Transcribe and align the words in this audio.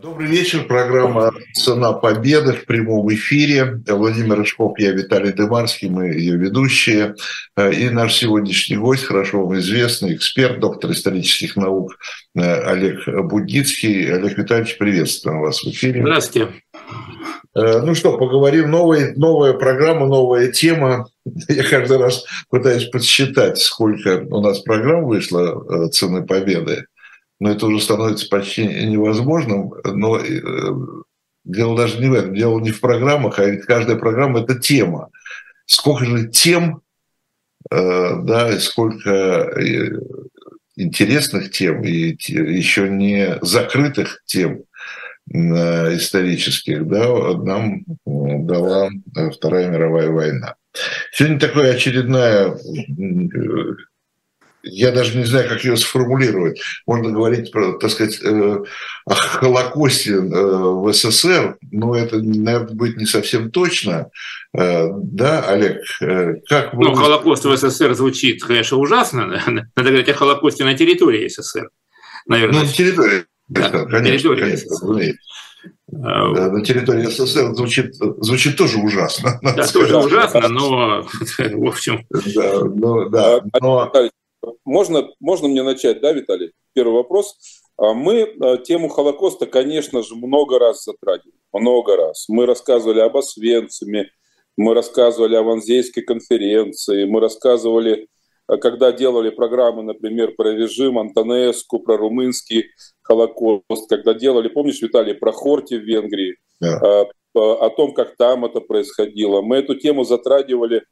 Добрый 0.00 0.28
вечер. 0.28 0.64
Программа 0.64 1.32
«Цена 1.54 1.92
победы» 1.92 2.52
в 2.52 2.66
прямом 2.66 3.12
эфире. 3.14 3.80
Владимир 3.88 4.38
Рыжков, 4.38 4.78
я 4.78 4.92
Виталий 4.92 5.32
Дымарский, 5.32 5.88
мы 5.88 6.06
ее 6.06 6.36
ведущие. 6.36 7.16
И 7.56 7.88
наш 7.90 8.14
сегодняшний 8.14 8.76
гость, 8.76 9.04
хорошо 9.04 9.44
вам 9.44 9.58
известный, 9.58 10.14
эксперт, 10.14 10.60
доктор 10.60 10.92
исторических 10.92 11.56
наук 11.56 11.98
Олег 12.36 13.08
Будницкий. 13.08 14.12
Олег 14.14 14.38
Витальевич, 14.38 14.78
приветствуем 14.78 15.40
вас 15.40 15.64
в 15.64 15.68
эфире. 15.68 16.02
Здравствуйте. 16.02 16.48
Ну 17.56 17.94
что, 17.96 18.16
поговорим. 18.18 18.70
Новая, 18.70 19.14
новая 19.16 19.52
программа, 19.54 20.06
новая 20.06 20.52
тема. 20.52 21.08
Я 21.48 21.64
каждый 21.64 21.98
раз 21.98 22.24
пытаюсь 22.50 22.84
подсчитать, 22.84 23.58
сколько 23.58 24.24
у 24.30 24.40
нас 24.40 24.60
программ 24.60 25.06
вышло 25.06 25.86
э, 25.86 25.88
«Цены 25.88 26.24
победы» 26.24 26.84
но 27.40 27.50
это 27.50 27.66
уже 27.66 27.80
становится 27.80 28.28
почти 28.28 28.64
невозможным. 28.64 29.72
Но 29.84 30.18
э, 30.18 30.30
дело 31.44 31.76
даже 31.76 31.98
не 32.00 32.08
в 32.08 32.14
этом, 32.14 32.34
дело 32.34 32.58
не 32.60 32.70
в 32.70 32.80
программах, 32.80 33.38
а 33.38 33.56
каждая 33.56 33.96
программа– 33.96 34.40
это 34.42 34.58
тема. 34.58 35.10
Сколько 35.66 36.04
же 36.04 36.28
тем, 36.28 36.82
э, 37.70 38.16
да, 38.22 38.50
и 38.54 38.58
сколько 38.58 39.10
э, 39.10 40.00
интересных 40.76 41.50
тем 41.50 41.82
и 41.84 42.16
еще 42.18 42.88
не 42.88 43.38
закрытых 43.42 44.22
тем 44.26 44.64
исторических, 45.30 46.88
да, 46.88 47.06
нам 47.36 47.84
дала 48.06 48.88
Вторая 49.30 49.68
мировая 49.68 50.08
война. 50.08 50.54
Сегодня 51.12 51.38
такая 51.38 51.74
очередная 51.74 52.56
я 54.62 54.90
даже 54.92 55.16
не 55.16 55.24
знаю, 55.24 55.48
как 55.48 55.64
ее 55.64 55.76
сформулировать. 55.76 56.60
Можно 56.86 57.10
говорить, 57.10 57.52
про, 57.52 57.78
так 57.78 57.90
сказать, 57.90 58.20
э, 58.22 58.58
о 59.04 59.14
Холокосте 59.14 60.14
э, 60.14 60.20
в 60.20 60.92
СССР, 60.92 61.56
но 61.70 61.96
это, 61.96 62.18
наверное, 62.18 62.74
будет 62.74 62.96
не 62.96 63.06
совсем 63.06 63.50
точно. 63.50 64.10
Э, 64.56 64.88
да, 64.90 65.42
Олег, 65.42 65.82
как 66.48 66.74
вы... 66.74 66.84
Ну, 66.84 66.94
Холокост 66.94 67.44
в 67.44 67.56
СССР 67.56 67.94
звучит, 67.94 68.42
конечно, 68.42 68.78
ужасно. 68.78 69.26
Надо 69.46 69.88
говорить 69.88 70.08
о 70.08 70.14
Холокосте 70.14 70.64
на 70.64 70.74
территории 70.74 71.28
СССР. 71.28 71.70
Наверное. 72.26 72.60
Ну, 72.60 72.66
на 72.66 72.72
территории, 72.72 73.24
да, 73.48 73.70
конечно, 73.70 74.04
территории 74.04 74.40
конечно, 74.40 74.74
СССР. 74.74 75.14
Да, 75.90 76.50
на 76.50 76.62
территории 76.62 77.06
СССР 77.06 77.54
звучит, 77.54 77.94
звучит 77.94 78.56
тоже 78.56 78.78
ужасно. 78.78 79.40
Да, 79.42 79.66
тоже 79.66 79.96
ужасно, 79.96 80.48
но 80.48 81.02
в 81.38 81.66
общем... 81.66 82.04
Да, 82.10 82.64
но, 82.64 83.08
да, 83.08 83.40
но... 83.60 83.92
Можно, 84.64 85.08
можно 85.20 85.48
мне 85.48 85.62
начать, 85.62 86.00
да, 86.00 86.12
Виталий? 86.12 86.52
Первый 86.74 86.94
вопрос. 86.94 87.36
А 87.76 87.92
мы 87.94 88.20
э, 88.20 88.58
тему 88.64 88.88
Холокоста, 88.88 89.46
конечно 89.46 90.02
же, 90.02 90.16
много 90.16 90.58
раз 90.58 90.84
затрагивали. 90.84 91.38
Много 91.52 91.96
раз. 91.96 92.28
Мы 92.28 92.46
рассказывали 92.46 93.00
об 93.00 93.16
Освенциме, 93.16 94.10
мы 94.56 94.74
рассказывали 94.74 95.36
о 95.36 95.42
Ванзейской 95.42 96.02
конференции, 96.02 97.04
мы 97.04 97.20
рассказывали, 97.20 98.08
э, 98.48 98.56
когда 98.56 98.90
делали 98.90 99.30
программы, 99.30 99.82
например, 99.82 100.34
про 100.36 100.52
режим 100.52 100.98
Антонеску, 100.98 101.78
про 101.78 101.96
румынский 101.96 102.64
Холокост, 103.02 103.88
когда 103.88 104.12
делали, 104.12 104.48
помнишь, 104.48 104.82
Виталий, 104.82 105.14
про 105.14 105.32
Хорти 105.32 105.74
в 105.74 105.84
Венгрии, 105.84 106.36
да. 106.60 106.80
Э, 106.84 107.04
о 107.38 107.70
том, 107.70 107.94
как 107.94 108.16
там 108.16 108.44
это 108.44 108.60
происходило. 108.60 109.42
Мы 109.42 109.58
эту 109.58 109.76
тему 109.76 110.02
затрагивали 110.02 110.82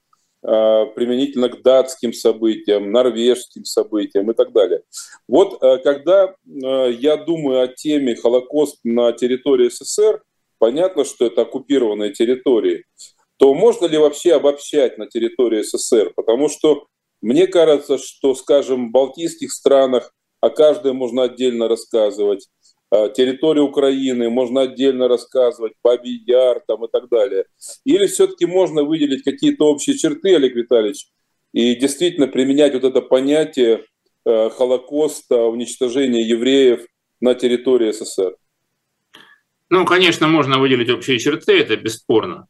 применительно 0.43 1.49
к 1.49 1.63
датским 1.63 2.13
событиям, 2.13 2.93
норвежским 2.93 3.65
событиям 3.65 4.31
и 4.31 4.35
так 4.35 4.53
далее. 4.53 4.83
Вот 5.29 5.63
э, 5.63 5.79
когда 5.79 6.27
э, 6.27 6.93
я 6.93 7.17
думаю 7.17 7.63
о 7.63 7.69
теме 7.69 8.15
Холокост 8.15 8.79
на 8.85 9.13
территории 9.13 9.69
СССР, 9.71 10.23
понятно, 10.59 11.05
что 11.05 11.27
это 11.27 11.43
оккупированные 11.43 12.13
территории, 12.13 12.85
то 13.39 13.55
можно 13.55 13.87
ли 13.87 13.99
вообще 13.99 14.35
обобщать 14.35 14.99
на 14.99 15.07
территории 15.07 15.63
СССР? 15.63 16.13
Потому 16.15 16.49
что 16.49 16.87
мне 17.21 17.47
кажется, 17.47 17.99
что, 17.99 18.35
скажем, 18.35 18.89
в 18.89 18.93
балтийских 18.93 19.53
странах 19.53 20.13
о 20.41 20.51
каждой 20.51 20.93
можно 20.93 21.25
отдельно 21.25 21.67
рассказывать, 21.69 22.49
Э, 22.93 23.09
территорию 23.15 23.65
Украины, 23.65 24.31
можно 24.31 24.63
отдельно 24.63 25.09
рассказывать, 25.09 25.73
Бабий 25.83 26.23
Яр 26.25 26.63
там 26.67 26.85
и 26.85 26.89
так 26.89 27.09
далее. 27.09 27.47
Или 27.85 28.07
все-таки 28.07 28.47
можно 28.47 28.85
выделить 28.85 29.25
какие-то 29.25 29.65
общие 29.65 29.99
черты, 29.99 30.37
Олег 30.37 30.55
Витальевич, 30.55 31.09
и 31.53 31.75
действительно 31.75 32.29
применять 32.29 32.75
вот 32.75 32.85
это 32.85 33.01
понятие 33.01 33.85
э, 34.25 34.51
Холокоста, 34.51 35.43
уничтожения 35.43 36.23
евреев 36.23 36.87
на 37.21 37.35
территории 37.35 37.91
СССР? 37.91 38.37
Ну, 39.69 39.85
конечно, 39.85 40.29
можно 40.29 40.61
выделить 40.61 40.91
общие 40.91 41.19
черты, 41.19 41.59
это 41.59 41.77
бесспорно. 41.77 42.47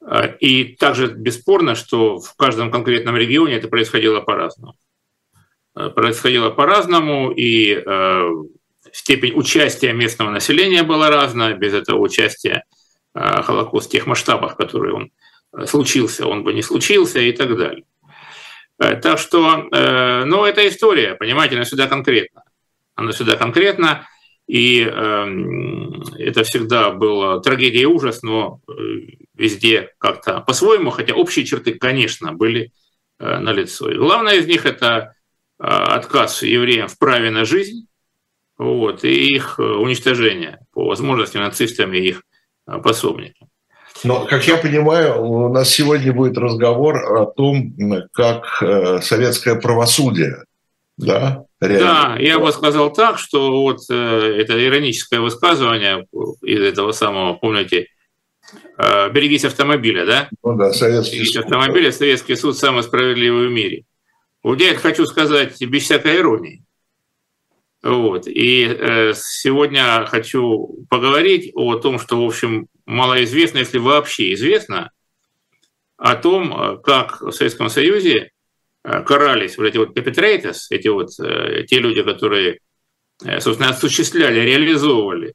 Э, 0.00 0.38
и 0.38 0.74
также 0.76 1.08
бесспорно, 1.08 1.74
что 1.74 2.18
в 2.18 2.34
каждом 2.36 2.70
конкретном 2.70 3.16
регионе 3.18 3.56
это 3.56 3.68
происходило 3.68 4.20
по-разному. 4.22 4.74
Происходило 5.74 6.48
по-разному, 6.48 7.30
и 7.32 7.84
степень 8.96 9.34
участия 9.34 9.92
местного 9.92 10.30
населения 10.30 10.82
была 10.82 11.10
разная. 11.10 11.54
Без 11.54 11.74
этого 11.74 11.98
участия 11.98 12.64
э, 13.14 13.42
Холокост 13.42 13.88
в 13.88 13.92
тех 13.92 14.06
масштабах, 14.06 14.56
которые 14.56 14.94
он 14.94 15.10
э, 15.52 15.66
случился, 15.66 16.26
он 16.26 16.42
бы 16.44 16.54
не 16.54 16.62
случился 16.62 17.20
и 17.20 17.32
так 17.32 17.56
далее. 17.56 17.84
Э, 18.78 18.96
так 18.96 19.18
что, 19.18 19.68
ну, 19.70 20.44
это 20.44 20.66
история, 20.66 21.14
понимаете, 21.14 21.56
она 21.56 21.64
сюда 21.64 21.86
конкретно. 21.86 22.42
Она 22.94 23.12
сюда 23.12 23.36
конкретно, 23.36 24.08
и 24.46 24.78
это 24.80 26.44
всегда 26.44 26.90
была 26.90 27.40
трагедия 27.40 27.82
и 27.82 27.84
ужас, 27.84 28.22
но 28.22 28.60
везде 29.34 29.90
как-то 29.98 30.40
по-своему, 30.40 30.90
хотя 30.90 31.14
общие 31.14 31.44
черты, 31.44 31.74
конечно, 31.74 32.32
были 32.32 32.70
налицо. 33.18 33.90
И 33.90 33.98
главное 33.98 34.36
из 34.36 34.46
них– 34.46 34.64
это 34.64 35.14
отказ 35.58 36.42
евреям 36.42 36.88
в 36.88 36.98
праве 36.98 37.30
на 37.30 37.44
жизнь, 37.44 37.85
вот, 38.58 39.04
и 39.04 39.34
их 39.34 39.56
э, 39.58 39.62
уничтожение 39.62 40.60
по 40.72 40.86
возможности 40.86 41.36
нацистами 41.36 41.98
и 41.98 42.08
их 42.08 42.22
э, 42.66 42.78
пособниками. 42.78 43.50
Но, 44.04 44.26
как 44.26 44.46
я 44.46 44.56
понимаю, 44.56 45.22
у 45.22 45.48
нас 45.48 45.70
сегодня 45.70 46.12
будет 46.12 46.36
разговор 46.36 46.96
о 47.18 47.26
том, 47.26 47.74
как 48.12 48.62
э, 48.62 49.00
советское 49.00 49.56
правосудие, 49.56 50.44
да, 50.96 51.44
реально. 51.60 51.86
Да, 51.86 52.16
я 52.18 52.38
бы 52.38 52.52
сказал 52.52 52.92
так, 52.92 53.18
что 53.18 53.62
вот 53.62 53.80
это 53.90 54.66
ироническое 54.66 55.20
высказывание 55.20 56.06
из 56.42 56.60
этого 56.60 56.92
самого, 56.92 57.34
помните, 57.34 57.88
«Берегись 58.78 59.44
автомобиля», 59.44 60.06
да? 60.06 60.28
Ну 60.42 60.56
да, 60.56 60.72
советский 60.72 61.16
«Берегись 61.16 61.34
суд. 61.34 61.44
автомобиля», 61.44 61.92
Советский 61.92 62.36
суд 62.36 62.56
самый 62.56 62.82
справедливый 62.82 63.48
в 63.48 63.50
мире. 63.50 63.84
Вот 64.42 64.60
я 64.60 64.74
хочу 64.76 65.04
сказать 65.06 65.60
без 65.60 65.82
всякой 65.82 66.18
иронии. 66.18 66.62
Вот. 67.86 68.26
И 68.26 68.64
э, 68.64 69.12
сегодня 69.14 70.04
хочу 70.06 70.84
поговорить 70.90 71.52
о 71.54 71.76
том, 71.76 72.00
что, 72.00 72.20
в 72.20 72.26
общем, 72.26 72.66
малоизвестно, 72.84 73.58
если 73.58 73.78
вообще 73.78 74.34
известно, 74.34 74.90
о 75.96 76.16
том, 76.16 76.52
э, 76.52 76.78
как 76.82 77.20
в 77.20 77.30
Советском 77.30 77.68
Союзе 77.68 78.32
э, 78.82 79.02
карались 79.04 79.56
вот 79.56 79.66
эти 79.66 79.76
вот 79.76 79.96
perpetrators, 79.96 80.62
эти 80.70 80.88
вот 80.88 81.10
э, 81.20 81.62
те 81.68 81.78
люди, 81.78 82.02
которые, 82.02 82.58
э, 83.24 83.38
собственно, 83.38 83.70
осуществляли, 83.70 84.40
реализовывали 84.40 85.34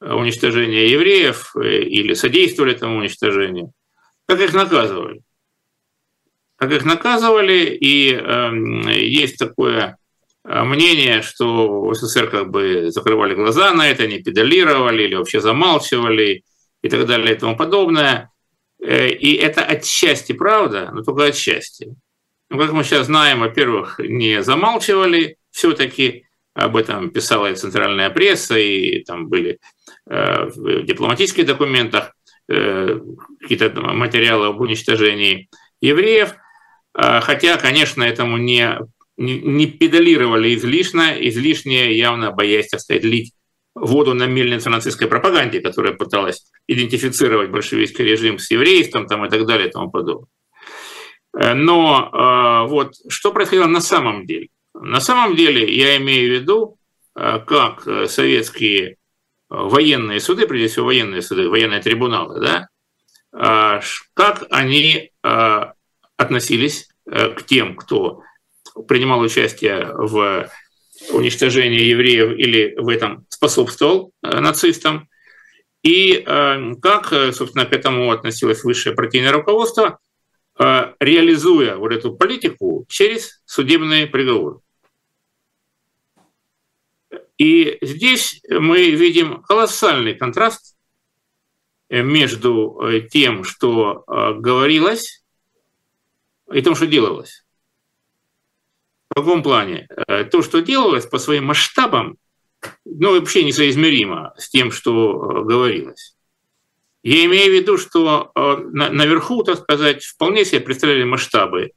уничтожение 0.00 0.92
евреев 0.92 1.56
или 1.56 2.14
содействовали 2.14 2.76
этому 2.76 2.98
уничтожению, 2.98 3.72
как 4.28 4.40
их 4.40 4.54
наказывали. 4.54 5.22
Как 6.54 6.70
их 6.70 6.84
наказывали, 6.84 7.76
и 7.80 8.12
э, 8.12 8.52
есть 9.00 9.36
такое 9.36 9.98
мнение, 10.48 11.20
что 11.20 11.92
СССР 11.92 12.30
как 12.30 12.50
бы 12.50 12.90
закрывали 12.90 13.34
глаза 13.34 13.72
на 13.74 13.88
это, 13.88 14.06
не 14.06 14.18
педалировали 14.18 15.02
или 15.02 15.14
вообще 15.14 15.40
замалчивали 15.40 16.42
и 16.82 16.88
так 16.88 17.06
далее 17.06 17.34
и 17.34 17.38
тому 17.38 17.56
подобное. 17.56 18.30
Э, 18.80 19.08
и 19.08 19.34
это 19.34 19.62
отчасти 19.62 20.32
правда, 20.32 20.90
но 20.92 21.02
только 21.02 21.24
отчасти. 21.24 21.94
Ну, 22.50 22.58
как 22.58 22.72
мы 22.72 22.82
сейчас 22.82 23.06
знаем, 23.06 23.40
во-первых, 23.40 23.98
не 23.98 24.42
замалчивали, 24.42 25.36
все-таки 25.50 26.24
об 26.54 26.76
этом 26.76 27.10
писала 27.10 27.50
и 27.50 27.54
центральная 27.54 28.10
пресса, 28.10 28.58
и 28.58 29.04
там 29.04 29.28
были 29.28 29.58
э, 30.08 30.44
в 30.46 30.82
дипломатических 30.82 31.44
документах 31.46 32.12
э, 32.48 33.00
какие-то 33.40 33.70
материалы 33.80 34.46
об 34.46 34.60
уничтожении 34.60 35.50
евреев. 35.80 36.34
Э, 36.96 37.20
хотя, 37.20 37.58
конечно, 37.58 38.02
этому 38.02 38.38
не 38.38 38.78
не 39.18 39.66
педалировали 39.66 40.54
излишне, 40.54 41.28
излишне 41.28 41.96
явно 41.96 42.30
боясь, 42.30 42.68
так 42.68 42.80
лить 43.02 43.32
воду 43.74 44.14
на 44.14 44.26
мельницу 44.26 44.70
нацистской 44.70 45.08
пропаганде, 45.08 45.60
которая 45.60 45.92
пыталась 45.92 46.50
идентифицировать 46.66 47.50
большевистский 47.50 48.04
режим 48.04 48.38
с 48.38 48.50
еврейством 48.50 49.06
там, 49.06 49.24
и 49.26 49.30
так 49.30 49.46
далее 49.46 49.68
и 49.68 49.70
тому 49.70 49.90
подобное. 49.90 50.28
Э, 51.36 51.54
но 51.54 52.10
э, 52.12 52.68
вот 52.68 52.94
что 53.08 53.32
происходило 53.32 53.66
на 53.66 53.80
самом 53.80 54.26
деле? 54.26 54.48
На 54.74 55.00
самом 55.00 55.36
деле 55.36 55.72
я 55.74 55.96
имею 55.96 56.30
в 56.30 56.40
виду, 56.40 56.78
э, 57.16 57.40
как 57.46 57.82
советские 58.08 58.96
военные 59.48 60.20
суды, 60.20 60.46
прежде 60.46 60.68
всего 60.68 60.86
военные 60.86 61.22
суды, 61.22 61.48
военные 61.48 61.80
трибуналы, 61.80 62.38
да, 62.40 62.68
как 64.12 64.46
они 64.50 65.10
относились 66.18 66.90
к 67.06 67.42
тем, 67.46 67.74
кто 67.74 68.22
принимал 68.86 69.20
участие 69.20 69.92
в 69.94 70.50
уничтожении 71.10 71.80
евреев 71.80 72.36
или 72.38 72.74
в 72.76 72.88
этом 72.88 73.26
способствовал 73.28 74.12
нацистам, 74.22 75.08
и 75.82 76.24
как, 76.82 77.06
собственно, 77.32 77.64
к 77.64 77.72
этому 77.72 78.10
относилось 78.10 78.64
высшее 78.64 78.96
партийное 78.96 79.30
руководство, 79.30 80.00
реализуя 80.58 81.76
вот 81.76 81.92
эту 81.92 82.16
политику 82.16 82.84
через 82.88 83.40
судебные 83.46 84.08
приговоры. 84.08 84.58
И 87.38 87.78
здесь 87.80 88.42
мы 88.50 88.90
видим 88.90 89.42
колоссальный 89.42 90.14
контраст 90.14 90.76
э, 91.88 92.02
между 92.02 92.80
э, 92.80 93.02
тем, 93.02 93.44
что 93.44 94.02
э, 94.06 94.34
говорилось, 94.34 95.24
и 96.52 96.60
тем, 96.60 96.74
что 96.74 96.86
делалось. 96.88 97.44
В 99.18 99.24
каком 99.24 99.42
плане? 99.42 99.88
То, 100.30 100.42
что 100.42 100.60
делалось 100.60 101.06
по 101.06 101.18
своим 101.18 101.46
масштабам, 101.46 102.16
ну, 102.84 103.18
вообще 103.18 103.44
несоизмеримо 103.44 104.32
с 104.36 104.48
тем, 104.48 104.70
что 104.70 105.42
говорилось. 105.44 106.16
Я 107.02 107.24
имею 107.24 107.50
в 107.50 107.54
виду, 107.54 107.78
что 107.78 108.32
наверху, 108.34 109.42
так 109.42 109.58
сказать, 109.58 110.04
вполне 110.04 110.44
себе 110.44 110.60
представляли 110.60 111.04
масштабы 111.04 111.72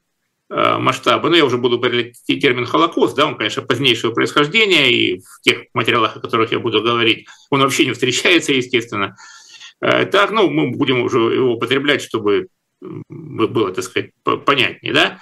Э, 0.54 0.76
масштаба. 0.76 1.30
Ну, 1.30 1.36
я 1.36 1.46
уже 1.46 1.56
буду 1.56 1.78
говорить 1.78 2.16
термин 2.26 2.66
«Холокост», 2.66 3.16
да, 3.16 3.26
он, 3.26 3.38
конечно, 3.38 3.62
позднейшего 3.62 4.12
происхождения, 4.12 4.92
и 4.92 5.18
в 5.18 5.40
тех 5.40 5.62
материалах, 5.72 6.14
о 6.16 6.20
которых 6.20 6.52
я 6.52 6.58
буду 6.58 6.82
говорить, 6.82 7.26
он 7.48 7.62
вообще 7.62 7.86
не 7.86 7.92
встречается, 7.92 8.52
естественно. 8.52 9.16
Э, 9.80 10.04
так, 10.04 10.30
ну, 10.30 10.50
мы 10.50 10.72
будем 10.72 11.00
уже 11.00 11.18
его 11.18 11.54
употреблять, 11.54 12.02
чтобы 12.02 12.48
было, 12.80 13.72
так 13.72 13.82
сказать, 13.84 14.10
понятнее, 14.44 14.92
да, 14.92 15.20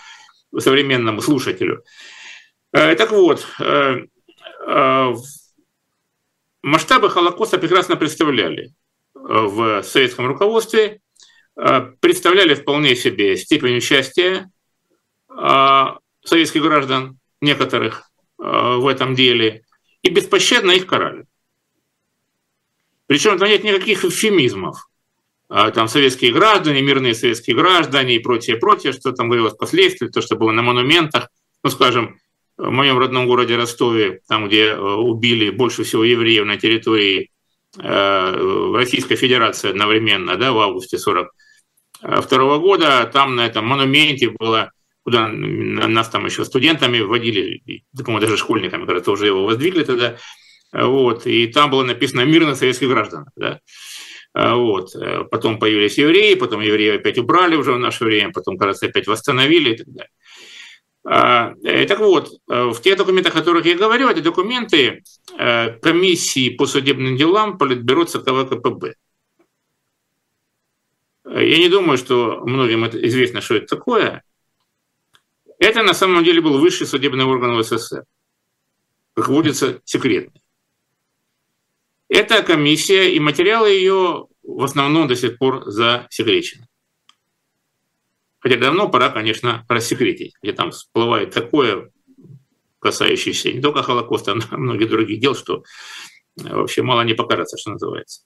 современному 0.58 1.20
слушателю. 1.20 1.84
Э, 2.72 2.94
так 2.94 3.10
вот, 3.12 3.46
масштабы 6.62 7.10
Холокоста 7.10 7.58
прекрасно 7.58 7.96
представляли 7.96 8.72
в 9.14 9.82
советском 9.82 10.26
руководстве, 10.26 11.00
представляли 11.54 12.54
вполне 12.54 12.94
себе 12.94 13.36
степень 13.36 13.78
участия 13.78 14.50
советских 16.24 16.62
граждан, 16.62 17.18
некоторых 17.40 18.10
в 18.36 18.86
этом 18.86 19.14
деле, 19.14 19.64
и 20.02 20.10
беспощадно 20.10 20.72
их 20.72 20.86
карали. 20.86 21.24
Причем 23.06 23.38
там 23.38 23.48
нет 23.48 23.64
никаких 23.64 24.04
эвфемизмов. 24.04 24.89
А, 25.52 25.72
там 25.72 25.88
советские 25.88 26.32
граждане, 26.32 26.80
мирные 26.80 27.14
советские 27.14 27.56
граждане 27.56 28.14
и 28.14 28.20
прочее, 28.20 28.56
прочее, 28.56 28.92
что 28.92 29.10
там 29.10 29.28
говорилось 29.28 29.54
впоследствии, 29.54 30.06
то, 30.06 30.22
что 30.22 30.36
было 30.36 30.52
на 30.52 30.62
монументах. 30.62 31.28
Ну, 31.64 31.70
скажем, 31.70 32.18
в 32.56 32.70
моем 32.70 32.98
родном 32.98 33.26
городе 33.26 33.56
Ростове, 33.56 34.20
там, 34.28 34.46
где 34.46 34.74
убили 34.74 35.50
больше 35.50 35.82
всего 35.82 36.04
евреев 36.04 36.46
на 36.46 36.56
территории 36.56 37.30
Российской 37.76 39.16
Федерации 39.16 39.70
одновременно, 39.70 40.36
да, 40.36 40.52
в 40.52 40.58
августе 40.58 40.98
42 40.98 42.58
года, 42.58 43.10
там 43.12 43.34
на 43.34 43.46
этом 43.46 43.66
монументе 43.66 44.30
было 44.30 44.70
куда 45.02 45.28
нас 45.28 46.08
там 46.10 46.26
еще 46.26 46.44
студентами 46.44 47.00
вводили, 47.00 47.62
по-моему, 47.96 48.20
даже 48.20 48.36
школьниками, 48.36 48.86
когда 48.86 49.00
тоже 49.00 49.26
его 49.26 49.44
воздвигли 49.44 49.82
тогда, 49.82 50.16
вот, 50.72 51.26
и 51.26 51.46
там 51.46 51.70
было 51.70 51.82
написано 51.82 52.24
«Мирно 52.24 52.54
советских 52.54 52.88
граждан», 52.88 53.26
да, 53.34 53.60
вот. 54.34 54.94
Потом 55.30 55.58
появились 55.58 55.98
евреи, 55.98 56.34
потом 56.34 56.60
евреи 56.60 56.96
опять 56.96 57.18
убрали 57.18 57.56
уже 57.56 57.72
в 57.72 57.78
наше 57.78 58.04
время, 58.04 58.32
потом, 58.32 58.58
кажется, 58.58 58.86
опять 58.86 59.06
восстановили 59.06 59.74
и 59.74 59.76
так 59.76 59.86
далее. 59.88 60.10
А, 61.02 61.54
э, 61.64 61.86
так 61.86 61.98
вот, 61.98 62.30
в 62.46 62.78
тех 62.80 62.98
документах, 62.98 63.34
о 63.34 63.38
которых 63.38 63.64
я 63.64 63.74
говорю, 63.74 64.08
это 64.08 64.20
документы 64.20 65.02
э, 65.38 65.70
комиссии 65.80 66.50
по 66.50 66.66
судебным 66.66 67.16
делам 67.16 67.56
Политбюро 67.56 68.04
ЦК 68.04 68.30
ВКПБ. 68.30 68.94
Я 71.24 71.58
не 71.58 71.68
думаю, 71.68 71.96
что 71.96 72.40
многим 72.44 72.84
это 72.84 73.04
известно, 73.06 73.40
что 73.40 73.54
это 73.54 73.66
такое. 73.76 74.22
Это 75.58 75.82
на 75.82 75.94
самом 75.94 76.24
деле 76.24 76.40
был 76.40 76.58
высший 76.58 76.86
судебный 76.86 77.24
орган 77.24 77.56
в 77.56 77.62
СССР, 77.62 78.04
как 79.14 79.28
водится, 79.28 79.80
секретный. 79.84 80.39
Эта 82.10 82.42
комиссия 82.42 83.14
и 83.14 83.20
материалы 83.20 83.70
ее 83.70 84.26
в 84.42 84.64
основном 84.64 85.06
до 85.06 85.14
сих 85.14 85.38
пор 85.38 85.62
засекречены. 85.70 86.66
Хотя 88.40 88.56
давно 88.56 88.88
пора, 88.88 89.10
конечно, 89.10 89.64
рассекретить, 89.68 90.34
где 90.42 90.52
там 90.52 90.72
всплывает 90.72 91.32
такое, 91.32 91.90
касающееся 92.80 93.52
не 93.52 93.60
только 93.60 93.84
Холокоста, 93.84 94.34
но 94.34 94.42
и 94.42 94.56
многих 94.56 94.88
других 94.88 95.20
дел, 95.20 95.36
что 95.36 95.62
вообще 96.36 96.82
мало 96.82 97.02
не 97.02 97.14
покараться, 97.14 97.56
что 97.56 97.70
называется. 97.70 98.22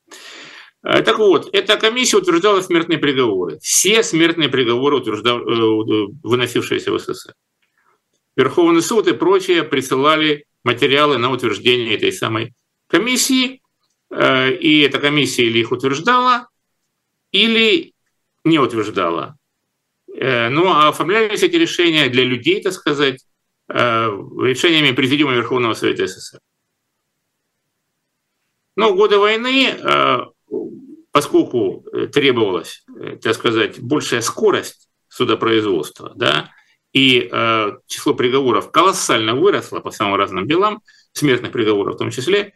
Э, 0.82 1.02
так 1.02 1.18
вот, 1.18 1.50
эта 1.52 1.76
комиссия 1.76 2.16
утверждала 2.16 2.62
смертные 2.62 2.98
приговоры. 2.98 3.58
Все 3.60 4.02
смертные 4.02 4.48
приговоры, 4.48 4.96
утверждав... 4.96 5.42
Э, 5.42 6.06
выносившиеся 6.22 6.90
в 6.90 6.98
СССР. 6.98 7.34
Верховный 8.36 8.82
суд 8.82 9.08
и 9.08 9.12
прочее 9.12 9.62
присылали 9.62 10.46
материалы 10.62 11.18
на 11.18 11.30
утверждение 11.30 11.94
этой 11.94 12.12
самой 12.12 12.54
комиссии, 12.86 13.54
э, 13.54 13.63
и 14.10 14.80
эта 14.86 14.98
комиссия 14.98 15.44
или 15.44 15.58
их 15.58 15.72
утверждала, 15.72 16.48
или 17.32 17.92
не 18.44 18.58
утверждала. 18.58 19.36
Ну, 20.06 20.68
а 20.68 20.88
оформлялись 20.88 21.42
эти 21.42 21.56
решения 21.56 22.08
для 22.08 22.22
людей, 22.22 22.62
так 22.62 22.72
сказать, 22.72 23.24
решениями 23.68 24.94
Президиума 24.94 25.34
Верховного 25.34 25.74
Совета 25.74 26.06
СССР. 26.06 26.38
Но 28.76 28.92
в 28.92 28.96
годы 28.96 29.18
войны 29.18 29.74
поскольку 31.14 31.84
э, 31.92 32.08
требовалась, 32.08 32.84
э, 32.98 33.16
так 33.22 33.34
сказать, 33.34 33.80
большая 33.80 34.20
скорость 34.20 34.88
судопроизводства, 35.06 36.12
да, 36.16 36.50
и 36.92 37.28
э, 37.30 37.72
число 37.86 38.14
приговоров 38.14 38.72
колоссально 38.72 39.36
выросло 39.36 39.78
по 39.78 39.92
самым 39.92 40.16
разным 40.16 40.48
делам, 40.48 40.82
смертных 41.12 41.52
приговоров 41.52 41.94
в 41.94 41.98
том 41.98 42.10
числе, 42.10 42.40
э, 42.40 42.52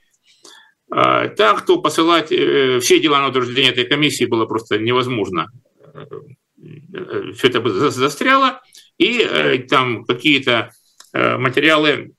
так, 0.91 1.67
то 1.67 1.81
посылать 1.81 2.33
э, 2.33 2.81
все 2.81 2.99
дела 2.99 3.21
на 3.21 3.29
утверждение 3.29 3.73
этой 3.73 3.85
комиссии 3.85 4.25
было 4.25 4.47
просто 4.47 4.79
невозможно. 4.79 5.49
Э, 5.95 7.33
все 7.35 7.49
это 7.49 7.91
застряло, 7.91 8.61
и 8.97 9.21
э, 9.21 9.59
там 9.59 10.05
какие-то 10.05 10.71
материалы 11.15 12.13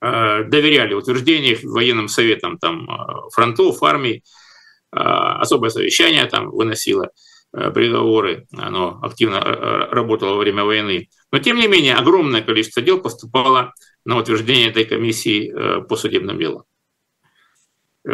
доверяли 0.00 0.94
утверждению 0.94 1.58
военным 1.62 2.08
советам 2.08 2.56
там, 2.56 2.88
фронтов, 3.34 3.82
армий, 3.82 4.22
а, 4.90 5.40
особое 5.40 5.68
совещание 5.68 6.24
там 6.24 6.50
выносило 6.50 7.10
приговоры, 7.52 8.46
оно 8.56 8.98
активно 9.02 9.40
работало 9.90 10.34
во 10.34 10.38
время 10.38 10.64
войны. 10.64 11.10
Но, 11.32 11.38
тем 11.38 11.58
не 11.58 11.68
менее, 11.68 11.96
огромное 11.96 12.40
количество 12.40 12.80
дел 12.80 12.98
поступало 12.98 13.74
на 14.06 14.16
утверждение 14.16 14.70
этой 14.70 14.86
комиссии 14.86 15.52
по 15.82 15.94
судебным 15.94 16.38
делам. 16.38 16.62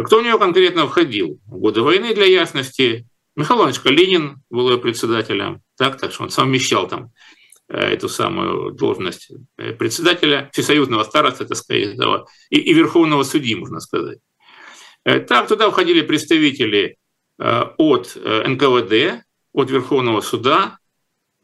Кто 0.03 0.19
в 0.19 0.23
нее 0.23 0.39
конкретно 0.39 0.87
входил? 0.87 1.41
В 1.47 1.59
годы 1.59 1.83
войны, 1.83 2.15
для 2.15 2.27
ясности, 2.27 3.07
Михаил 3.37 3.61
Иванович 3.61 3.81
Калинин 3.81 4.43
был 4.51 4.71
ее 4.71 4.79
председателем, 4.79 5.63
так, 5.77 5.99
так 5.99 6.13
что 6.13 6.25
он 6.25 6.31
совмещал 6.31 6.89
там 6.89 7.13
эту 7.69 8.09
самую 8.09 8.73
должность 8.73 9.31
председателя 9.57 10.51
всесоюзного 10.53 11.05
староста, 11.05 11.47
так 11.47 11.57
сказать, 11.57 11.97
и, 12.51 12.59
и 12.59 12.75
верховного 12.75 13.23
судьи, 13.23 13.55
можно 13.55 13.81
сказать. 13.81 14.19
Э, 15.05 15.21
так 15.21 15.49
туда 15.49 15.71
входили 15.71 16.01
представители 16.03 16.97
э, 17.39 17.63
от 17.79 18.17
э, 18.17 18.49
НКВД, 18.49 19.25
от 19.53 19.71
Верховного 19.71 20.21
суда, 20.21 20.79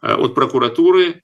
от 0.00 0.34
прокуратуры, 0.34 1.22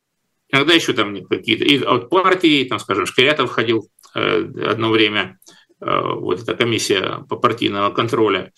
иногда 0.50 0.74
еще 0.74 0.92
там 0.92 1.24
какие-то, 1.24 1.64
и 1.64 1.82
от 1.82 2.08
партии, 2.10 2.62
там, 2.64 2.78
скажем, 2.78 3.06
Шкирятов 3.06 3.50
входил 3.50 3.88
одно 4.14 4.90
время, 4.90 5.40
вот 5.80 6.40
эта 6.40 6.54
комиссия 6.54 7.24
по 7.28 7.36
партийного 7.36 7.90
контроля. 7.90 8.52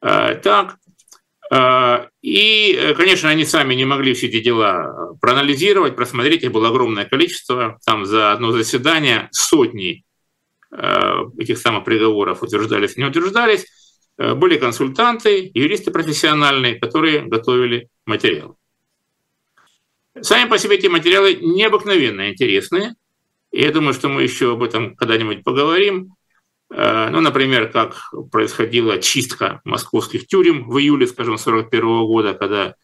Так, 0.00 0.76
и, 2.22 2.94
конечно, 2.96 3.28
они 3.28 3.44
сами 3.44 3.74
не 3.74 3.84
могли 3.84 4.14
все 4.14 4.26
эти 4.28 4.40
дела 4.40 5.14
проанализировать, 5.20 5.96
просмотреть, 5.96 6.42
их 6.44 6.52
было 6.52 6.68
огромное 6.68 7.04
количество, 7.04 7.78
там 7.84 8.06
за 8.06 8.32
одно 8.32 8.52
заседание 8.52 9.28
сотни 9.32 10.06
Э, 10.72 11.22
этих 11.38 11.58
самых 11.58 11.84
приговоров 11.84 12.42
утверждались, 12.42 12.96
не 12.96 13.04
утверждались, 13.04 13.66
э, 14.18 14.34
были 14.34 14.58
консультанты, 14.58 15.50
юристы 15.54 15.90
профессиональные, 15.90 16.78
которые 16.78 17.22
готовили 17.22 17.88
материал. 18.04 18.58
Сами 20.20 20.48
по 20.48 20.58
себе 20.58 20.76
эти 20.76 20.86
материалы 20.88 21.34
необыкновенно 21.34 22.30
интересные. 22.30 22.94
Я 23.52 23.70
думаю, 23.70 23.94
что 23.94 24.08
мы 24.08 24.22
еще 24.22 24.52
об 24.52 24.62
этом 24.62 24.96
когда-нибудь 24.96 25.44
поговорим. 25.44 26.14
Ну, 26.68 27.20
например, 27.20 27.70
как 27.70 28.10
происходила 28.32 28.98
чистка 28.98 29.60
московских 29.64 30.26
тюрем 30.26 30.68
в 30.68 30.78
июле, 30.78 31.06
скажем, 31.06 31.34
1941 31.34 32.06
года, 32.06 32.34
когда 32.34 32.74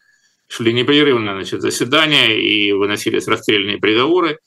шли 0.47 0.73
непрерывно 0.73 1.33
значит, 1.33 1.61
заседания 1.61 2.39
и 2.39 2.71
выносились 2.71 3.27
расстрельные 3.27 3.79
приговоры, 3.79 4.39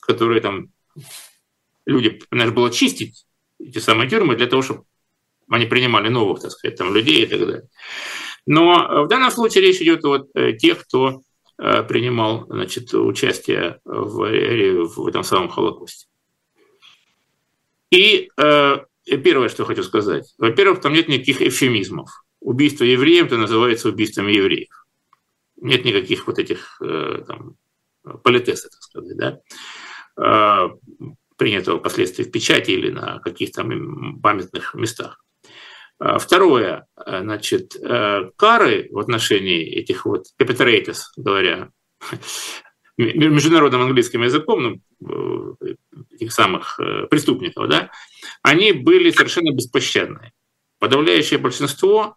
которые 0.00 0.40
там 0.40 0.68
люди, 1.84 2.20
надо 2.30 2.52
было 2.52 2.70
чистить 2.70 3.26
эти 3.58 3.78
самые 3.78 4.08
тюрьмы 4.08 4.36
для 4.36 4.46
того, 4.46 4.62
чтобы 4.62 4.84
они 5.50 5.66
принимали 5.66 6.08
новых, 6.08 6.40
так 6.40 6.50
сказать, 6.50 6.76
там, 6.76 6.94
людей 6.94 7.24
и 7.24 7.26
так 7.26 7.40
далее. 7.40 7.68
Но 8.46 9.04
в 9.04 9.08
данном 9.08 9.30
случае 9.30 9.64
речь 9.64 9.80
идет 9.80 10.04
о 10.04 10.26
э, 10.34 10.52
тех, 10.52 10.84
кто 10.84 11.22
э, 11.58 11.82
принимал 11.82 12.46
значит, 12.48 12.92
участие 12.94 13.80
в, 13.84 14.84
в 14.84 15.06
этом 15.06 15.24
самом 15.24 15.48
Холокосте. 15.48 16.06
И 17.90 18.30
э, 18.36 18.76
первое, 19.22 19.48
что 19.48 19.64
хочу 19.64 19.82
сказать. 19.82 20.34
Во-первых, 20.38 20.80
там 20.80 20.92
нет 20.92 21.08
никаких 21.08 21.42
эвфемизмов. 21.42 22.10
Убийство 22.40 22.84
евреев 22.84 23.26
это 23.26 23.36
называется 23.36 23.88
убийством 23.88 24.28
евреев. 24.28 24.86
Нет 25.56 25.84
никаких 25.84 26.26
вот 26.26 26.38
этих 26.38 26.80
э, 26.80 27.24
там, 27.26 27.56
политесов, 28.22 28.70
так 28.70 28.82
сказать, 28.82 29.16
да, 29.16 29.40
э, 30.16 30.68
принятого 31.36 31.78
впоследствии 31.78 32.24
в 32.24 32.30
печати 32.30 32.72
или 32.72 32.90
на 32.90 33.18
каких-то 33.20 33.62
памятных 34.22 34.74
местах. 34.74 35.22
А 35.98 36.18
второе, 36.18 36.86
э, 36.96 37.20
значит, 37.22 37.74
э, 37.76 38.30
кары 38.36 38.88
в 38.90 38.98
отношении 38.98 39.64
этих 39.64 40.06
вот 40.06 40.26
perpetrators, 40.40 41.00
говоря 41.16 41.70
международным 42.98 43.82
английским 43.82 44.22
языком, 44.22 44.80
ну, 45.00 45.56
э, 45.60 45.74
этих 46.14 46.32
самых 46.32 46.78
преступников, 47.10 47.68
да, 47.68 47.90
они 48.42 48.72
были 48.72 49.10
совершенно 49.10 49.52
беспощадные. 49.52 50.32
Подавляющее 50.78 51.38
большинство, 51.38 52.16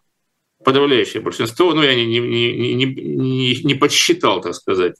подавляющее 0.64 1.22
большинство, 1.22 1.72
ну 1.72 1.82
я 1.82 1.94
не, 1.94 2.06
не, 2.06 2.20
не, 2.20 2.84
не, 2.84 3.62
не 3.62 3.74
подсчитал, 3.74 4.40
так 4.40 4.54
сказать, 4.54 4.96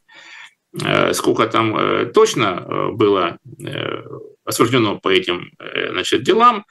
сколько 1.12 1.46
там 1.46 2.10
точно 2.12 2.90
было 2.92 3.38
осуждено 4.44 4.98
по 4.98 5.10
этим 5.10 5.52
значит, 5.92 6.22
делам, 6.22 6.64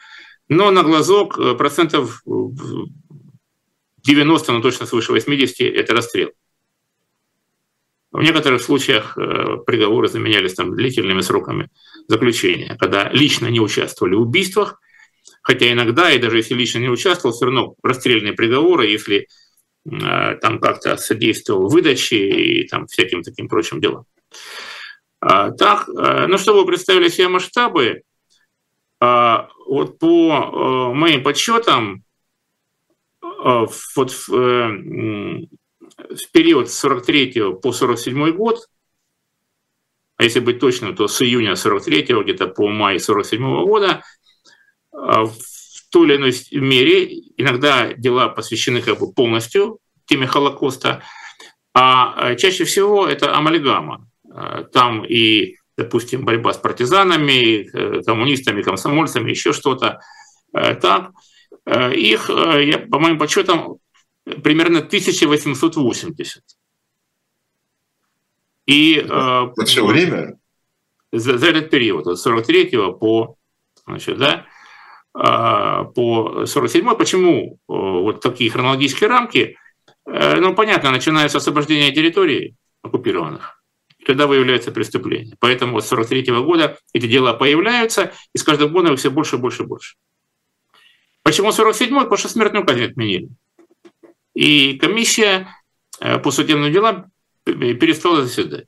но 0.51 0.69
на 0.69 0.83
глазок 0.83 1.39
э, 1.39 1.55
процентов 1.55 2.21
90, 2.25 4.51
ну 4.51 4.61
точно 4.61 4.85
свыше 4.85 5.13
80– 5.13 5.61
это 5.77 5.93
расстрел. 5.93 6.31
В 8.11 8.21
некоторых 8.21 8.61
случаях 8.61 9.17
э, 9.17 9.57
приговоры 9.65 10.07
заменялись 10.07 10.53
там 10.53 10.75
длительными 10.75 11.21
сроками 11.21 11.69
заключения, 12.07 12.75
когда 12.79 13.09
лично 13.09 13.47
не 13.47 13.59
участвовали 13.59 14.15
в 14.15 14.21
убийствах, 14.21 14.79
хотя 15.41 15.71
иногда, 15.71 16.11
и 16.11 16.19
даже 16.19 16.37
если 16.37 16.53
лично 16.53 16.79
не 16.79 16.89
участвовал, 16.89 17.33
все 17.33 17.45
равно 17.45 17.75
расстрельные 17.83 18.33
приговоры, 18.33 18.87
если 18.87 19.27
э, 19.89 20.35
там 20.41 20.59
как-то 20.59 20.97
содействовал 20.97 21.69
выдаче 21.69 22.29
и 22.29 22.67
там 22.67 22.87
всяким 22.87 23.23
таким 23.23 23.47
прочим 23.47 23.79
делам. 23.79 24.05
А, 25.19 25.51
так, 25.51 25.87
ну 25.87 26.37
чтобы 26.39 26.61
вы 26.61 26.65
представили 26.65 27.07
себе 27.07 27.27
масштабы, 27.27 28.01
а, 29.01 29.49
вот 29.65 29.97
по 29.97 30.91
э, 30.91 30.93
моим 30.93 31.23
подсчетам, 31.23 32.03
э, 33.23 33.65
вот 33.95 34.11
в, 34.11 34.29
э, 34.31 35.47
в 36.09 36.31
период 36.31 36.69
с 36.69 36.77
43 36.79 37.53
по 37.61 37.71
47 37.71 38.31
год, 38.31 38.67
а 40.17 40.23
если 40.23 40.39
быть 40.39 40.59
точным, 40.59 40.95
то 40.95 41.07
с 41.07 41.21
июня 41.21 41.55
43 41.55 42.23
где-то 42.23 42.47
по 42.47 42.67
май 42.67 42.99
47 42.99 43.41
года, 43.65 44.03
в 44.91 45.31
той 45.91 46.07
или 46.07 46.15
иной 46.17 46.33
мере, 46.51 47.19
иногда 47.37 47.93
дела 47.93 48.29
посвящены 48.29 48.81
как 48.81 48.99
бы 48.99 49.11
полностью 49.13 49.79
теме 50.05 50.27
Холокоста, 50.27 51.03
а 51.73 52.35
чаще 52.35 52.65
всего 52.65 53.07
это 53.07 53.35
амальгама. 53.35 54.07
Там 54.71 55.05
и 55.05 55.55
допустим, 55.77 56.25
борьба 56.25 56.53
с 56.53 56.57
партизанами, 56.57 57.67
э, 57.73 58.03
коммунистами, 58.03 58.61
комсомольцами, 58.61 59.29
еще 59.29 59.53
что-то. 59.53 60.01
Э, 60.53 60.75
так, 60.75 61.11
э, 61.65 61.93
их, 61.95 62.29
я, 62.29 62.79
по 62.79 62.99
моим 62.99 63.17
подсчетам, 63.17 63.77
примерно 64.43 64.79
1880. 64.79 66.43
И, 68.67 69.05
За 69.07 69.65
все 69.65 69.85
время? 69.85 70.37
За, 71.11 71.37
за 71.37 71.47
этот 71.47 71.69
период, 71.69 72.07
от 72.07 72.19
43 72.19 72.69
по, 72.99 73.35
значит, 73.85 74.17
да, 74.17 74.45
по 75.13 76.45
47 76.45 76.95
Почему 76.95 77.59
вот 77.67 78.21
такие 78.21 78.49
хронологические 78.49 79.09
рамки? 79.09 79.57
Ну, 80.05 80.55
понятно, 80.55 80.91
начинается 80.91 81.39
освобождение 81.39 81.91
территорий 81.91 82.55
оккупированных 82.81 83.61
тогда 84.05 84.27
выявляется 84.27 84.71
преступление. 84.71 85.35
Поэтому 85.39 85.79
с 85.79 85.87
43 85.87 86.31
года 86.41 86.77
эти 86.93 87.07
дела 87.07 87.33
появляются, 87.33 88.13
и 88.33 88.37
с 88.37 88.43
каждым 88.43 88.71
годом 88.71 88.93
их 88.93 88.99
все 88.99 89.11
больше 89.11 89.37
больше 89.37 89.63
больше. 89.63 89.95
Почему 91.23 91.49
47-й? 91.49 91.89
Потому 91.89 92.17
что 92.17 92.29
смертную 92.29 92.65
казнь 92.65 92.83
отменили. 92.83 93.29
И 94.33 94.77
комиссия 94.77 95.47
э, 95.99 96.19
по 96.19 96.31
судебным 96.31 96.71
делам 96.71 97.11
перестала 97.45 98.23
заседать. 98.23 98.67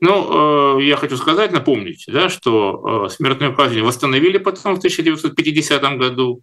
Ну, 0.00 0.78
э, 0.78 0.84
я 0.84 0.96
хочу 0.96 1.16
сказать, 1.16 1.52
напомнить, 1.52 2.04
да, 2.08 2.28
что 2.28 3.06
э, 3.06 3.08
смертную 3.10 3.54
казнь 3.54 3.80
восстановили 3.80 4.38
потом 4.38 4.76
в 4.76 4.78
1950 4.78 5.82
году. 5.98 6.42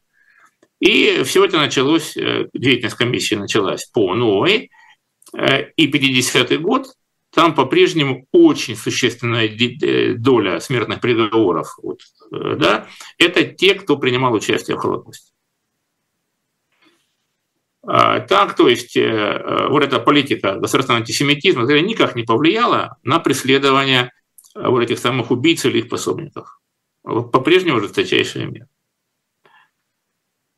И 0.80 1.24
все 1.24 1.44
это 1.44 1.58
началось, 1.58 2.14
деятельность 2.14 2.96
комиссии 2.96 3.34
началась 3.34 3.86
по 3.86 4.14
новой. 4.14 4.70
И 5.34 5.92
50-й 5.92 6.58
год 6.58 6.88
там 7.38 7.54
по-прежнему 7.54 8.26
очень 8.32 8.76
существенная 8.76 9.48
э, 9.48 10.16
доля 10.16 10.60
смертных 10.60 11.00
приговоров. 11.02 11.78
Вот, 11.84 12.00
э, 12.32 12.56
да, 12.56 12.88
это 13.20 13.44
те, 13.44 13.76
кто 13.76 13.98
принимал 13.98 14.34
участие 14.34 14.76
в 14.76 14.80
Холокосте. 14.80 15.32
А, 17.88 18.20
так, 18.20 18.56
то 18.56 18.68
есть 18.68 18.98
э, 18.98 19.68
вот 19.70 19.84
эта 19.84 20.00
политика 20.00 20.56
государственного 20.56 21.02
антисемитизма 21.02 21.64
никак 21.64 22.16
не 22.16 22.24
повлияла 22.24 22.98
на 23.04 23.20
преследование 23.20 24.12
вот 24.54 24.82
этих 24.84 25.00
самых 25.00 25.32
убийц 25.32 25.66
или 25.66 25.80
их 25.80 25.90
пособников. 25.90 26.60
По-прежнему 27.04 27.80
жесточайшая 27.80 28.46
мера. 28.46 28.68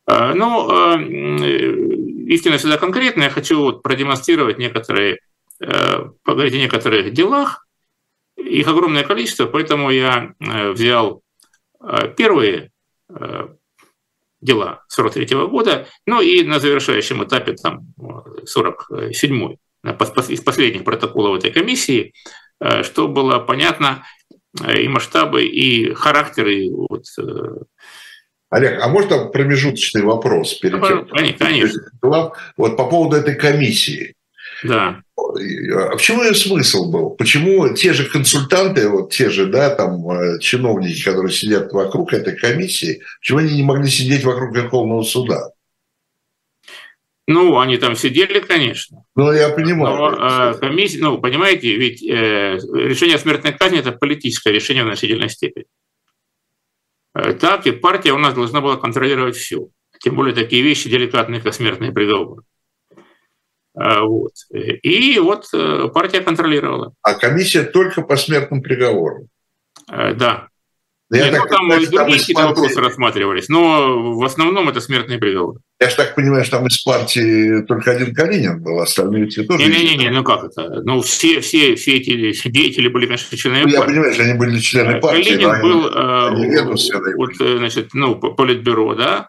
А, 0.06 0.34
ну, 0.34 0.98
истина 2.26 2.58
всегда 2.58 2.76
конкретная. 2.76 3.24
Я 3.24 3.30
хочу 3.30 3.60
вот 3.60 3.82
продемонстрировать 3.82 4.58
некоторые 4.58 5.20
Э, 5.60 6.08
поговорить 6.22 6.54
о 6.54 6.58
некоторых 6.58 7.12
делах. 7.12 7.66
Их 8.36 8.66
огромное 8.66 9.04
количество, 9.04 9.44
поэтому 9.44 9.90
я 9.90 10.32
э, 10.40 10.70
взял 10.70 11.22
э, 11.80 12.14
первые 12.16 12.72
дела 14.40 14.84
43 14.88 15.24
-го 15.34 15.48
года, 15.48 15.86
ну 16.06 16.20
и 16.20 16.42
на 16.42 16.58
завершающем 16.60 17.22
этапе 17.24 17.54
там 17.54 17.86
47-й, 18.44 19.58
из 20.32 20.40
последних 20.40 20.84
протоколов 20.84 21.38
этой 21.38 21.50
комиссии, 21.50 22.12
что 22.82 23.08
было 23.08 23.38
понятно 23.38 24.04
и 24.76 24.88
масштабы, 24.88 25.44
и 25.44 25.94
характеры. 25.94 26.68
Вот. 26.70 27.04
Олег, 28.50 28.80
а 28.82 28.88
можно 28.88 29.26
промежуточный 29.26 30.02
вопрос 30.02 30.54
перед 30.54 30.82
тем? 30.82 31.06
Конечно. 31.38 31.80
Вот 32.02 32.76
по 32.76 32.88
поводу 32.88 33.16
этой 33.16 33.36
комиссии. 33.36 34.14
Да. 34.64 35.02
А 35.34 35.96
в 35.96 36.00
чем 36.00 36.20
ее 36.22 36.34
смысл 36.34 36.90
был? 36.90 37.10
Почему 37.10 37.72
те 37.74 37.92
же 37.92 38.08
консультанты, 38.08 38.88
вот 38.88 39.12
те 39.12 39.30
же, 39.30 39.46
да, 39.46 39.74
там, 39.74 40.10
э, 40.10 40.38
чиновники, 40.40 41.04
которые 41.04 41.32
сидят 41.32 41.72
вокруг 41.72 42.12
этой 42.12 42.36
комиссии, 42.36 43.02
почему 43.20 43.38
они 43.38 43.54
не 43.54 43.62
могли 43.62 43.88
сидеть 43.88 44.24
вокруг 44.24 44.54
Верховного 44.54 45.02
суда? 45.02 45.50
Ну, 47.26 47.60
они 47.60 47.76
там 47.76 47.94
сидели, 47.94 48.40
конечно. 48.40 49.04
Ну, 49.14 49.30
я 49.32 49.50
понимаю. 49.50 49.96
Но, 49.96 50.50
э, 50.50 50.58
комиссия, 50.58 50.98
ну, 50.98 51.18
понимаете, 51.18 51.76
ведь 51.76 52.02
э, 52.02 52.58
решение 52.74 53.16
о 53.16 53.20
смертной 53.20 53.52
казни– 53.52 53.78
это 53.80 53.92
политическое 53.92 54.52
решение 54.52 54.82
в 54.82 54.86
значительной 54.86 55.28
степени. 55.28 55.66
Э, 57.14 57.32
так 57.34 57.68
и 57.68 57.70
партия 57.70 58.12
у 58.12 58.18
нас 58.18 58.34
должна 58.34 58.60
была 58.60 58.76
контролировать 58.76 59.36
все. 59.36 59.68
Тем 60.00 60.16
более 60.16 60.34
такие 60.34 60.62
вещи 60.62 60.90
деликатные, 60.90 61.40
как 61.40 61.54
смертные 61.54 61.92
приговоры. 61.92 62.42
А, 63.80 64.02
вот. 64.02 64.32
И 64.50 65.18
вот 65.18 65.46
э, 65.54 65.88
партия 65.94 66.20
контролировала. 66.20 66.92
А 67.02 67.14
комиссия 67.14 67.62
только 67.62 68.02
по 68.02 68.16
смертным 68.16 68.60
приговорам? 68.60 69.28
Э, 69.90 70.12
да. 70.12 70.48
Да 71.08 71.16
Нет, 71.18 71.34
ну, 71.36 71.46
там 71.48 71.72
и 71.72 71.86
другие 71.86 72.20
какие-то 72.20 72.46
вопросы 72.46 72.80
рассматривались, 72.80 73.48
но 73.48 74.14
в 74.14 74.22
основном 74.22 74.68
это 74.68 74.80
смертные 74.80 75.18
приговоры. 75.18 75.58
Я 75.80 75.88
же 75.88 75.96
так 75.96 76.14
понимаю, 76.14 76.44
что 76.44 76.58
там 76.58 76.68
из 76.68 76.80
партии 76.82 77.62
только 77.62 77.90
один 77.90 78.14
Калинин 78.14 78.62
был, 78.62 78.78
остальные 78.80 79.28
все 79.28 79.42
тоже... 79.42 79.64
Не-не-не, 79.64 80.10
ну 80.10 80.22
как 80.22 80.44
это? 80.44 80.82
Ну 80.84 81.00
все, 81.00 81.40
все, 81.40 81.74
все 81.74 81.96
эти 81.96 82.48
деятели 82.48 82.86
были, 82.86 83.06
конечно, 83.06 83.36
членами 83.36 83.62
ну, 83.62 83.78
партии. 83.78 83.80
Я 83.80 83.86
понимаю, 83.86 84.12
что 84.12 84.22
они 84.22 84.34
были 84.34 84.58
членами 84.60 84.98
э, 84.98 85.00
партии. 85.00 85.22
Калинин 85.24 85.62
был 85.62 85.86
они, 85.96 86.44
они 86.44 86.54
э, 86.54 87.14
вот, 87.16 87.34
значит, 87.34 87.88
ну, 87.94 88.14
политбюро, 88.14 88.94
да, 88.94 89.16
а, 89.16 89.28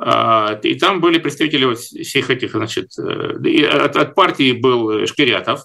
и 0.00 0.74
там 0.78 1.00
были 1.00 1.18
представители 1.18 1.66
вот 1.66 1.78
всех 1.78 2.30
этих, 2.30 2.52
значит, 2.52 2.98
от, 2.98 3.96
от 3.96 4.14
партии 4.14 4.52
был 4.52 5.06
Шкирятов, 5.06 5.64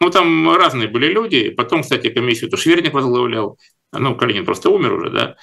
ну, 0.00 0.10
там 0.10 0.54
разные 0.56 0.88
были 0.88 1.06
люди. 1.06 1.50
Потом, 1.50 1.82
кстати, 1.82 2.08
комиссию 2.08 2.50
то 2.50 2.56
Шверник 2.56 2.92
возглавлял. 2.94 3.58
Ну, 3.92 4.14
Калинин 4.14 4.44
просто 4.44 4.70
умер 4.70 4.92
уже, 4.92 5.10
да. 5.10 5.36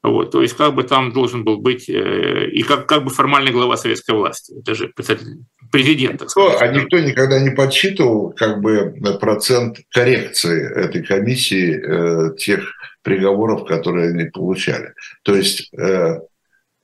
Вот, 0.00 0.30
то 0.30 0.42
есть 0.42 0.56
как 0.56 0.74
бы 0.76 0.84
там 0.84 1.12
должен 1.12 1.42
был 1.42 1.58
быть 1.58 1.88
э, 1.88 2.48
и 2.50 2.62
как, 2.62 2.86
как 2.86 3.02
бы 3.02 3.10
формальный 3.10 3.50
глава 3.50 3.76
советской 3.76 4.14
власти. 4.14 4.54
Это 4.56 4.76
же 4.76 4.92
представитель 4.94 5.38
президента. 5.72 6.24
Никто, 6.24 6.56
а 6.56 6.68
никто 6.68 7.00
никогда 7.00 7.40
не 7.40 7.50
подсчитывал 7.50 8.32
как 8.32 8.60
бы 8.60 8.94
процент 9.20 9.78
коррекции 9.90 10.72
этой 10.72 11.02
комиссии 11.02 11.74
э, 11.74 12.36
тех 12.36 12.72
приговоров, 13.02 13.66
которые 13.66 14.10
они 14.10 14.26
получали. 14.26 14.94
То 15.24 15.34
есть 15.34 15.68
э, 15.74 16.20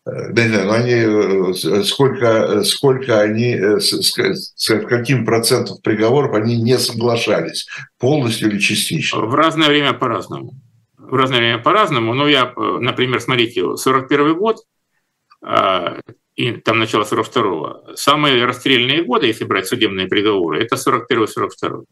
да 0.06 0.48
знаю, 0.48 0.66
но 0.66 0.72
они, 0.74 0.92
э, 0.92 1.82
сколько, 1.84 2.62
сколько 2.64 3.20
они, 3.20 3.54
э, 3.54 3.80
с, 3.80 3.92
с 4.54 4.80
каким 4.86 5.24
процентом 5.24 5.78
приговоров 5.82 6.34
они 6.34 6.60
не 6.60 6.78
соглашались, 6.78 7.66
полностью 7.98 8.50
или 8.50 8.58
частично? 8.58 9.20
В 9.20 9.34
разное 9.34 9.68
время 9.68 9.94
по-разному. 9.94 10.52
В 10.98 11.14
разное 11.14 11.38
время 11.38 11.58
по-разному. 11.58 12.12
Но 12.12 12.28
я, 12.28 12.52
э, 12.54 12.78
например, 12.80 13.20
смотрите, 13.20 13.76
41 13.76 14.34
год, 14.34 14.58
а, 15.42 16.00
и 16.36 16.52
там 16.52 16.78
начало 16.78 17.04
42-го, 17.04 17.94
самые 17.94 18.44
расстрельные 18.44 19.04
годы, 19.04 19.26
если 19.26 19.44
брать 19.44 19.68
судебные 19.68 20.06
приговоры, 20.06 20.62
это 20.62 20.76
41-42. 20.76 21.84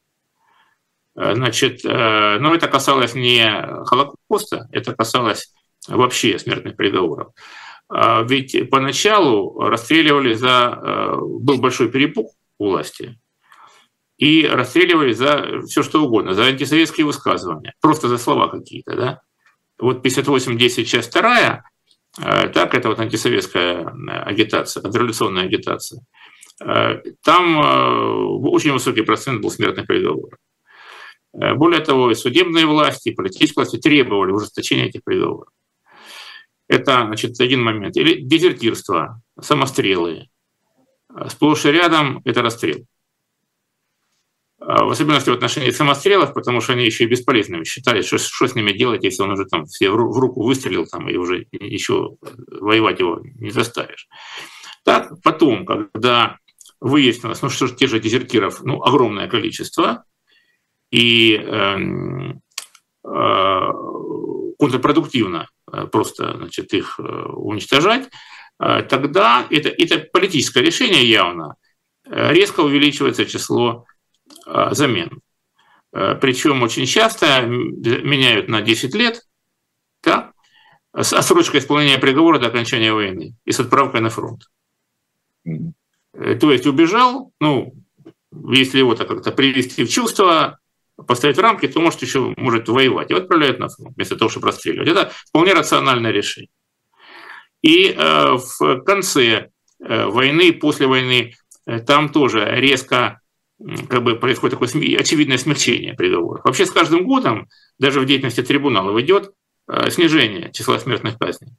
Значит, 1.15 1.85
но 1.85 2.55
это 2.55 2.69
касалось 2.69 3.15
не 3.15 3.45
Холокоста, 3.85 4.69
это 4.73 4.95
касалось 4.95 5.53
вообще 5.87 6.39
смертных 6.39 6.75
приговоров. 6.75 7.33
А 7.95 8.23
ведь 8.23 8.71
поначалу 8.71 9.59
расстреливали 9.61 10.33
за... 10.33 10.81
Э, 10.83 11.17
был 11.21 11.59
большой 11.59 11.91
перепуг 11.91 12.31
у 12.59 12.71
власти, 12.71 13.21
и 14.17 14.47
расстреливали 14.47 15.13
за 15.13 15.61
все 15.67 15.83
что 15.83 16.03
угодно, 16.03 16.33
за 16.33 16.45
антисоветские 16.45 17.05
высказывания, 17.05 17.75
просто 17.83 18.09
за 18.09 18.17
слова 18.17 18.49
какие-то, 18.49 18.97
да. 18.97 19.21
Вот 19.79 20.05
58.10, 20.05 20.85
часть 20.85 21.13
2, 21.13 21.65
э, 22.19 22.49
так, 22.49 22.75
это 22.75 22.89
вот 22.89 22.99
антисоветская 22.99 23.93
агитация, 24.25 24.83
контрреволюционная 24.83 25.45
агитация. 25.45 26.01
Э, 26.65 27.03
там 27.23 27.59
очень 28.47 28.73
высокий 28.73 29.03
процент 29.03 29.43
был 29.43 29.51
смертных 29.51 29.87
приговоров. 29.87 30.39
Более 31.35 31.81
того, 31.81 32.11
и 32.11 32.15
судебные 32.15 32.65
власти, 32.65 33.11
и 33.11 33.15
политические 33.15 33.65
власти 33.65 33.79
требовали 33.79 34.33
ужесточения 34.33 34.87
этих 34.87 35.03
приговоров. 35.03 35.49
Это, 36.69 37.05
значит, 37.07 37.41
один 37.41 37.63
момент. 37.63 37.97
Или 37.97 38.21
дезертирство, 38.21 39.21
самострелы. 39.41 40.29
Сплошь 41.29 41.67
и 41.67 41.73
рядом 41.73 42.23
это 42.25 42.43
расстрел. 42.43 42.87
А 44.65 44.85
в 44.85 44.91
особенности 44.91 45.29
в 45.29 45.35
отношении 45.35 45.71
самострелов, 45.71 46.35
потому 46.35 46.61
что 46.61 46.73
они 46.73 46.85
еще 46.85 47.05
и 47.05 47.09
бесполезными 47.09 47.65
считали, 47.65 48.03
что, 48.03 48.19
что 48.19 48.47
с 48.47 48.55
ними 48.55 48.73
делать, 48.73 49.03
если 49.03 49.23
он 49.23 49.33
уже 49.33 49.45
там 49.45 49.67
все 49.67 49.91
в 49.91 49.97
руку 49.97 50.45
выстрелил 50.45 50.87
там, 50.87 51.09
и 51.09 51.17
уже 51.17 51.47
еще 51.51 52.17
воевать 52.61 53.01
его 53.01 53.21
не 53.23 53.51
заставишь. 53.51 54.09
Так, 54.85 55.21
потом, 55.23 55.67
когда 55.67 56.39
выяснилось, 56.81 57.43
ну 57.43 57.49
что 57.49 57.67
же, 57.67 57.75
те 57.75 57.87
же 57.87 58.01
дезертиров, 58.01 58.63
ну, 58.63 58.83
огромное 58.83 59.29
количество, 59.29 60.05
и 60.91 61.35
э, 61.35 61.77
э, 63.05 63.71
контрпродуктивно 64.59 65.49
Э, 65.73 65.87
просто 65.87 66.37
значит, 66.37 66.73
их 66.75 66.99
э, 66.99 67.03
уничтожать, 67.03 68.09
э, 68.61 68.83
тогда 68.83 69.47
это, 69.49 69.71
это 69.71 69.99
политическое 70.13 70.63
решение 70.63 71.09
явно, 71.09 71.57
резко 72.05 72.61
увеличивается 72.61 73.25
число 73.25 73.87
замен. 74.45 75.21
Причем 75.93 76.63
очень 76.63 76.85
часто 76.87 77.43
меняют 77.43 78.49
на 78.49 78.61
10 78.61 78.93
лет, 78.97 79.23
да, 80.03 80.33
с 80.93 81.13
отсрочкой 81.13 81.61
исполнения 81.61 81.99
приговора 81.99 82.41
до 82.41 82.49
окончания 82.49 82.93
войны 82.93 83.37
и 83.45 83.53
с 83.53 83.61
отправкой 83.61 84.01
на 84.01 84.11
фронт. 84.11 84.43
То 85.45 86.53
есть 86.53 86.67
убежал, 86.67 87.33
ну, 87.41 87.73
если 88.49 88.79
его 88.79 88.97
так 88.97 89.07
как-то 89.07 89.31
привести 89.31 89.85
в 89.85 89.89
чувство, 89.89 90.59
поставить 91.07 91.37
в 91.37 91.41
рамки, 91.41 91.67
то 91.69 91.81
может 91.81 92.03
еще 92.03 92.35
может 92.37 92.69
воевать. 92.69 93.11
И 93.11 93.15
отправляют 93.15 93.59
на 93.59 93.69
фронт, 93.69 93.95
вместо 93.97 94.17
того, 94.17 94.29
чтобы 94.29 94.49
расстреливать. 94.49 94.89
Это 94.89 95.13
вполне 95.29 95.55
рациональное 95.55 96.11
решение. 96.11 96.51
И 97.63 97.89
э, 97.89 98.37
в 98.59 98.81
конце 98.83 99.51
э, 99.81 100.07
войны, 100.07 100.53
после 100.53 100.87
войны, 100.87 101.35
э, 101.67 101.79
там 101.81 102.09
тоже 102.09 102.45
резко 102.57 103.21
как 103.89 104.03
бы 104.03 104.17
происходит 104.17 104.59
такое 104.59 104.69
очевидное 104.99 105.39
смягчение 105.39 105.95
приговоров. 105.95 106.45
Вообще 106.45 106.67
с 106.67 106.71
каждым 106.71 107.07
годом, 107.07 107.49
даже 107.79 108.01
в 108.01 108.07
деятельности 108.07 108.43
трибуналов, 108.43 108.99
идет 109.01 109.33
э, 109.69 109.91
снижение 109.91 110.51
числа 110.53 110.79
смертных 110.79 111.19
казней. 111.19 111.53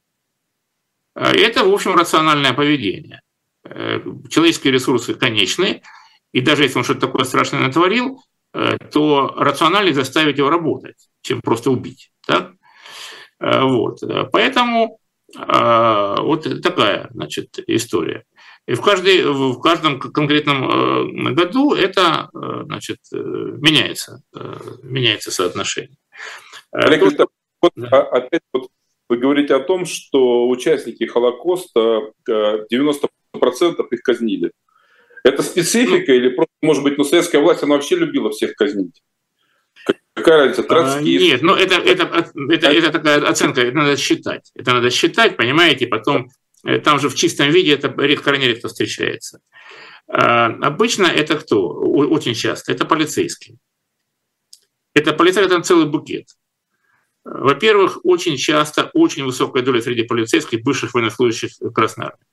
Э, 1.16 1.36
и 1.36 1.40
это, 1.40 1.64
в 1.64 1.74
общем, 1.74 1.96
рациональное 1.96 2.54
поведение. 2.54 3.22
Э, 3.64 4.02
человеческие 4.30 4.74
ресурсы 4.74 5.14
конечны, 5.14 5.82
и 6.34 6.42
даже 6.42 6.64
если 6.64 6.80
он 6.80 6.84
что-то 6.84 7.02
такое 7.02 7.24
страшное 7.24 7.62
натворил, 7.62 8.22
то 8.92 9.34
рациональнее 9.36 9.94
заставить 9.96 10.38
его 10.38 10.50
работать, 10.50 11.10
чем 11.22 11.42
просто 11.42 11.72
убить. 11.72 12.12
Так? 12.26 12.52
Э, 13.40 13.64
вот. 13.64 14.00
Поэтому 14.32 15.00
э, 15.38 16.16
вот 16.20 16.62
такая 16.62 17.10
значит, 17.12 17.60
история. 17.68 18.24
И 18.68 18.76
в, 18.76 18.82
каждой, 18.82 19.24
в 19.26 19.60
каждом 19.60 20.00
конкретном 20.00 21.36
году 21.36 21.74
это 21.74 22.30
значит, 22.32 23.00
меняется, 23.12 24.24
меняется 24.84 25.32
соотношение. 25.32 25.98
Олег 26.72 27.02
Тут... 27.02 27.28
вот, 27.62 27.72
да. 27.76 28.04
опять 28.04 28.42
вот 28.54 28.70
вы 29.10 29.18
говорите 29.18 29.54
о 29.54 29.60
том, 29.60 29.86
что 29.86 30.48
участники 30.48 31.04
Холокоста 31.04 32.14
90% 32.28 33.08
их 33.92 34.02
казнили. 34.02 34.52
Это 35.24 35.42
специфика 35.42 36.12
или 36.12 36.30
просто, 36.30 36.54
может 36.62 36.84
быть, 36.84 36.98
ну, 36.98 37.04
советская 37.04 37.42
власть, 37.42 37.64
она 37.64 37.76
вообще 37.76 37.96
любила 37.96 38.30
всех 38.30 38.56
казнить? 38.56 39.02
Какая 40.14 40.40
разница, 40.40 40.64
троцкист? 40.64 41.24
Нет, 41.24 41.42
ну 41.42 41.56
это, 41.56 41.76
это, 41.76 42.32
это, 42.50 42.68
это 42.72 42.92
такая 42.92 43.26
оценка, 43.28 43.62
это 43.62 43.76
надо 43.76 43.98
считать. 43.98 44.52
Это 44.54 44.74
надо 44.74 44.90
считать, 44.92 45.38
понимаете, 45.38 45.88
потом 45.88 46.30
э, 46.66 46.80
там 46.80 47.00
же 47.00 47.10
в 47.10 47.16
чистом 47.16 47.50
виде 47.50 47.74
это 47.74 47.94
редко, 47.98 48.26
крайне 48.26 48.48
редко 48.48 48.68
встречается. 48.68 49.40
А, 50.08 50.48
обычно 50.62 51.06
это 51.08 51.38
кто? 51.38 51.68
Очень 51.68 52.36
часто. 52.36 52.72
Это 52.72 52.86
полицейские. 52.86 53.58
Это 54.94 55.14
полицейский, 55.14 55.56
это 55.56 55.64
целый 55.64 55.88
букет. 55.88 56.28
Во-первых, 57.24 58.00
очень 58.04 58.38
часто 58.38 58.92
очень 58.94 59.24
высокая 59.24 59.64
доля 59.64 59.82
среди 59.82 60.04
полицейских 60.04 60.62
бывших 60.62 60.94
военнослужащих 60.94 61.52
Красной 61.74 62.08
Армии. 62.08 62.26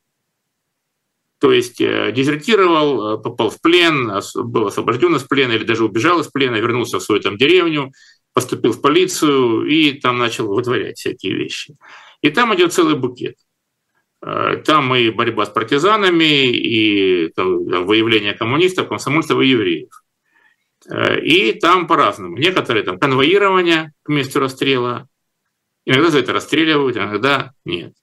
То 1.41 1.53
есть 1.53 1.81
э, 1.81 2.13
дезертировал, 2.13 3.15
э, 3.15 3.23
попал 3.23 3.49
в 3.49 3.61
плен, 3.63 4.13
был 4.45 4.67
освобожден 4.67 5.17
из 5.17 5.25
плена 5.25 5.53
или 5.53 5.65
даже 5.65 5.85
убежал 5.85 6.21
из 6.21 6.29
плена, 6.29 6.57
вернулся 6.57 6.99
в 6.99 7.03
свою 7.03 7.23
там 7.23 7.39
деревню, 7.39 7.93
поступил 8.35 8.73
в 8.73 8.83
полицию 8.83 9.65
и 9.65 9.93
там 9.93 10.19
начал 10.19 10.49
вытворять 10.49 10.99
всякие 10.99 11.35
вещи. 11.35 11.77
И 12.21 12.29
там 12.31 12.55
идет 12.55 12.75
целый 12.75 12.95
букет. 12.95 13.37
Э, 14.23 14.63
там 14.67 14.95
и 14.95 15.09
борьба 15.09 15.47
с 15.47 15.49
партизанами, 15.49 16.45
и 16.45 17.29
там, 17.29 17.65
выявление 17.87 18.35
коммунистов, 18.35 18.89
комсомольцев 18.89 19.41
и 19.41 19.49
евреев. 19.49 19.89
И 21.23 21.53
там 21.55 21.87
по-разному. 21.87 22.37
Некоторые 22.37 22.85
там 22.85 22.99
конвоирование 22.99 23.93
к 24.03 24.09
месту 24.09 24.41
расстрела. 24.41 25.09
Иногда 25.87 26.11
за 26.11 26.19
это 26.19 26.33
расстреливают, 26.33 26.97
иногда 26.97 27.53
нет. 27.65 27.95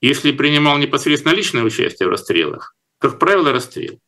Если 0.00 0.32
принимал 0.32 0.78
непосредственно 0.78 1.32
личное 1.32 1.62
участие 1.62 2.08
в 2.08 2.10
расстрелах, 2.10 2.74
как 2.98 3.18
правило, 3.18 3.52
расстрел. 3.52 3.98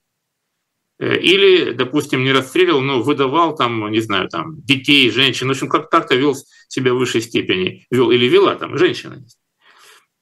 Э, 0.99 1.17
или, 1.17 1.71
допустим, 1.73 2.25
не 2.25 2.33
расстреливал, 2.33 2.81
но 2.81 3.03
выдавал 3.03 3.55
там, 3.55 3.91
не 3.91 4.01
знаю, 4.01 4.29
там, 4.29 4.61
детей, 4.63 5.11
женщин, 5.11 5.49
в 5.49 5.53
общем, 5.53 5.69
как 5.69 5.91
так-то 5.91 6.17
вел 6.17 6.35
себя 6.69 6.93
в 6.93 6.99
высшей 6.99 7.21
степени, 7.21 7.87
вел 7.91 8.11
или 8.11 8.27
вела 8.27 8.55
там 8.57 8.77
женщина. 8.77 9.25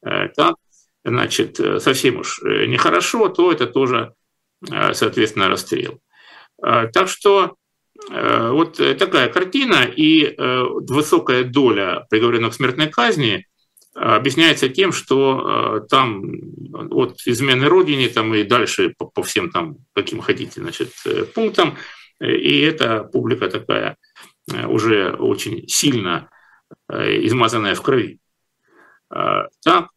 Э, 0.05 0.29
так, 0.29 0.57
значит, 1.05 1.59
э, 1.61 1.81
совсем 1.81 2.19
уж 2.19 2.41
нехорошо, 2.43 3.29
то 3.29 3.53
это 3.53 3.67
тоже, 3.67 4.13
соответственно, 4.93 5.49
расстрел. 5.49 6.01
Так 6.59 7.09
что 7.09 7.57
вот 8.09 8.77
такая 8.99 9.29
картина 9.29 9.85
и 9.85 10.35
высокая 10.39 11.45
доля 11.45 12.07
приговоренных 12.09 12.53
к 12.53 12.57
смертной 12.57 12.89
казни 12.89 13.47
объясняется 13.97 14.69
тем, 14.69 14.93
что 14.93 15.81
э, 15.83 15.89
там 15.89 16.23
от 16.91 17.21
измены 17.25 17.67
родине 17.67 18.09
там 18.09 18.35
и 18.35 18.45
дальше 18.45 18.95
по, 18.99 19.23
всем 19.23 19.51
там, 19.51 19.79
каким 19.95 20.21
хотите, 20.21 20.61
значит, 20.61 20.91
э, 21.07 21.25
пунктам, 21.25 21.79
и 22.21 22.61
эта 22.61 23.05
публика 23.05 23.49
такая 23.49 23.97
э, 24.53 24.67
уже 24.67 25.13
очень 25.13 25.67
сильно 25.69 26.29
измазанная 26.89 27.77
в 27.77 27.83
крови. 27.83 28.19
Так, 29.09 29.91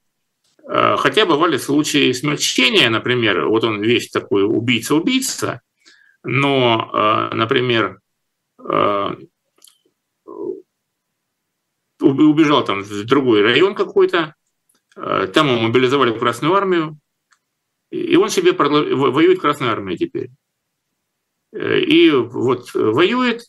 хотя 0.67 1.25
бывали 1.25 1.57
случаи 1.57 2.11
смягчения, 2.11 2.91
например, 2.91 3.47
вот 3.47 3.63
он 3.63 3.81
весь 3.81 4.11
такой 4.11 4.43
убийца-убийца, 4.43 5.61
но, 6.23 7.29
например, 7.33 8.01
убежал 12.09 12.63
там 12.63 12.83
в 12.83 13.05
другой 13.05 13.41
район 13.41 13.75
какой-то, 13.75 14.35
э, 14.95 15.27
там 15.33 15.47
его 15.47 15.59
мобилизовали 15.59 16.11
в 16.11 16.19
Красную 16.19 16.53
Армию, 16.53 16.97
и 17.91 18.15
он 18.15 18.29
себе 18.29 18.53
воюет 18.53 19.39
в 19.39 19.41
Красной 19.41 19.69
Армии 19.69 19.95
теперь. 19.95 20.29
Э, 21.53 21.79
и 21.79 22.11
вот 22.11 22.73
воюет, 22.73 23.43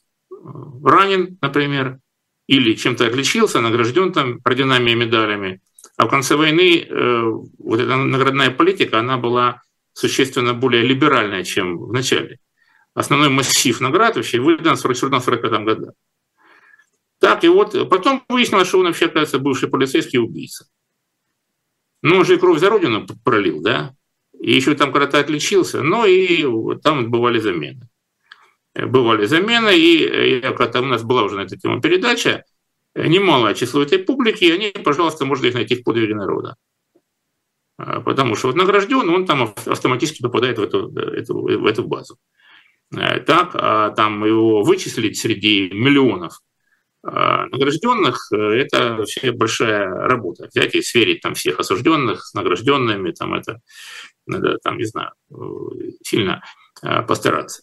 ранен, 0.83 1.38
например, 1.40 1.99
или 2.46 2.75
чем-то 2.75 3.07
отличился, 3.07 3.61
награжден 3.61 4.12
там 4.12 4.40
орденами 4.42 4.90
и 4.90 4.94
медалями. 4.94 5.61
А 5.96 6.07
в 6.07 6.11
конце 6.11 6.37
войны 6.37 6.81
э, 6.81 7.23
вот 7.59 7.81
эта 7.81 7.96
наградная 7.96 8.51
политика, 8.51 8.99
она 8.99 9.18
была 9.18 9.62
существенно 9.92 10.55
более 10.55 10.83
либеральная, 10.83 11.44
чем 11.44 11.79
в 11.79 11.92
начале. 11.92 12.38
Основной 12.94 13.29
массив 13.29 13.81
наград 13.81 14.16
вообще 14.16 14.40
выдан 14.40 14.77
в 14.77 14.85
1944-1945 14.85 15.64
году. 15.64 15.92
Так, 17.20 17.44
и 17.44 17.48
вот 17.48 17.88
потом 17.90 18.24
выяснилось, 18.28 18.68
что 18.68 18.78
он 18.78 18.87
вообще, 18.87 19.06
оказывается, 19.06 19.38
бывший 19.38 19.68
полицейский 19.68 20.18
убийца. 20.18 20.66
Ну, 22.02 22.16
он 22.16 22.24
же 22.24 22.35
и 22.35 22.38
кровь 22.38 22.59
за 22.59 22.70
родину 22.70 23.06
пролил, 23.24 23.61
да? 23.61 23.94
И 24.40 24.54
еще 24.54 24.74
там 24.74 24.90
когда-то 24.90 25.18
отличился, 25.18 25.83
но 25.83 26.06
и 26.06 26.44
там 26.80 27.11
бывали 27.11 27.38
замены. 27.38 27.88
Бывали 28.74 29.26
замены, 29.26 29.76
и 29.76 30.40
когда 30.56 30.80
у 30.80 30.87
нас 30.87 31.02
была 31.02 31.24
уже 31.24 31.37
на 31.37 31.42
эту 31.42 31.59
тему 31.59 31.83
передача, 31.83 32.44
немалое 32.94 33.52
число 33.52 33.83
этой 33.83 33.98
публики, 33.98 34.44
и 34.44 34.52
они, 34.52 34.70
пожалуйста, 34.83 35.26
можно 35.26 35.46
их 35.46 35.54
найти 35.54 35.74
в 35.74 35.85
подвиге 35.85 36.14
народа. 36.14 36.56
А, 37.76 38.00
потому 38.00 38.35
что 38.35 38.48
вот 38.48 38.56
награжден, 38.56 39.09
он 39.11 39.26
там 39.26 39.54
автоматически 39.66 40.22
попадает 40.22 40.59
в 40.59 40.62
эту, 40.62 40.88
эту, 40.96 41.38
в 41.38 41.66
эту 41.66 41.85
базу. 41.85 42.16
Э, 42.96 43.20
так, 43.20 43.50
а 43.54 43.90
там 43.90 44.24
его 44.24 44.62
вычислить 44.62 45.18
среди 45.18 45.70
миллионов 45.70 46.40
награжденных– 47.03 48.31
это 48.33 48.95
вообще 48.95 49.33
большая 49.33 49.89
работа. 49.89 50.49
Взять 50.53 50.75
и 50.75 50.83
сверить 50.83 51.23
там 51.23 51.35
всех 51.35 51.59
осужденных 51.59 52.25
с 52.25 52.35
награжденными, 52.35 53.13
там 53.13 53.35
это 53.35 53.61
надо, 54.27 54.59
там, 54.63 54.79
не 54.79 54.85
знаю, 54.85 55.13
сильно 56.03 56.43
а, 56.83 57.03
постараться. 57.03 57.63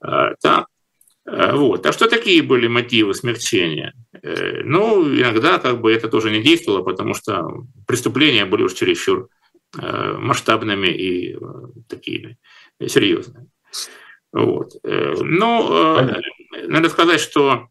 А, 0.00 0.34
так, 0.40 0.66
вот. 1.24 1.84
А 1.86 1.92
что 1.92 2.08
такие 2.08 2.42
были 2.42 2.68
мотивы 2.68 3.12
смягчения? 3.14 3.94
Э, 4.22 4.62
ну, 4.62 5.04
иногда 5.08 5.58
как 5.58 5.80
бы 5.80 5.92
это 5.92 6.08
тоже 6.08 6.30
не 6.30 6.40
действовало, 6.40 6.82
потому 6.82 7.14
что 7.14 7.66
преступления 7.86 8.44
были 8.44 8.62
уж 8.62 8.74
чересчур 8.74 9.28
масштабными 9.74 10.86
и 10.86 11.34
э, 11.34 11.38
такими 11.88 12.38
серьезными. 12.86 13.48
Вот. 14.32 14.72
Э, 14.84 15.14
но 15.20 16.08
надо 16.68 16.88
сказать, 16.88 17.20
что 17.20 17.68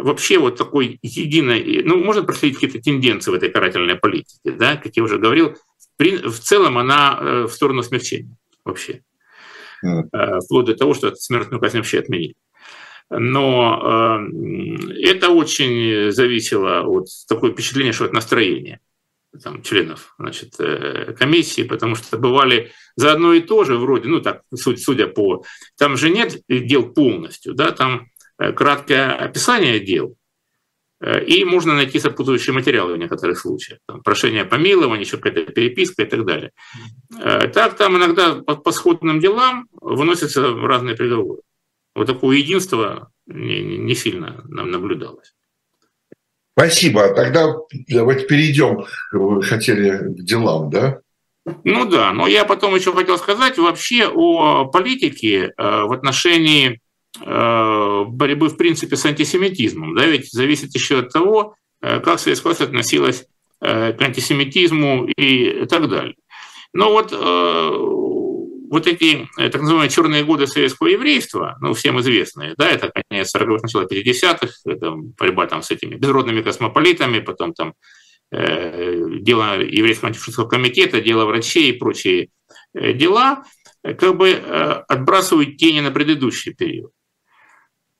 вообще 0.00 0.38
вот 0.38 0.56
такой 0.56 0.98
единой, 1.02 1.82
ну, 1.84 2.02
можно 2.02 2.22
проследить 2.22 2.58
какие-то 2.58 2.82
тенденции 2.82 3.30
в 3.30 3.34
этой 3.34 3.50
карательной 3.50 3.96
политике, 3.96 4.38
да, 4.44 4.76
как 4.76 4.96
я 4.96 5.02
уже 5.02 5.18
говорил, 5.18 5.56
в 5.98 6.38
целом 6.38 6.78
она 6.78 7.18
э, 7.20 7.42
в 7.44 7.50
сторону 7.50 7.82
смягчения 7.82 8.36
вообще. 8.64 9.02
Mm. 9.84 10.40
Вплоть 10.44 10.66
до 10.66 10.74
того, 10.74 10.94
что 10.94 11.14
смертную 11.14 11.60
казнь 11.60 11.78
вообще 11.78 11.98
отменили. 11.98 12.34
Но 13.10 14.18
э, 14.18 15.02
это 15.02 15.30
очень 15.30 16.10
зависело 16.10 16.82
от 16.82 17.08
такое 17.28 17.52
впечатление, 17.52 17.92
что 17.92 18.04
от 18.04 18.12
настроения 18.12 18.80
там, 19.44 19.62
членов 19.62 20.14
значит, 20.18 20.56
комиссии, 21.16 21.62
потому 21.62 21.94
что 21.94 22.18
бывали 22.18 22.72
за 22.96 23.12
одно 23.12 23.32
и 23.32 23.40
то 23.40 23.62
же 23.64 23.76
вроде, 23.76 24.08
ну 24.08 24.20
так, 24.20 24.42
судя 24.52 25.06
по... 25.06 25.44
Там 25.78 25.96
же 25.96 26.10
нет 26.10 26.42
дел 26.48 26.92
полностью, 26.92 27.54
да, 27.54 27.70
там 27.70 28.09
Э, 28.09 28.09
краткое 28.40 29.12
описание 29.12 29.80
дел, 29.80 30.16
э, 31.00 31.24
и 31.24 31.44
можно 31.44 31.74
найти 31.74 31.98
сопутствующие 31.98 32.54
материалы 32.54 32.94
в 32.94 32.98
некоторых 32.98 33.38
случаях. 33.38 33.80
Там, 33.86 34.02
прошение 34.02 34.44
помилования, 34.44 35.04
еще 35.04 35.18
какая-то 35.18 35.52
переписка 35.52 36.02
и 36.02 36.06
так 36.06 36.24
далее. 36.24 36.50
Э, 37.18 37.48
так 37.48 37.76
там 37.76 37.96
иногда 37.96 38.36
по, 38.36 38.56
по 38.56 38.72
сходным 38.72 39.20
делам 39.20 39.68
выносятся 39.80 40.54
разные 40.54 40.96
приговоры. 40.96 41.42
Вот 41.94 42.06
такое 42.06 42.38
единство 42.38 43.10
не, 43.26 43.62
не 43.62 43.94
сильно 43.94 44.42
нам 44.48 44.70
наблюдалось. 44.70 45.34
Спасибо. 46.56 47.14
Тогда 47.14 47.54
давайте 47.88 48.26
перейдем, 48.26 48.84
вы 49.12 49.42
хотели 49.42 49.98
к 49.98 50.22
делам, 50.22 50.70
да? 50.70 51.00
Ну 51.64 51.84
да, 51.86 52.12
но 52.12 52.26
я 52.26 52.44
потом 52.44 52.74
еще 52.74 52.92
хотел 52.92 53.18
сказать 53.18 53.58
вообще 53.58 54.06
о 54.06 54.66
политике 54.66 55.52
в 55.56 55.92
отношении 55.92 56.80
Э, 56.80 56.89
борьбы, 57.18 58.48
в 58.48 58.56
принципе, 58.56 58.96
с 58.96 59.04
антисемитизмом. 59.04 59.94
Да, 59.94 60.06
ведь 60.06 60.30
зависит 60.30 60.74
еще 60.74 61.00
от 61.00 61.10
того, 61.10 61.56
э, 61.82 62.00
как 62.00 62.20
Советская 62.20 62.50
власть 62.50 62.60
относилась 62.60 63.26
э, 63.60 63.92
к 63.92 64.02
антисемитизму 64.02 65.06
и 65.06 65.66
так 65.66 65.88
далее. 65.88 66.14
Но 66.72 66.92
вот, 66.92 67.10
вот 67.10 68.86
эти 68.86 69.28
так 69.36 69.60
называемые 69.60 69.90
черные 69.90 70.22
годы 70.22 70.46
советского 70.46 70.86
еврейства, 70.86 71.56
ну, 71.60 71.74
всем 71.74 71.98
известные, 71.98 72.54
да, 72.56 72.70
это 72.70 72.92
конец 73.10 73.34
40-х, 73.34 73.62
начало 73.62 73.88
50-х, 73.92 74.52
это 74.66 74.92
борьба 75.18 75.48
там 75.48 75.62
с 75.62 75.72
этими 75.72 75.96
безродными 75.96 76.42
космополитами, 76.42 77.18
потом 77.18 77.54
там 77.54 77.74
дело 78.30 79.60
еврейского 79.60 80.10
антифашистского 80.10 80.46
комитета, 80.46 81.00
дело 81.00 81.24
врачей 81.24 81.70
и 81.70 81.76
прочие 81.76 82.28
дела, 82.72 83.42
как 83.82 84.16
бы 84.16 84.30
отбрасывают 84.30 85.56
тени 85.56 85.80
на 85.80 85.90
предыдущий 85.90 86.54
период. 86.54 86.92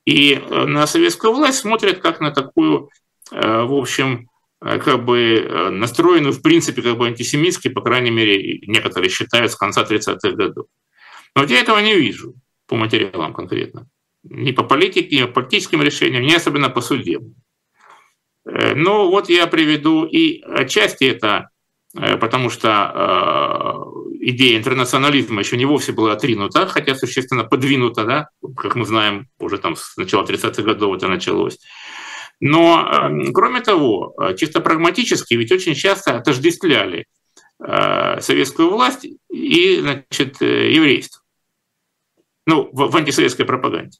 И 0.05 0.35
э, 0.35 0.65
на 0.67 0.87
советскую 0.87 1.35
власть 1.35 1.59
смотрят 1.59 1.99
как 2.01 2.21
на 2.21 2.31
такую, 2.31 2.91
э, 3.33 3.63
в 3.63 3.75
общем, 3.75 4.29
э, 4.65 4.79
как 4.79 5.05
бы 5.05 5.71
настроенную, 5.71 6.33
в 6.33 6.43
принципе, 6.43 6.83
как 6.83 6.97
бы 6.97 7.07
антисемитски, 7.07 7.69
по 7.69 7.83
крайней 7.83 8.11
мере, 8.11 8.61
некоторые 8.67 9.11
считают 9.11 9.53
с 9.53 9.57
конца 9.57 9.85
30-х 9.85 10.31
годов. 10.33 10.67
Но 11.37 11.45
я 11.45 11.61
этого 11.61 11.79
не 11.79 11.95
вижу 11.95 12.35
по 12.67 12.77
материалам 12.77 13.35
конкретно. 13.35 13.89
Ни 14.23 14.53
по 14.53 14.65
политике, 14.65 15.17
ни 15.17 15.25
по 15.25 15.33
политическим 15.33 15.83
решениям, 15.83 16.23
ни 16.23 16.35
особенно 16.35 16.71
по 16.71 16.81
судебным. 16.81 17.37
Но 18.45 19.11
вот 19.11 19.29
я 19.29 19.47
приведу 19.47 20.05
и 20.05 20.41
отчасти 20.41 21.05
это, 21.05 21.50
потому 21.95 22.51
что 22.51 23.85
идея 24.21 24.59
интернационализма 24.59 25.41
еще 25.41 25.57
не 25.57 25.65
вовсе 25.65 25.93
была 25.93 26.13
отринута, 26.13 26.67
хотя 26.67 26.95
существенно 26.95 27.45
подвинута, 27.45 28.05
да, 28.05 28.29
как 28.57 28.77
мы 28.77 28.85
знаем, 28.85 29.29
уже 29.39 29.59
там 29.59 29.77
с 29.77 29.97
начала 29.97 30.25
30-х 30.25 30.63
годов 30.63 30.97
это 30.97 31.09
началось. 31.09 31.59
Но, 32.41 32.89
эм, 32.91 33.33
кроме 33.33 33.61
того, 33.61 34.15
э, 34.19 34.35
чисто 34.35 34.61
прагматически 34.61 35.35
ведь 35.35 35.53
очень 35.53 35.75
часто 35.75 36.17
отождествляли 36.17 37.07
э, 37.63 38.21
советскую 38.21 38.71
власть 38.71 39.07
и 39.31 39.81
значит, 39.81 40.41
э, 40.41 40.73
еврейство. 40.73 41.21
Ну, 42.47 42.71
в, 42.73 42.91
в 42.91 42.97
антисоветской 42.97 43.45
пропаганде. 43.45 43.99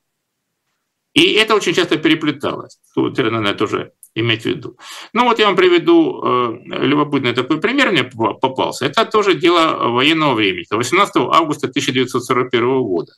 И 1.13 1.33
это 1.33 1.55
очень 1.55 1.75
часто 1.75 1.99
переплеталось. 1.99 2.79
Тут, 2.95 3.19
наверное, 3.19 3.55
тоже 3.55 3.93
иметь 4.15 4.43
в 4.43 4.47
виду. 4.47 4.77
Ну 5.13 5.25
вот 5.25 5.39
я 5.39 5.47
вам 5.47 5.57
приведу 5.57 6.23
э, 6.23 6.59
любопытный 6.67 7.33
такой 7.33 7.61
пример, 7.61 7.91
мне 7.93 8.05
попался. 8.05 8.87
Это 8.87 9.05
тоже 9.05 9.35
дело 9.35 9.89
военного 9.91 10.35
времени. 10.35 10.65
18 10.71 11.17
августа 11.17 11.69
1941 11.69 12.83
года. 12.83 13.13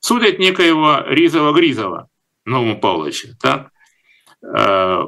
Судят 0.00 0.38
некоего 0.38 1.02
Ризова-Гризова, 1.06 2.06
Новому 2.44 2.80
Павловича, 2.80 3.30
так? 3.40 3.70
Э, 4.42 5.04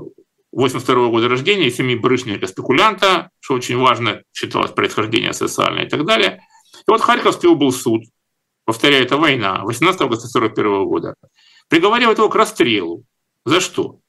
82 0.53 1.09
года 1.09 1.29
рождения, 1.29 1.71
семьи 1.71 1.97
барышника 1.97 2.47
спекулянта, 2.47 3.31
что 3.41 3.55
очень 3.55 3.79
важно 3.79 4.23
считалось 4.33 4.73
происхождение 4.73 5.33
социальное 5.33 5.87
и 5.87 5.89
так 5.89 6.05
далее. 6.05 6.43
И 6.75 6.91
вот 6.91 7.01
Харьковский 7.01 7.49
облсуд, 7.49 8.03
повторяю, 8.65 9.05
это 9.05 9.17
война, 9.17 9.63
18 9.63 10.01
августа 10.01 10.27
1941 10.27 10.85
года, 10.87 11.15
приговаривает 11.69 12.19
его 12.19 12.29
к 12.29 12.35
расстрелу. 12.35 13.05
За 13.45 13.61
что? 13.61 14.01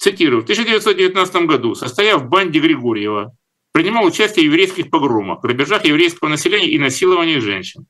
Цитирую. 0.00 0.40
В 0.40 0.44
1919 0.44 1.46
году, 1.46 1.74
состояв 1.74 2.22
в 2.22 2.28
банде 2.28 2.58
Григорьева, 2.58 3.36
принимал 3.72 4.06
участие 4.06 4.46
в 4.46 4.50
еврейских 4.50 4.88
погромах, 4.88 5.42
грабежах 5.42 5.84
еврейского 5.84 6.30
населения 6.30 6.70
и 6.70 6.78
насиловании 6.78 7.38
женщин. 7.38 7.86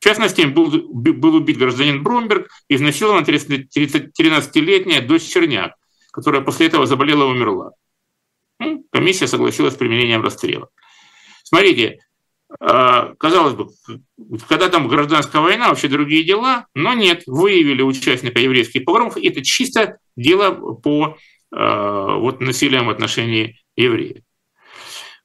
В 0.00 0.04
частности, 0.04 0.42
был, 0.42 0.70
был 0.70 1.34
убит 1.36 1.56
гражданин 1.56 2.02
Бромберг 2.02 2.50
и 2.68 2.74
изнасилована 2.74 3.24
13-летняя 3.24 5.00
дочь 5.00 5.22
Черняк, 5.22 5.76
которая 6.12 6.42
после 6.42 6.66
этого 6.66 6.84
заболела 6.84 7.22
и 7.22 7.32
умерла. 7.34 7.70
Ну, 8.58 8.84
комиссия 8.92 9.26
согласилась 9.26 9.72
с 9.72 9.78
применением 9.78 10.22
расстрела. 10.22 10.68
Смотрите, 11.42 12.00
а, 12.58 13.14
казалось 13.14 13.54
бы, 13.54 13.68
когда 14.48 14.68
там 14.68 14.88
гражданская 14.88 15.40
война, 15.40 15.68
вообще 15.68 15.88
другие 15.88 16.24
дела, 16.24 16.66
но 16.74 16.94
нет, 16.94 17.22
выявили 17.26 17.82
участника 17.82 18.40
еврейских 18.40 18.84
погромов, 18.84 19.16
это 19.16 19.42
чисто 19.42 19.98
дело 20.16 20.74
по 20.74 21.16
вот, 21.50 22.40
насилием 22.40 22.86
в 22.86 22.90
отношении 22.90 23.60
евреев. 23.76 24.22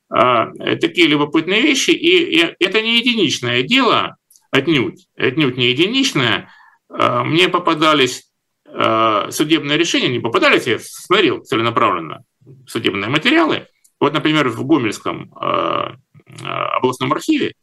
А, 0.09 0.51
такие 0.77 1.07
любопытные 1.07 1.61
вещи, 1.61 1.91
и 1.91 2.55
это 2.59 2.81
не 2.81 2.97
единичное 2.97 3.61
дело, 3.63 4.17
отнюдь, 4.51 5.07
отнюдь 5.15 5.57
не 5.57 5.69
единичное. 5.69 6.49
Мне 6.89 7.49
попадались 7.49 8.29
судебные 8.65 9.77
решения, 9.77 10.07
не 10.07 10.19
попадались, 10.19 10.67
я 10.67 10.77
смотрел 10.79 11.43
целенаправленно 11.43 12.23
судебные 12.67 13.09
материалы. 13.09 13.67
Вот, 13.99 14.13
например, 14.13 14.49
в 14.49 14.65
Гомельском 14.65 15.33
областном 15.33 17.13
архиве, 17.13 17.53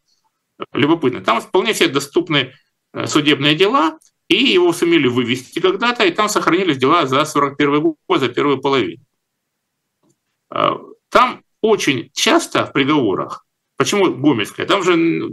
любопытно, 0.72 1.20
там 1.20 1.40
вполне 1.40 1.72
все 1.72 1.88
доступны 1.88 2.52
э, 2.92 3.06
судебные 3.06 3.54
дела, 3.54 3.98
и 4.34 4.52
его 4.52 4.72
сумели 4.72 5.08
вывести 5.08 5.60
когда-то, 5.60 6.04
и 6.04 6.10
там 6.10 6.28
сохранились 6.28 6.78
дела 6.78 7.06
за 7.06 7.24
41 7.24 7.80
год, 7.80 8.20
за 8.20 8.28
первую 8.28 8.60
половину. 8.60 9.02
А, 10.50 10.78
там 11.08 11.42
очень 11.60 12.10
часто 12.12 12.66
в 12.66 12.72
приговорах, 12.72 13.44
почему 13.76 14.14
Гомельская, 14.14 14.66
там 14.66 14.82
же 14.82 15.28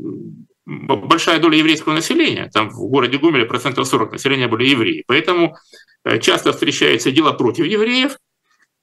большая 0.66 1.40
доля 1.40 1.58
еврейского 1.58 1.94
населения, 1.94 2.50
там 2.54 2.70
в 2.70 2.90
городе 2.90 3.18
Гомеле 3.18 3.46
процентов 3.46 3.88
40 3.88 4.12
населения 4.12 4.48
были 4.48 4.70
евреи, 4.70 5.04
поэтому 5.08 5.56
э, 6.04 6.20
часто 6.20 6.52
встречаются 6.52 7.12
дела 7.12 7.34
против 7.34 7.66
евреев 7.66 8.18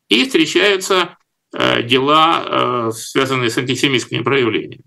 и 0.09 0.25
встречаются 0.25 1.17
Э, 1.59 1.83
дела, 1.83 2.45
э, 2.45 2.91
связанные 2.93 3.51
с 3.51 3.57
антисемитскими 3.57 4.23
проявлениями. 4.23 4.85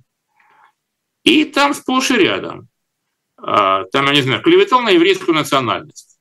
И 1.24 1.46
там 1.46 1.74
сплошь 1.74 2.12
и 2.12 2.18
рядом. 2.18 2.68
А, 3.42 3.86
там, 3.86 4.06
я 4.06 4.14
не 4.14 4.22
знаю, 4.22 4.42
клеветал 4.42 4.82
на 4.82 4.90
еврейскую 4.90 5.36
национальность. 5.36 6.20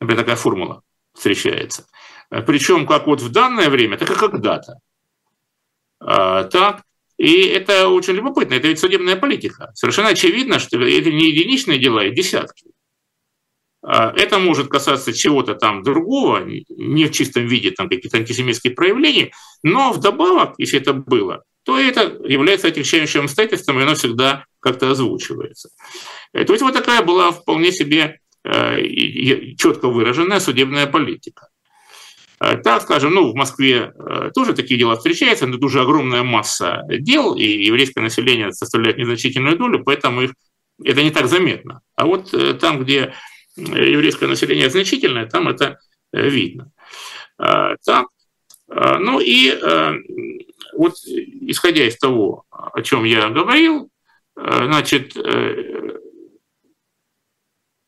Например, 0.00 0.22
такая 0.22 0.36
формула 0.36 0.82
встречается. 1.14 1.86
Причем 2.28 2.86
как 2.86 3.06
вот 3.06 3.20
в 3.20 3.30
данное 3.30 3.70
время, 3.70 3.98
так 3.98 4.10
и 4.10 4.14
когда-то. 4.14 4.80
А, 6.00 6.44
так, 6.44 6.82
и 7.16 7.44
это 7.46 7.88
очень 7.88 8.14
любопытно, 8.14 8.54
это 8.54 8.68
ведь 8.68 8.78
судебная 8.78 9.16
политика. 9.16 9.70
Совершенно 9.74 10.08
очевидно, 10.08 10.58
что 10.58 10.76
это 10.76 11.10
не 11.10 11.30
единичные 11.30 11.78
дела, 11.78 12.02
а 12.02 12.10
десятки. 12.10 12.70
А, 13.82 14.12
это 14.16 14.38
может 14.38 14.68
касаться 14.68 15.12
чего-то 15.12 15.54
там 15.54 15.82
другого, 15.82 16.44
не 16.44 17.06
в 17.06 17.12
чистом 17.12 17.46
виде 17.46 17.70
там 17.70 17.88
каких-то 17.88 18.18
антисемитских 18.18 18.74
проявлений, 18.74 19.32
но 19.62 19.92
вдобавок, 19.92 20.54
если 20.58 20.80
это 20.80 20.92
было, 20.92 21.44
то 21.66 21.76
это 21.76 22.02
является 22.24 22.68
отягчающим 22.68 23.24
обстоятельством, 23.24 23.80
и 23.80 23.82
оно 23.82 23.96
всегда 23.96 24.44
как-то 24.60 24.88
озвучивается. 24.88 25.70
Э, 26.32 26.44
то 26.44 26.52
есть 26.52 26.62
вот 26.62 26.72
такая 26.72 27.02
была 27.02 27.32
вполне 27.32 27.72
себе 27.72 28.20
э, 28.44 28.86
четко 29.58 29.88
выраженная 29.88 30.38
судебная 30.38 30.86
политика. 30.86 31.48
Э, 32.38 32.56
так 32.56 32.82
скажем, 32.82 33.14
ну, 33.14 33.32
в 33.32 33.34
Москве 33.34 33.92
тоже 34.32 34.52
такие 34.54 34.78
дела 34.78 34.94
встречаются, 34.94 35.48
но 35.48 35.58
тоже 35.58 35.80
огромная 35.80 36.22
масса 36.22 36.84
дел, 36.88 37.34
и 37.34 37.44
еврейское 37.44 38.00
население 38.00 38.52
составляет 38.52 38.98
незначительную 38.98 39.58
долю, 39.58 39.82
поэтому 39.82 40.22
их, 40.22 40.34
это 40.84 41.02
не 41.02 41.10
так 41.10 41.26
заметно. 41.26 41.80
А 41.96 42.06
вот 42.06 42.32
там, 42.60 42.78
где 42.84 43.12
еврейское 43.56 44.28
население 44.28 44.70
значительное, 44.70 45.26
там 45.26 45.48
это 45.48 45.80
видно. 46.12 46.70
Так, 47.38 48.06
ну 48.68 49.20
и 49.20 49.50
вот 50.76 50.94
исходя 51.04 51.86
из 51.86 51.96
того, 51.96 52.44
о 52.50 52.82
чем 52.82 53.04
я 53.04 53.28
говорил, 53.28 53.90
э, 54.36 54.66
значит, 54.66 55.14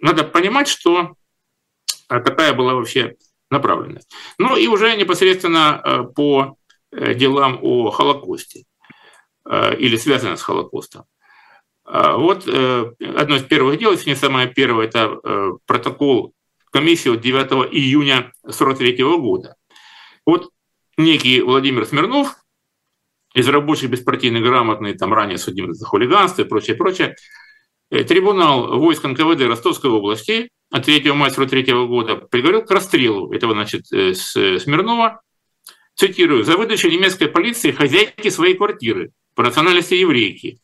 надо 0.01 0.24
понимать, 0.24 0.68
что 0.68 1.14
какая 2.07 2.55
была 2.55 2.74
вообще 2.74 3.16
направленность. 3.51 4.11
Ну 4.38 4.57
и 4.57 4.66
уже 4.68 4.96
непосредственно 4.96 6.11
по 6.14 6.57
делам 6.92 7.59
о 7.62 7.90
Холокосте 7.90 8.64
или 9.46 9.96
связанным 9.96 10.37
с 10.37 10.42
Холокостом. 10.42 11.05
Вот 11.85 12.46
э, 12.46 12.92
одно 13.16 13.37
из 13.37 13.44
первых 13.44 13.79
дел, 13.79 13.92
если 13.92 14.11
не 14.11 14.16
самое 14.16 14.46
первое, 14.46 14.87
это 14.87 15.18
э, 15.24 15.53
протокол 15.64 16.35
комиссии 16.70 17.09
от 17.09 17.22
9 17.22 17.72
июня 17.72 18.31
1943 18.42 19.05
года. 19.16 19.57
Вот 20.27 20.51
некий 20.98 21.40
Владимир 21.40 21.87
Смирнов, 21.87 22.37
из 23.38 23.48
рабочих 23.48 23.90
беспартийных 23.90 24.42
грамотный, 24.42 24.94
там 24.94 25.14
ранее 25.14 25.38
судимый 25.38 25.74
за 25.74 25.87
хулиганство 25.87 26.42
и 26.42 26.44
прочее, 26.44 26.77
прочее, 26.77 27.16
э, 27.90 28.03
трибунал 28.03 28.79
войск 28.79 29.05
НКВД 29.05 29.42
Ростовской 29.42 29.90
области 29.90 30.51
от 30.70 30.85
3 30.85 31.12
мая 31.12 31.31
1943 31.31 31.87
года 31.87 32.16
приговорил 32.16 32.62
к 32.62 32.70
расстрелу 32.70 33.33
этого, 33.33 33.55
значит, 33.55 33.87
Смирнова, 33.87 35.22
цитирую, 35.94 36.44
за 36.44 36.57
выдачу 36.57 36.88
немецкой 36.88 37.29
полиции 37.29 37.70
хозяйки 37.70 38.29
своей 38.29 38.55
квартиры 38.55 39.12
по 39.35 39.42
национальности 39.42 39.94
еврейки, 39.94 40.59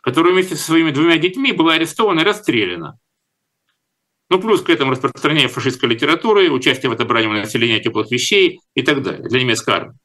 которая 0.00 0.32
вместе 0.32 0.56
со 0.56 0.64
своими 0.64 0.90
двумя 0.90 1.18
детьми 1.18 1.52
была 1.52 1.74
арестована 1.74 2.20
и 2.20 2.24
расстреляна. 2.24 2.98
Ну, 4.28 4.40
плюс 4.40 4.62
к 4.62 4.70
этому 4.70 4.90
распространение 4.90 5.48
фашистской 5.48 5.88
литературы, 5.88 6.50
участие 6.50 6.90
в 6.90 6.92
отобрании 6.92 7.28
населения 7.28 7.78
теплых 7.78 8.10
вещей 8.10 8.58
и 8.74 8.82
так 8.82 9.02
далее 9.02 9.22
для 9.28 9.40
немецкой 9.40 9.74
армии. 9.74 9.96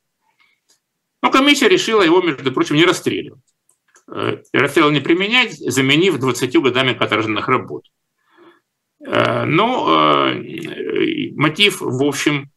Но 1.22 1.32
комиссия 1.32 1.70
решила 1.70 2.02
его, 2.02 2.22
между 2.22 2.52
прочим, 2.52 2.76
не 2.76 2.86
расстреливать. 2.86 3.42
Э, 4.12 4.42
расстрел 4.54 4.92
не 4.92 5.00
применять, 5.00 5.58
заменив 5.58 6.18
20 6.18 6.56
годами 6.58 6.94
каторжных 6.94 7.48
работ. 7.48 7.86
Э, 9.06 9.46
но 9.46 10.30
э, 10.30 11.32
мотив, 11.36 11.82
в 11.82 12.04
общем, 12.04 12.52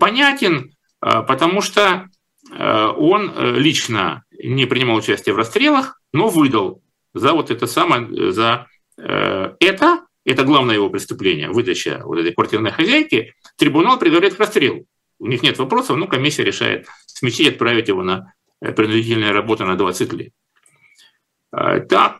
понятен, 0.00 0.72
потому 0.98 1.60
что 1.60 2.08
он 2.50 3.32
лично 3.56 4.24
не 4.32 4.66
принимал 4.66 4.96
участие 4.96 5.32
в 5.32 5.38
расстрелах, 5.38 6.00
но 6.12 6.28
выдал 6.28 6.82
за 7.12 7.34
вот 7.34 7.52
это 7.52 7.68
самое, 7.68 8.32
за 8.32 8.66
это, 8.96 10.06
это 10.24 10.42
главное 10.42 10.74
его 10.74 10.90
преступление, 10.90 11.50
выдача 11.50 12.00
вот 12.04 12.18
этой 12.18 12.32
квартирной 12.32 12.72
хозяйки, 12.72 13.34
трибунал 13.56 13.96
приговорит 13.96 14.34
к 14.34 14.40
расстрелу. 14.40 14.86
У 15.18 15.26
них 15.26 15.42
нет 15.42 15.58
вопросов, 15.58 15.96
но 15.96 16.06
комиссия 16.06 16.44
решает 16.44 16.86
сместить, 17.06 17.48
отправить 17.48 17.88
его 17.88 18.02
на 18.02 18.34
э, 18.60 18.72
принудительную 18.72 19.32
работу 19.32 19.64
на 19.64 19.76
20 19.76 20.12
лет. 20.12 20.32
Так, 21.88 22.18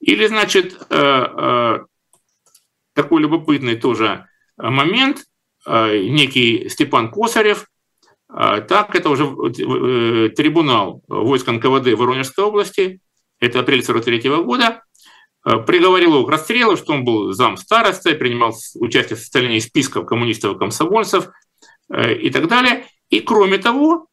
или, 0.00 0.26
значит, 0.26 0.76
э, 0.90 0.96
э, 0.96 1.78
такой 2.94 3.22
любопытный 3.22 3.76
тоже 3.76 4.26
момент, 4.56 5.24
некий 5.66 6.68
Степан 6.68 7.10
Косарев, 7.10 7.66
э, 8.32 8.64
так, 8.68 8.94
это 8.94 9.10
уже 9.10 9.26
трибунал 10.30 11.02
войск 11.08 11.48
НКВД 11.48 11.98
Воронежской 11.98 12.44
области, 12.44 13.00
это 13.40 13.60
апрель 13.60 13.82
43 13.82 14.42
года, 14.44 14.82
приговорил 15.42 16.14
его 16.14 16.24
к 16.24 16.30
расстрелу, 16.30 16.76
что 16.76 16.92
он 16.92 17.04
был 17.04 17.32
зам 17.32 17.56
староста, 17.56 18.14
принимал 18.14 18.54
участие 18.76 19.16
в 19.16 19.20
составлении 19.20 19.58
списков 19.58 20.06
коммунистов 20.06 20.54
и 20.54 20.58
комсомольцев 20.58 21.28
и 21.90 22.30
так 22.30 22.48
далее. 22.48 22.86
И 23.10 23.20
кроме 23.20 23.58
того, 23.58 24.08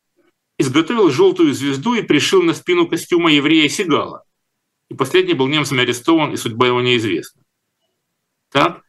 изготовил 0.58 1.10
желтую 1.10 1.54
звезду 1.54 1.96
и 1.96 2.04
пришил 2.04 2.44
на 2.44 2.54
спину 2.54 2.88
костюма 2.88 3.32
еврея 3.32 3.68
Сигала. 3.68 4.24
И 4.90 4.94
последний 4.94 5.34
был 5.34 5.48
немцами 5.48 5.82
арестован, 5.82 6.34
и 6.34 6.38
судьба 6.38 6.68
его 6.68 6.82
неизвестна. 6.82 7.42
Так? 8.52 8.84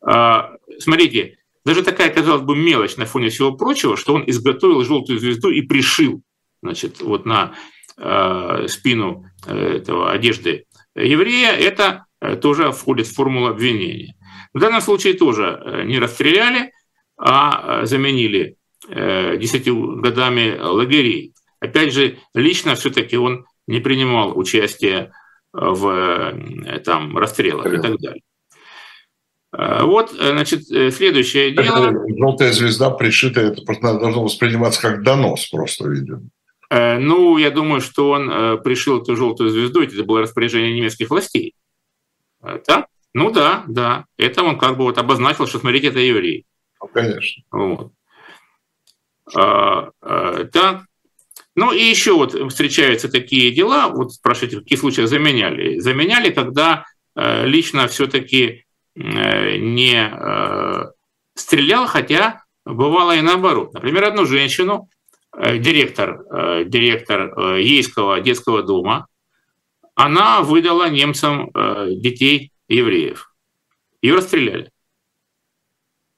А, 0.00 0.52
смотрите, 0.78 1.38
даже 1.64 1.82
такая, 1.82 2.10
казалось 2.10 2.42
бы, 2.42 2.54
мелочь 2.56 2.96
на 2.96 3.06
фоне 3.06 3.30
всего 3.30 3.52
прочего, 3.52 3.96
что 3.96 4.14
он 4.14 4.22
изготовил 4.26 4.84
желтую 4.84 5.18
звезду 5.18 5.50
и 5.50 5.62
пришил 5.62 6.22
значит, 6.62 7.00
вот 7.00 7.26
на 7.26 7.56
Э, 7.98 8.66
спину 8.68 9.24
э, 9.46 9.76
этого 9.76 10.12
одежды 10.12 10.66
еврея, 10.94 11.52
это 11.52 12.04
э, 12.20 12.36
тоже 12.36 12.70
входит 12.70 13.06
в 13.06 13.14
формулу 13.14 13.46
обвинения. 13.46 14.14
В 14.52 14.60
данном 14.60 14.82
случае 14.82 15.14
тоже 15.14 15.82
не 15.86 15.98
расстреляли, 15.98 16.72
а 17.18 17.86
заменили 17.86 18.56
десятью 18.88 20.00
годами 20.00 20.58
лагерей. 20.58 21.32
Опять 21.60 21.92
же, 21.92 22.18
лично 22.34 22.74
все-таки 22.74 23.16
он 23.16 23.46
не 23.66 23.80
принимал 23.80 24.38
участие 24.38 25.12
в 25.52 26.34
там, 26.84 27.16
расстрелах 27.16 27.72
и 27.72 27.78
так 27.78 27.98
далее. 27.98 28.22
Вот, 29.52 30.10
значит, 30.10 30.66
следующее 30.66 31.52
дело. 31.52 31.94
Желтая 32.18 32.52
звезда 32.52 32.90
пришита, 32.90 33.40
это 33.40 33.62
должно 33.80 34.22
восприниматься 34.22 34.82
как 34.82 35.02
донос 35.02 35.48
просто, 35.48 35.88
видимо. 35.88 36.28
Э, 36.68 36.98
ну, 36.98 37.36
я 37.36 37.50
думаю, 37.50 37.80
что 37.80 38.10
он 38.10 38.30
э, 38.30 38.56
пришил 38.58 39.00
эту 39.00 39.16
желтую 39.16 39.50
звезду, 39.50 39.82
это 39.82 40.02
было 40.04 40.20
распоряжение 40.22 40.74
немецких 40.74 41.10
властей. 41.10 41.54
Э, 42.42 42.58
да? 42.66 42.86
Ну 43.14 43.30
да, 43.30 43.64
да. 43.68 44.04
Это 44.18 44.42
он 44.42 44.58
как 44.58 44.76
бы 44.76 44.84
вот 44.84 44.98
обозначил, 44.98 45.46
что 45.46 45.58
смотрите, 45.58 45.88
это 45.88 46.00
еврей. 46.00 46.44
Ну, 46.86 46.92
конечно. 46.92 47.42
Вот. 47.50 47.92
Так. 49.32 50.84
Ну 51.54 51.72
и 51.72 51.82
еще 51.82 52.12
вот 52.12 52.32
встречаются 52.50 53.10
такие 53.10 53.50
дела, 53.50 53.88
вот 53.88 54.12
спрашиваете, 54.12 54.58
в 54.58 54.62
каких 54.62 54.78
случаях 54.78 55.08
заменяли? 55.08 55.78
Заменяли, 55.80 56.30
когда 56.30 56.84
лично 57.14 57.88
все-таки 57.88 58.66
не 58.94 60.10
стрелял, 61.34 61.86
хотя 61.86 62.44
бывало 62.64 63.16
и 63.16 63.22
наоборот. 63.22 63.72
Например, 63.72 64.04
одну 64.04 64.26
женщину, 64.26 64.88
директор, 65.34 66.22
директор 66.66 67.56
Ейского 67.56 68.20
детского 68.20 68.62
дома, 68.62 69.06
она 69.94 70.42
выдала 70.42 70.88
немцам 70.90 71.50
детей 72.00 72.52
евреев. 72.68 73.32
Ее 74.02 74.14
расстреляли. 74.14 74.70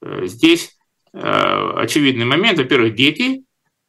Э, 0.00 0.26
здесь 0.26 0.76
э, 1.12 1.18
очевидный 1.20 2.24
момент. 2.24 2.58
Во-первых, 2.58 2.94
дети, 2.94 3.44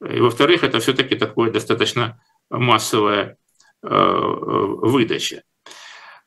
и 0.08 0.20
во-вторых, 0.20 0.64
это 0.64 0.80
все-таки 0.80 1.16
такое 1.16 1.52
достаточно 1.52 2.22
массовая 2.50 3.38
э, 3.84 3.88
выдача. 3.90 5.44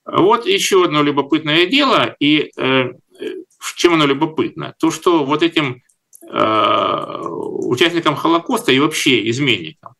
Вот 0.04 0.46
еще 0.46 0.84
одно 0.84 1.02
любопытное 1.02 1.66
дело, 1.66 2.16
и 2.18 2.50
чем 3.76 3.94
оно 3.94 4.04
любопытно? 4.04 4.74
То, 4.80 4.90
что 4.90 5.24
вот 5.24 5.44
этим 5.44 5.80
участникам 7.70 8.16
Холокоста 8.16 8.72
и 8.72 8.80
вообще 8.80 9.28
изменникам 9.30 9.94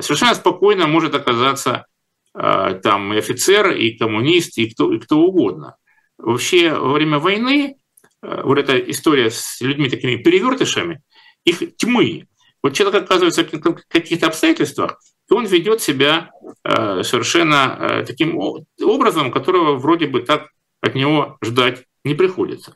совершенно 0.00 0.34
спокойно 0.34 0.88
может 0.88 1.14
оказаться 1.14 1.86
там 2.32 3.14
и 3.14 3.18
офицер, 3.18 3.70
и 3.70 3.96
коммунист, 3.96 4.58
и 4.58 4.70
кто, 4.70 4.92
и 4.92 4.98
кто 4.98 5.20
угодно. 5.20 5.76
Вообще 6.18 6.74
во 6.74 6.94
время 6.94 7.20
войны 7.20 7.76
Э, 7.78 7.87
вот 8.22 8.58
эта 8.58 8.78
история 8.78 9.30
с 9.30 9.60
людьми 9.60 9.88
такими 9.88 10.16
перевертышами, 10.16 11.02
их 11.44 11.76
тьмы. 11.76 12.26
Вот 12.62 12.74
человек 12.74 13.02
оказывается 13.02 13.44
в 13.44 13.82
каких-то 13.88 14.26
обстоятельствах, 14.26 15.00
и 15.30 15.34
он 15.34 15.46
ведет 15.46 15.80
себя 15.80 16.30
э, 16.64 17.02
совершенно 17.02 17.76
э, 17.78 18.04
таким 18.04 18.38
образом, 18.82 19.30
которого 19.30 19.76
вроде 19.76 20.06
бы 20.06 20.22
так 20.22 20.48
от 20.80 20.94
него 20.94 21.38
ждать 21.42 21.84
не 22.04 22.14
приходится. 22.14 22.74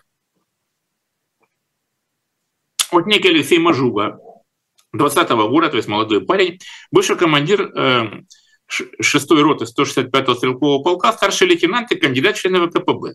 Вот 2.90 3.06
некий 3.06 3.28
Алексей 3.28 3.58
Мажуга, 3.58 4.18
20-го 4.94 5.48
года, 5.48 5.70
то 5.70 5.76
есть 5.76 5.88
молодой 5.88 6.24
парень, 6.24 6.58
бывший 6.90 7.16
командир 7.16 7.72
6-й 7.72 9.42
роты 9.42 9.64
165-го 9.64 10.34
стрелкового 10.34 10.82
полка, 10.82 11.12
старший 11.12 11.48
лейтенант 11.48 11.90
и 11.90 11.96
кандидат 11.96 12.36
в 12.36 12.40
члены 12.40 12.68
ВКПБ. 12.68 13.14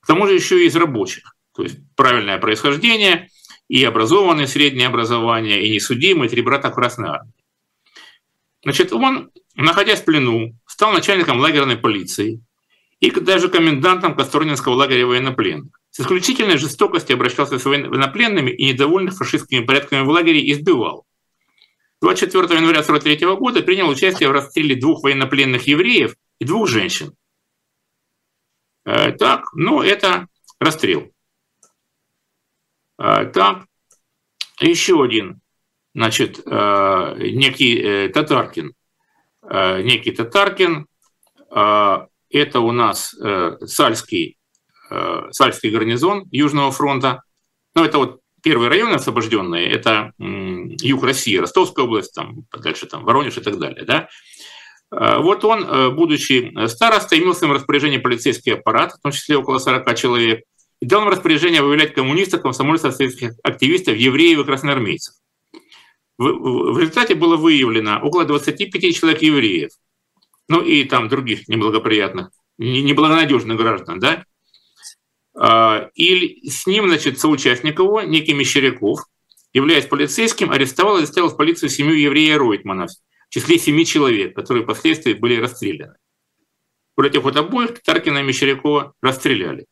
К 0.00 0.06
тому 0.06 0.26
же 0.26 0.34
еще 0.34 0.62
и 0.62 0.66
из 0.66 0.76
рабочих. 0.76 1.34
То 1.54 1.62
есть 1.62 1.78
правильное 1.96 2.38
происхождение, 2.38 3.28
и 3.68 3.84
образованное 3.84 4.48
среднее 4.48 4.88
образование, 4.88 5.64
и 5.64 5.70
несудимый, 5.70 6.28
три 6.28 6.42
брата 6.42 6.70
Красной 6.70 7.10
Армии. 7.10 7.32
Значит, 8.64 8.92
он, 8.92 9.30
находясь 9.54 10.00
в 10.00 10.04
плену, 10.04 10.56
стал 10.66 10.92
начальником 10.92 11.38
лагерной 11.38 11.76
полиции 11.76 12.42
и 12.98 13.10
даже 13.12 13.48
комендантом 13.48 14.16
Касторнинского 14.16 14.74
лагеря 14.74 15.06
военнопленных. 15.06 15.80
С 15.90 16.00
исключительной 16.00 16.58
жестокостью 16.58 17.14
обращался 17.14 17.58
с 17.58 17.64
военнопленными 17.64 18.50
и 18.50 18.72
недовольных 18.72 19.14
фашистскими 19.14 19.64
порядками 19.64 20.02
в 20.02 20.08
лагере 20.08 20.50
избивал. 20.50 21.06
24 22.02 22.42
января 22.44 22.80
1943 22.80 23.36
года 23.36 23.62
принял 23.62 23.88
участие 23.88 24.28
в 24.28 24.32
расстреле 24.32 24.74
двух 24.74 25.04
военнопленных 25.04 25.66
евреев 25.68 26.14
и 26.40 26.44
двух 26.44 26.68
женщин. 26.68 27.12
Э, 28.84 29.12
так, 29.12 29.52
ну, 29.54 29.82
это 29.82 30.26
расстрел. 30.58 31.10
Э, 32.98 33.26
так, 33.26 33.66
еще 34.60 35.02
один, 35.02 35.40
значит, 35.94 36.40
э, 36.44 37.16
некий 37.18 38.08
Татаркин. 38.08 38.74
Некий 39.42 40.12
Татаркин, 40.12 40.86
это 41.50 42.60
у 42.60 42.72
нас 42.72 43.16
Сальский, 43.64 44.38
Сальский 45.30 45.70
гарнизон 45.70 46.28
Южного 46.30 46.70
фронта. 46.70 47.22
Ну, 47.74 47.82
это 47.82 47.98
вот 47.98 48.20
первые 48.42 48.68
районы 48.68 48.94
освобожденные, 48.96 49.68
это 49.68 50.12
юг 50.18 51.02
России, 51.02 51.38
Ростовская 51.38 51.86
область, 51.86 52.14
там, 52.14 52.44
дальше 52.52 52.86
там 52.86 53.04
Воронеж 53.04 53.38
и 53.38 53.40
так 53.40 53.58
далее, 53.58 53.84
да. 53.84 54.08
Э, 54.92 55.18
вот 55.18 55.44
он, 55.44 55.64
э, 55.64 55.90
будучи 55.90 56.52
старостой, 56.66 57.18
имел 57.18 57.32
в 57.32 57.36
своем 57.36 57.52
распоряжении 57.52 57.98
полицейский 57.98 58.54
аппарат, 58.54 58.94
в 58.94 59.00
том 59.00 59.12
числе 59.12 59.36
около 59.36 59.58
40 59.58 59.94
человек, 59.96 60.44
и 60.80 60.86
дал 60.86 61.02
им 61.02 61.08
распоряжение 61.08 61.62
выявлять 61.62 61.94
коммунистов, 61.94 62.42
комсомольцев, 62.42 62.94
советских 62.94 63.32
активистов, 63.42 63.96
евреев 63.96 64.40
и 64.40 64.44
красноармейцев. 64.44 65.14
В, 66.18 66.78
результате 66.78 67.14
было 67.14 67.36
выявлено 67.36 67.98
около 68.02 68.24
25 68.24 68.94
человек 68.94 69.22
евреев, 69.22 69.70
ну 70.48 70.60
и 70.60 70.84
там 70.84 71.08
других 71.08 71.48
неблагоприятных, 71.48 72.30
неблагонадежных 72.58 73.56
граждан, 73.56 74.00
да, 74.00 74.24
и 75.94 76.50
с 76.50 76.66
ним, 76.66 76.88
значит, 76.88 77.18
соучастник 77.18 77.78
его, 77.78 78.02
некий 78.02 78.34
Мещеряков, 78.34 79.00
являясь 79.54 79.86
полицейским, 79.86 80.50
арестовал 80.50 80.98
и 80.98 81.02
доставил 81.02 81.30
в 81.30 81.38
полицию 81.38 81.70
семью 81.70 81.94
еврея 81.94 82.36
Ройтмана, 82.36 82.86
числе 83.30 83.58
семи 83.58 83.86
человек, 83.86 84.36
которые 84.36 84.64
впоследствии 84.64 85.14
были 85.14 85.36
расстреляны. 85.36 85.94
Против 86.94 87.24
обоих 87.24 87.80
Таркина 87.82 88.18
и 88.18 88.22
Мещерякова 88.22 88.92
расстреляли. 89.00 89.66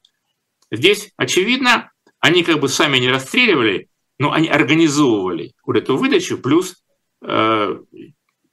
Здесь, 0.70 1.10
очевидно, 1.16 1.90
они 2.20 2.42
как 2.42 2.60
бы 2.60 2.68
сами 2.68 2.98
не 2.98 3.08
расстреливали, 3.08 3.88
но 4.18 4.32
они 4.32 4.48
организовывали 4.48 5.52
вот 5.64 5.76
эту 5.76 5.96
выдачу, 5.96 6.38
плюс 6.38 6.82
э, 7.22 7.78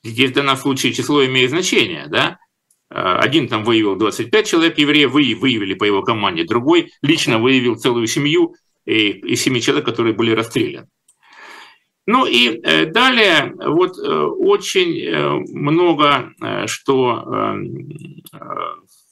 здесь 0.04 0.32
в 0.32 0.34
данном 0.34 0.58
случае 0.58 0.94
число 0.94 1.26
имеет 1.26 1.50
значение, 1.50 2.08
да, 2.08 2.38
э, 2.90 2.96
один 2.96 3.48
там 3.48 3.64
выявил 3.64 3.96
25 3.96 4.48
человек 4.48 4.78
евреев, 4.78 5.12
вы 5.12 5.36
выявили 5.36 5.74
по 5.74 5.84
его 5.84 6.04
команде, 6.04 6.44
другой 6.44 6.92
лично 7.02 7.40
выявил 7.40 7.76
целую 7.76 8.08
семью 8.08 8.56
и, 8.86 9.10
и 9.10 9.36
7 9.36 9.60
человек, 9.60 9.86
которые 9.86 10.14
были 10.14 10.32
расстреляны. 10.32 10.88
Ну 12.08 12.26
и 12.26 12.60
э, 12.62 12.86
далее 12.86 13.54
вот 13.56 13.98
э, 13.98 14.02
очень 14.02 15.00
э, 15.02 15.30
много, 15.54 16.34
что 16.68 17.56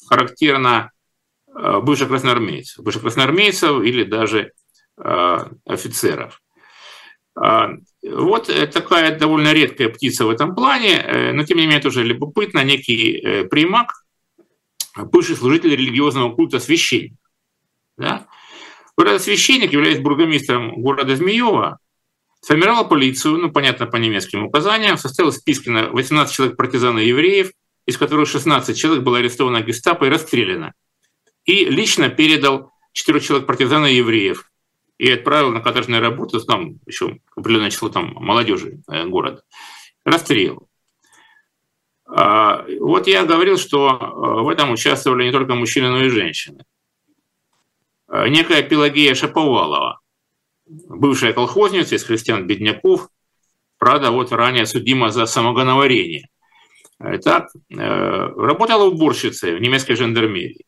характерно 0.07 0.91
бывших 1.47 2.07
красноармейцев, 2.09 2.83
бывших 2.83 3.03
красноармейцев 3.03 3.83
или 3.83 4.03
даже 4.03 4.53
офицеров. 5.65 6.41
А, 7.35 7.69
вот 8.03 8.47
такая 8.71 9.17
довольно 9.17 9.53
редкая 9.53 9.89
птица 9.89 10.25
в 10.25 10.29
этом 10.29 10.55
плане, 10.55 11.31
но 11.33 11.43
тем 11.43 11.57
не 11.57 11.65
менее 11.65 11.81
тоже 11.81 12.03
любопытно, 12.03 12.63
некий 12.63 13.45
примак, 13.49 13.93
бывший 14.97 15.35
служитель 15.35 15.75
религиозного 15.75 16.33
культа 16.35 16.59
священник. 16.59 17.17
Да? 17.97 18.27
Вот 18.97 19.07
этот 19.07 19.21
священник, 19.21 19.73
являясь 19.73 19.99
бургомистром 19.99 20.81
города 20.81 21.15
Змеева, 21.15 21.79
Сформировал 22.43 22.89
полицию, 22.89 23.37
ну, 23.37 23.51
понятно, 23.53 23.85
по 23.85 23.95
немецким 23.95 24.43
указаниям, 24.43 24.97
составил 24.97 25.31
списки 25.31 25.69
на 25.69 25.87
18 25.87 26.35
человек 26.35 26.57
партизан 26.57 26.99
и 26.99 27.05
евреев, 27.05 27.53
из 27.85 27.97
которых 27.97 28.27
16 28.27 28.77
человек 28.77 29.01
было 29.01 29.19
арестовано 29.19 29.61
гестапо 29.61 30.03
и 30.03 30.09
расстреляно. 30.09 30.73
И 31.45 31.63
лично 31.63 32.09
передал 32.09 32.73
4 32.91 33.21
человек 33.21 33.47
партизан 33.47 33.85
и 33.85 33.93
евреев 33.93 34.51
и 34.97 35.09
отправил 35.09 35.51
на 35.51 35.61
каторжные 35.61 36.01
работы, 36.01 36.37
там 36.41 36.79
еще 36.85 37.17
определенное 37.33 37.69
число 37.69 37.87
там 37.87 38.13
молодежи 38.15 38.81
э, 38.91 39.05
города. 39.05 39.41
Расстрел. 40.03 40.67
А, 42.05 42.65
вот 42.81 43.07
я 43.07 43.23
говорил, 43.23 43.57
что 43.57 43.87
э, 43.89 44.41
в 44.41 44.49
этом 44.49 44.69
участвовали 44.71 45.23
не 45.23 45.31
только 45.31 45.55
мужчины, 45.55 45.89
но 45.89 46.03
и 46.03 46.09
женщины. 46.09 46.65
А, 48.09 48.27
некая 48.27 48.63
Пелагея 48.63 49.15
Шаповалова, 49.15 50.01
бывшая 50.65 51.33
колхозница 51.33 51.95
из 51.95 52.03
христиан 52.03 52.47
Бедняков, 52.47 53.09
правда, 53.77 54.11
вот 54.11 54.31
ранее 54.31 54.65
судима 54.65 55.09
за 55.09 55.25
самогоноварение. 55.25 56.29
Так, 57.23 57.49
э, 57.69 57.75
работала 57.75 58.85
уборщицей 58.85 59.55
в 59.55 59.61
немецкой 59.61 59.95
жандармерии. 59.95 60.65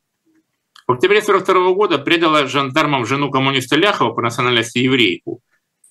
В 0.87 0.91
октябре 0.91 1.21
1942 1.21 1.73
года 1.73 1.97
предала 1.97 2.45
жандармам 2.45 3.05
жену 3.05 3.31
коммуниста 3.31 3.75
Ляхова 3.75 4.13
по 4.13 4.21
национальности 4.21 4.79
еврейку, 4.79 5.41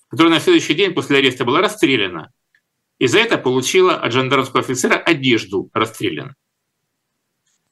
которая 0.07 0.33
на 0.33 0.39
следующий 0.39 0.73
день 0.73 0.93
после 0.93 1.17
ареста 1.17 1.45
была 1.45 1.61
расстреляна. 1.61 2.31
И 2.99 3.07
за 3.07 3.19
это 3.19 3.37
получила 3.37 3.95
от 3.95 4.13
жандармского 4.13 4.61
офицера 4.61 4.95
одежду 4.95 5.69
расстреляна. 5.73 6.35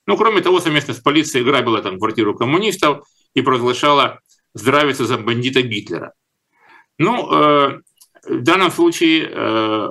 Ну, 0.06 0.18
кроме 0.18 0.42
того, 0.42 0.60
совместно 0.60 0.94
с 0.94 1.00
полицией 1.00 1.46
грабила 1.46 1.82
там 1.82 1.98
квартиру 1.98 2.36
коммунистов 2.36 3.08
и 3.34 3.42
провозглашала 3.42 4.20
здравица 4.54 5.06
за 5.06 5.18
бандита 5.18 5.62
Гитлера. 5.62 6.14
Ну, 6.98 7.32
э, 7.32 7.82
в 8.24 8.42
данном 8.44 8.72
случае 8.72 9.30
э, 9.30 9.90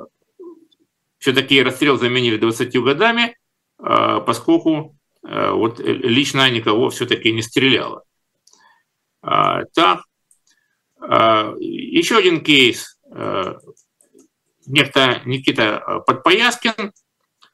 все-таки 1.19 1.63
расстрел 1.63 1.99
заменили 1.99 2.37
20 2.37 2.75
годами, 2.83 3.37
э, 3.79 4.21
поскольку 4.27 4.97
вот 5.25 5.79
лично 5.79 6.51
никого 6.51 6.91
все-таки 6.91 7.31
не 7.31 7.43
стреляло. 7.43 8.03
А, 9.23 9.63
так, 9.73 10.01
еще 11.61 12.17
один 12.17 12.43
кейс. 12.43 12.99
некто 14.67 15.23
Никита 15.25 16.03
Подпояскин 16.09 16.93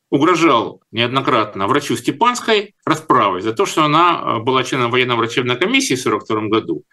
угрожал 0.09 0.83
неоднократно 0.93 1.67
врачу 1.67 1.95
Степанской 1.95 2.75
расправой 2.87 3.43
за 3.43 3.53
то, 3.53 3.67
что 3.67 3.85
она 3.85 4.39
была 4.39 4.65
членом 4.65 4.91
военно-врачебной 4.91 5.59
комиссии 5.59 5.95
в 5.95 6.07
1942 6.07 6.49
году 6.49 6.85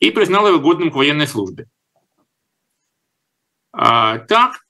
и 0.00 0.10
признала 0.10 0.48
его 0.48 0.58
годным 0.58 0.90
к 0.90 0.96
военной 0.96 1.28
службе. 1.28 1.68
А, 3.78 4.18
так, 4.18 4.60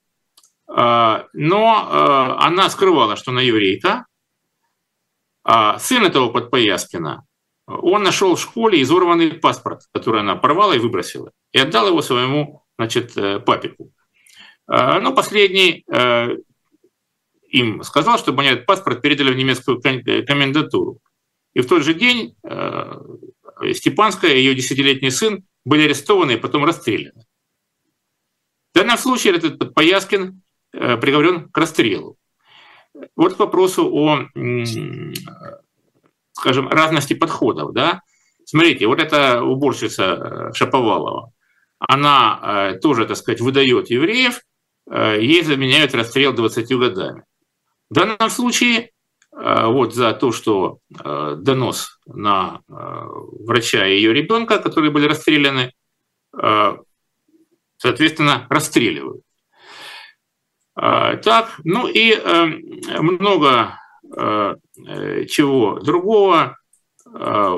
а, 0.67 1.27
но 1.31 1.87
а, 1.89 2.45
она 2.45 2.69
скрывала, 2.69 3.15
что 3.15 3.31
она 3.31 3.41
еврейка. 3.41 4.05
Сын 5.79 6.03
этого 6.03 6.27
Подпояскина, 6.27 7.25
он 7.67 8.03
нашел 8.03 8.35
в 8.35 8.41
школе 8.41 8.81
изорванный 8.81 9.31
паспорт, 9.31 9.83
который 9.93 10.19
она 10.19 10.35
порвала 10.35 10.73
и 10.73 10.79
выбросила, 10.79 11.31
и 11.53 11.57
отдал 11.57 11.87
его 11.87 12.01
своему 12.01 12.65
значит, 12.77 13.15
э, 13.15 13.39
папику. 13.39 13.89
Но 14.67 15.13
последний 15.13 15.85
э, 15.89 16.35
им 17.47 17.81
сказал, 17.83 18.19
чтобы 18.19 18.41
они 18.41 18.51
этот 18.51 18.65
паспорт 18.65 19.01
передали 19.01 19.31
в 19.31 19.37
немецкую 19.37 19.81
комендатуру. 19.81 20.99
И 21.53 21.61
в 21.61 21.67
тот 21.67 21.83
же 21.83 21.93
день 21.93 22.35
э, 22.43 22.91
Степанская 23.73 24.33
и 24.33 24.39
ее 24.39 24.53
десятилетний 24.53 25.11
сын 25.11 25.45
были 25.63 25.85
арестованы 25.85 26.33
и 26.33 26.37
потом 26.37 26.65
расстреляны. 26.65 27.23
В 28.77 28.79
данном 28.79 28.99
случае 28.99 29.35
этот 29.35 29.57
Подпояскин 29.57 30.43
э, 30.71 30.97
приговорен 30.97 31.49
к 31.49 31.57
расстрелу. 31.57 32.15
Вот 33.15 33.33
к 33.33 33.39
вопросу 33.39 33.91
о, 33.91 34.27
скажем, 36.33 36.67
разности 36.69 37.15
подходов. 37.15 37.73
Да? 37.73 38.03
Смотрите, 38.45 38.85
вот 38.85 38.99
эта 38.99 39.41
уборщица 39.41 40.03
э, 40.03 40.53
Шаповалова, 40.53 41.31
она 41.79 42.39
э, 42.75 42.79
тоже, 42.79 43.07
так 43.07 43.17
сказать, 43.17 43.41
выдает 43.41 43.89
евреев, 43.89 44.41
ей 44.91 45.41
заменяют 45.41 45.95
расстрел 45.95 46.33
20 46.33 46.71
годами. 46.77 47.23
В 47.89 47.95
данном 47.95 48.29
случае 48.29 48.91
вот 49.31 49.95
за 49.95 50.13
то, 50.13 50.31
что 50.31 50.79
донос 50.89 51.99
на 52.05 52.61
врача 52.69 53.85
и 53.85 53.95
ее 53.95 54.13
ребенка, 54.13 54.59
которые 54.59 54.91
были 54.91 55.07
расстреляны, 55.07 55.73
соответственно, 57.77 58.45
расстреливают. 58.49 59.21
А, 60.75 61.17
так, 61.17 61.59
ну 61.63 61.87
и 61.87 62.11
э, 62.11 62.45
много 62.99 63.79
э, 64.15 64.55
чего 65.25 65.79
другого, 65.79 66.57
э, 67.11 67.55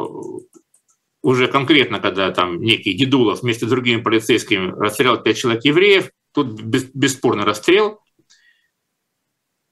уже 1.21 1.47
конкретно, 1.49 1.99
когда 1.99 2.31
там 2.31 2.61
некий 2.61 2.93
Дедулов 2.93 3.41
вместе 3.41 3.65
с 3.65 3.69
другими 3.69 4.01
полицейскими 4.01 4.71
расстрелял 4.71 5.21
пять 5.21 5.37
человек 5.37 5.65
евреев, 5.65 6.11
тут 6.33 6.61
бесспорно 6.61 7.43
расстрел. 7.43 7.99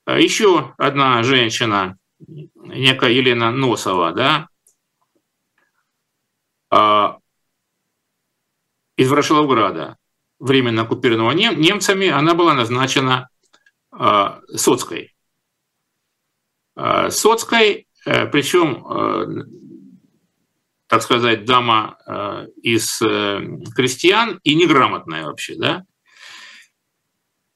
А 0.03 0.19
Еще 0.19 0.73
одна 0.77 1.23
женщина, 1.23 1.97
некая 2.19 3.11
Елена 3.11 3.51
Носова, 3.51 4.11
да, 4.11 4.47
из 8.97 9.09
Ворошиловграда, 9.09 9.95
временно 10.39 10.83
оккупированного 10.83 11.31
нем, 11.31 11.59
немцами, 11.59 12.07
она 12.07 12.33
была 12.33 12.53
назначена 12.53 13.29
э, 13.97 14.39
Соцкой. 14.55 15.15
Э, 16.75 17.09
Соцкой, 17.09 17.87
э, 18.05 18.27
причем, 18.27 18.85
э, 18.87 19.43
так 20.87 21.01
сказать, 21.01 21.45
дама 21.45 21.97
э, 22.05 22.47
из 22.61 23.01
э, 23.01 23.41
крестьян 23.75 24.39
и 24.43 24.55
неграмотная 24.55 25.25
вообще, 25.25 25.55
да, 25.57 25.83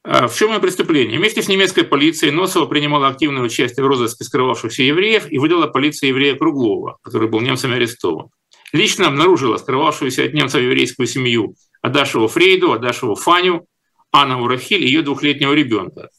в 0.04 0.34
чем 0.36 0.52
ее 0.52 0.60
преступление? 0.60 1.20
Вместе 1.20 1.44
с 1.44 1.48
немецкой 1.48 1.84
полицией 1.84 2.34
Носова 2.34 2.66
принимала 2.66 3.08
активное 3.10 3.44
участие 3.44 3.84
в 3.84 3.88
розыске 3.88 4.24
скрывавшихся 4.24 4.82
евреев 4.82 5.32
и 5.32 5.38
выдала 5.38 5.68
полиции 5.68 6.08
еврея 6.08 6.36
Круглова, 6.36 6.98
который 7.04 7.30
был 7.30 7.40
немцами 7.40 7.76
арестован. 7.76 8.30
Лично 8.74 9.10
обнаружила 9.10 9.58
скрывавшуюся 9.58 10.24
от 10.24 10.34
немцев 10.34 10.60
еврейскую 10.60 11.06
семью 11.06 11.54
Адашеву 11.82 12.28
Фрейду, 12.28 12.74
Адашеву 12.74 13.16
Фаню, 13.16 13.68
Анну 14.12 14.48
Рахиль 14.48 14.84
и 14.84 14.88
ее 14.88 15.02
двухлетнего 15.02 15.54
ребенка, 15.54 16.10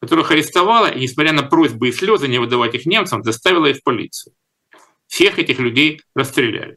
которых 0.00 0.30
арестовала 0.30 0.86
и, 0.86 1.00
несмотря 1.00 1.32
на 1.32 1.42
просьбы 1.42 1.88
и 1.88 1.92
слезы 1.92 2.28
не 2.28 2.38
выдавать 2.38 2.74
их 2.74 2.86
немцам, 2.86 3.22
доставила 3.22 3.66
их 3.66 3.78
в 3.78 3.82
полицию. 3.82 4.34
Всех 5.06 5.38
этих 5.38 5.58
людей 5.58 6.00
расстреляли. 6.14 6.76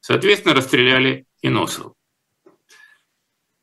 Соответственно, 0.00 0.54
расстреляли 0.54 1.26
и 1.42 1.48
Носова. 1.48 1.94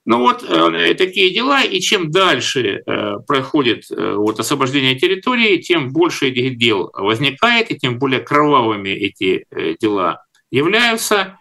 Ну 0.05 0.19
вот 0.19 0.41
э, 0.41 0.93
такие 0.93 1.33
дела, 1.33 1.63
и 1.63 1.81
чем 1.81 2.11
дальше 2.11 2.81
э, 2.85 3.15
проходит 3.27 3.91
э, 3.91 4.13
вот, 4.13 4.39
освобождение 4.39 4.95
территории, 4.95 5.57
тем 5.57 5.91
больше 5.91 6.29
этих 6.29 6.57
дел 6.57 6.89
возникает, 6.93 7.71
и 7.71 7.77
тем 7.77 7.99
более 7.99 8.21
кровавыми 8.21 8.87
эти 8.87 9.45
э, 9.51 9.75
дела 9.81 10.23
являются. 10.49 11.37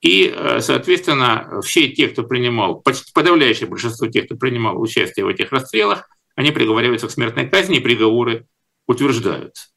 И, 0.00 0.32
э, 0.32 0.60
соответственно, 0.60 1.60
все 1.62 1.88
те, 1.88 2.08
кто 2.08 2.22
принимал, 2.22 2.80
почти 2.80 3.12
подавляющее 3.12 3.68
большинство 3.68 4.06
тех, 4.06 4.26
кто 4.26 4.36
принимал 4.36 4.80
участие 4.80 5.24
в 5.24 5.28
этих 5.28 5.50
расстрелах, 5.50 6.08
они 6.36 6.52
приговариваются 6.52 7.08
к 7.08 7.10
смертной 7.10 7.48
казни, 7.48 7.78
и 7.78 7.80
приговоры 7.80 8.46
утверждаются. 8.86 9.70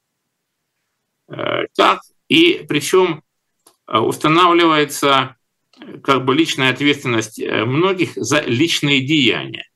Э, 1.28 1.66
так, 1.76 2.02
и 2.28 2.64
причем 2.70 3.24
э, 3.88 3.98
устанавливается 3.98 5.38
как 6.04 6.26
бы 6.26 6.36
личная 6.36 6.70
ответственность 6.70 7.42
многих 7.44 8.12
за 8.16 8.42
личные 8.42 9.02
деяния. 9.04 9.68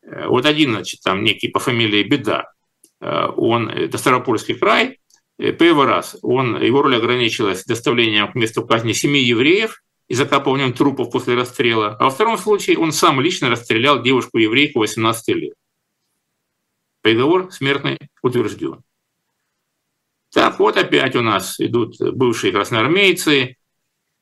Вот 0.00 0.46
один, 0.46 0.70
значит, 0.70 1.02
там 1.02 1.22
некий 1.22 1.48
по 1.48 1.58
фамилии 1.58 2.02
Беда, 2.04 2.50
он, 2.98 3.68
это 3.68 3.98
Старопольский 3.98 4.54
край, 4.54 4.98
первый 5.38 5.86
раз 5.86 6.16
он, 6.22 6.60
его 6.60 6.82
роль 6.82 6.96
ограничилась 6.96 7.64
доставлением 7.64 8.30
к 8.30 8.34
месту 8.34 8.66
казни 8.66 8.92
семи 8.92 9.20
евреев 9.20 9.82
и 10.08 10.14
закапыванием 10.14 10.72
трупов 10.72 11.10
после 11.10 11.34
расстрела. 11.34 11.96
А 11.98 12.04
во 12.04 12.10
втором 12.10 12.38
случае 12.38 12.78
он 12.78 12.92
сам 12.92 13.20
лично 13.20 13.48
расстрелял 13.48 14.02
девушку-еврейку 14.02 14.80
18 14.80 15.28
лет. 15.36 15.54
Приговор 17.02 17.52
смертный 17.52 17.98
утвержден. 18.22 18.82
Так, 20.32 20.58
вот 20.58 20.76
опять 20.76 21.16
у 21.16 21.22
нас 21.22 21.58
идут 21.58 21.96
бывшие 22.00 22.52
красноармейцы, 22.52 23.56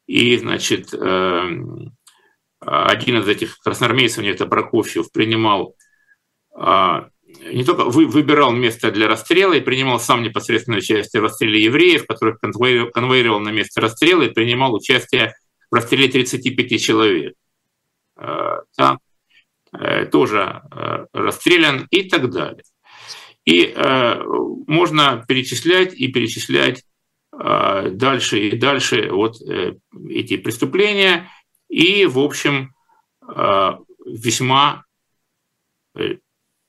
и, 0.06 0.36
значит, 0.36 0.94
эм, 0.94 1.96
один 2.60 3.18
из 3.18 3.28
этих 3.28 3.58
красноармейцев, 3.58 4.24
это 4.24 4.46
Прокофьев, 4.46 5.10
принимал 5.10 5.74
а, 6.54 7.08
не 7.40 7.64
только 7.64 7.84
вы, 7.84 8.06
выбирал 8.06 8.52
место 8.52 8.90
для 8.90 9.08
расстрела 9.08 9.54
и 9.54 9.60
принимал 9.60 10.00
сам 10.00 10.22
непосредственное 10.22 10.78
участие 10.78 11.20
в 11.20 11.24
расстреле 11.24 11.62
евреев, 11.62 12.06
которых 12.06 12.38
конвоировал 12.40 13.40
на 13.40 13.50
место 13.50 13.80
расстрела 13.80 14.22
и 14.22 14.32
принимал 14.32 14.74
участие 14.74 15.34
в 15.70 15.74
расстреле 15.74 16.08
35 16.08 16.80
человек. 16.80 17.34
Э, 18.16 18.60
там 18.76 18.98
э, 19.72 20.06
тоже 20.06 20.62
э, 20.70 21.06
расстрелян 21.12 21.86
и 21.90 22.08
так 22.08 22.30
далее. 22.30 22.62
И 23.44 23.72
можно 24.66 25.24
перечислять 25.28 25.94
и 25.94 26.08
перечислять 26.08 26.82
дальше 27.30 28.40
и 28.40 28.56
дальше 28.56 29.08
вот 29.12 29.36
эти 29.40 30.36
преступления 30.36 31.30
и, 31.68 32.06
в 32.06 32.18
общем, 32.18 32.74
весьма 34.04 34.84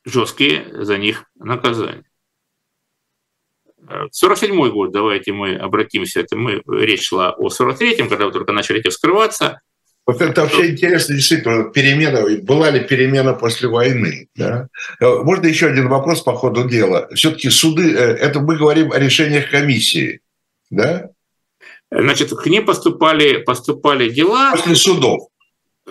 жесткие 0.07 0.83
за 0.83 0.97
них 0.97 1.25
наказания. 1.35 2.03
47 4.11 4.69
год, 4.69 4.91
давайте 4.91 5.31
мы 5.31 5.55
обратимся, 5.55 6.19
это 6.19 6.35
мы, 6.35 6.61
речь 6.67 7.07
шла 7.07 7.31
о 7.31 7.47
43-м, 7.47 8.09
когда 8.09 8.25
вы 8.25 8.31
только 8.31 8.51
начали 8.51 8.79
эти 8.79 8.89
вскрываться. 8.89 9.61
Вот 10.05 10.21
это 10.21 10.41
вообще 10.41 10.71
интересно, 10.71 11.15
действительно, 11.15 11.69
перемена, 11.69 12.23
была 12.43 12.69
ли 12.69 12.81
перемена 12.81 13.33
после 13.33 13.67
войны? 13.67 14.29
Да? 14.35 14.67
Можно 15.01 15.47
еще 15.47 15.67
один 15.67 15.89
вопрос 15.89 16.21
по 16.21 16.33
ходу 16.33 16.67
дела. 16.67 17.09
Все-таки 17.13 17.49
суды, 17.49 17.93
э, 17.93 18.15
это 18.15 18.39
мы 18.39 18.57
говорим 18.57 18.93
о 18.93 18.99
решениях 18.99 19.49
комиссии, 19.49 20.21
да? 20.69 21.09
Значит, 21.91 22.31
к 22.31 22.45
ним 22.45 22.65
поступали, 22.65 23.39
поступали 23.39 24.09
дела... 24.09 24.51
После 24.51 24.75
судов 24.75 25.27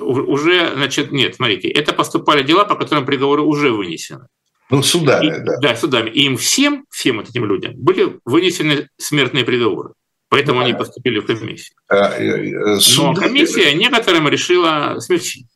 уже, 0.01 0.75
значит, 0.75 1.13
нет, 1.13 1.37
смотрите, 1.37 1.69
это 1.69 1.93
поступали 1.93 2.43
дела, 2.43 2.65
по 2.65 2.77
которым 2.77 3.07
приговоры 3.07 3.43
уже 3.43 3.71
вынесены. 3.71 4.27
Ну, 4.71 4.83
судами, 4.83 5.27
и, 5.27 5.31
да. 5.45 5.59
Да, 5.61 5.77
судами. 5.77 6.11
И 6.11 6.25
им 6.25 6.37
всем, 6.37 6.85
всем 6.91 7.19
вот 7.19 7.29
этим 7.29 7.45
людям 7.45 7.75
были 7.77 8.19
вынесены 8.25 8.89
смертные 8.99 9.45
приговоры. 9.45 9.91
Поэтому 10.29 10.59
да. 10.59 10.67
они 10.67 10.75
поступили 10.75 11.21
в 11.21 11.27
комиссию. 11.27 11.77
А, 11.89 12.19
э, 12.19 12.51
э, 12.51 12.81
суды... 12.81 13.07
Но 13.07 13.15
комиссия 13.15 13.73
некоторым 13.75 14.29
решила 14.29 14.97
смягчить. 14.99 15.47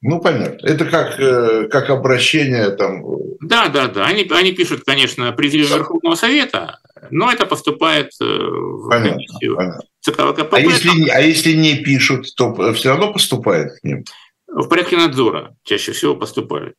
Ну, 0.00 0.20
понятно. 0.20 0.66
Это 0.66 0.86
как, 0.86 1.20
э, 1.20 1.68
как 1.68 1.90
обращение 1.90 2.70
там... 2.70 3.02
Да, 3.40 3.68
да, 3.68 3.88
да. 3.88 4.06
Они, 4.06 4.26
они 4.30 4.52
пишут, 4.52 4.84
конечно, 4.86 5.30
президиум 5.32 5.70
Верховного 5.70 6.14
Совета, 6.14 6.78
но 7.10 7.30
это 7.30 7.44
поступает 7.44 8.12
в 8.18 8.88
понятно, 8.88 9.12
комиссию 9.12 9.56
понятно. 9.56 9.82
ВКПБ. 10.12 10.48
А 10.56 10.60
если, 10.60 11.08
а 11.08 11.20
если 11.20 11.52
не 11.52 11.76
пишут, 11.76 12.26
то 12.36 12.72
все 12.72 12.90
равно 12.90 13.12
поступает 13.12 13.78
к 13.80 13.84
ним? 13.84 14.04
В 14.46 14.68
порядке 14.68 14.96
надзора 14.96 15.54
чаще 15.64 15.92
всего 15.92 16.14
поступали. 16.14 16.74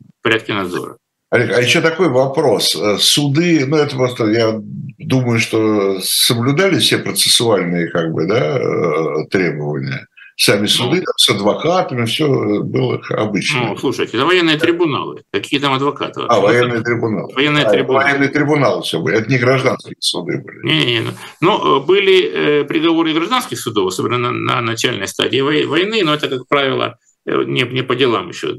В 0.00 0.22
порядке 0.22 0.52
надзора. 0.54 0.98
Олег, 1.30 1.56
а 1.56 1.60
еще 1.60 1.80
такой 1.80 2.08
вопрос. 2.08 2.74
Э, 2.74 2.96
суды, 2.98 3.66
ну 3.66 3.76
это 3.76 3.96
просто, 3.96 4.26
я 4.26 4.58
думаю, 4.98 5.38
что 5.38 6.00
соблюдали 6.00 6.78
все 6.78 6.98
процессуальные 6.98 7.90
как 7.90 8.12
бы, 8.12 8.26
да, 8.26 8.58
э, 8.58 9.26
требования. 9.30 10.06
Сами 10.40 10.62
ну. 10.62 10.68
суды 10.68 10.98
ну, 11.00 11.12
с 11.16 11.28
адвокатами, 11.30 12.04
все 12.04 12.28
было 12.62 13.00
обычно. 13.10 13.70
Ну, 13.70 13.76
слушайте, 13.76 14.16
это 14.16 14.24
военные 14.24 14.56
трибуналы. 14.56 15.24
Какие 15.32 15.58
там 15.58 15.72
адвокаты? 15.72 16.20
А, 16.28 16.38
военные 16.38 16.80
трибуналы. 16.80 17.34
Военные 17.34 17.64
а, 17.64 17.70
трибуналы. 17.70 18.04
Военные 18.04 18.28
трибуналы 18.28 18.82
все 18.82 19.00
были. 19.00 19.18
Это 19.18 19.28
не 19.28 19.38
гражданские 19.38 19.96
суды 19.98 20.38
были. 20.38 20.64
Не-не-не. 20.64 21.02
Ну, 21.40 21.58
ну 21.58 21.80
были 21.80 22.60
э, 22.60 22.64
приговоры 22.64 23.12
гражданских 23.14 23.58
судов, 23.58 23.88
особенно 23.88 24.18
на, 24.18 24.30
на 24.30 24.60
начальной 24.60 25.08
стадии 25.08 25.40
войны, 25.40 26.04
но 26.04 26.14
это, 26.14 26.28
как 26.28 26.46
правило, 26.46 26.98
Э, 27.28 27.44
не, 27.44 27.62
не 27.62 27.82
по 27.82 27.94
делам 27.94 28.28
еще. 28.28 28.54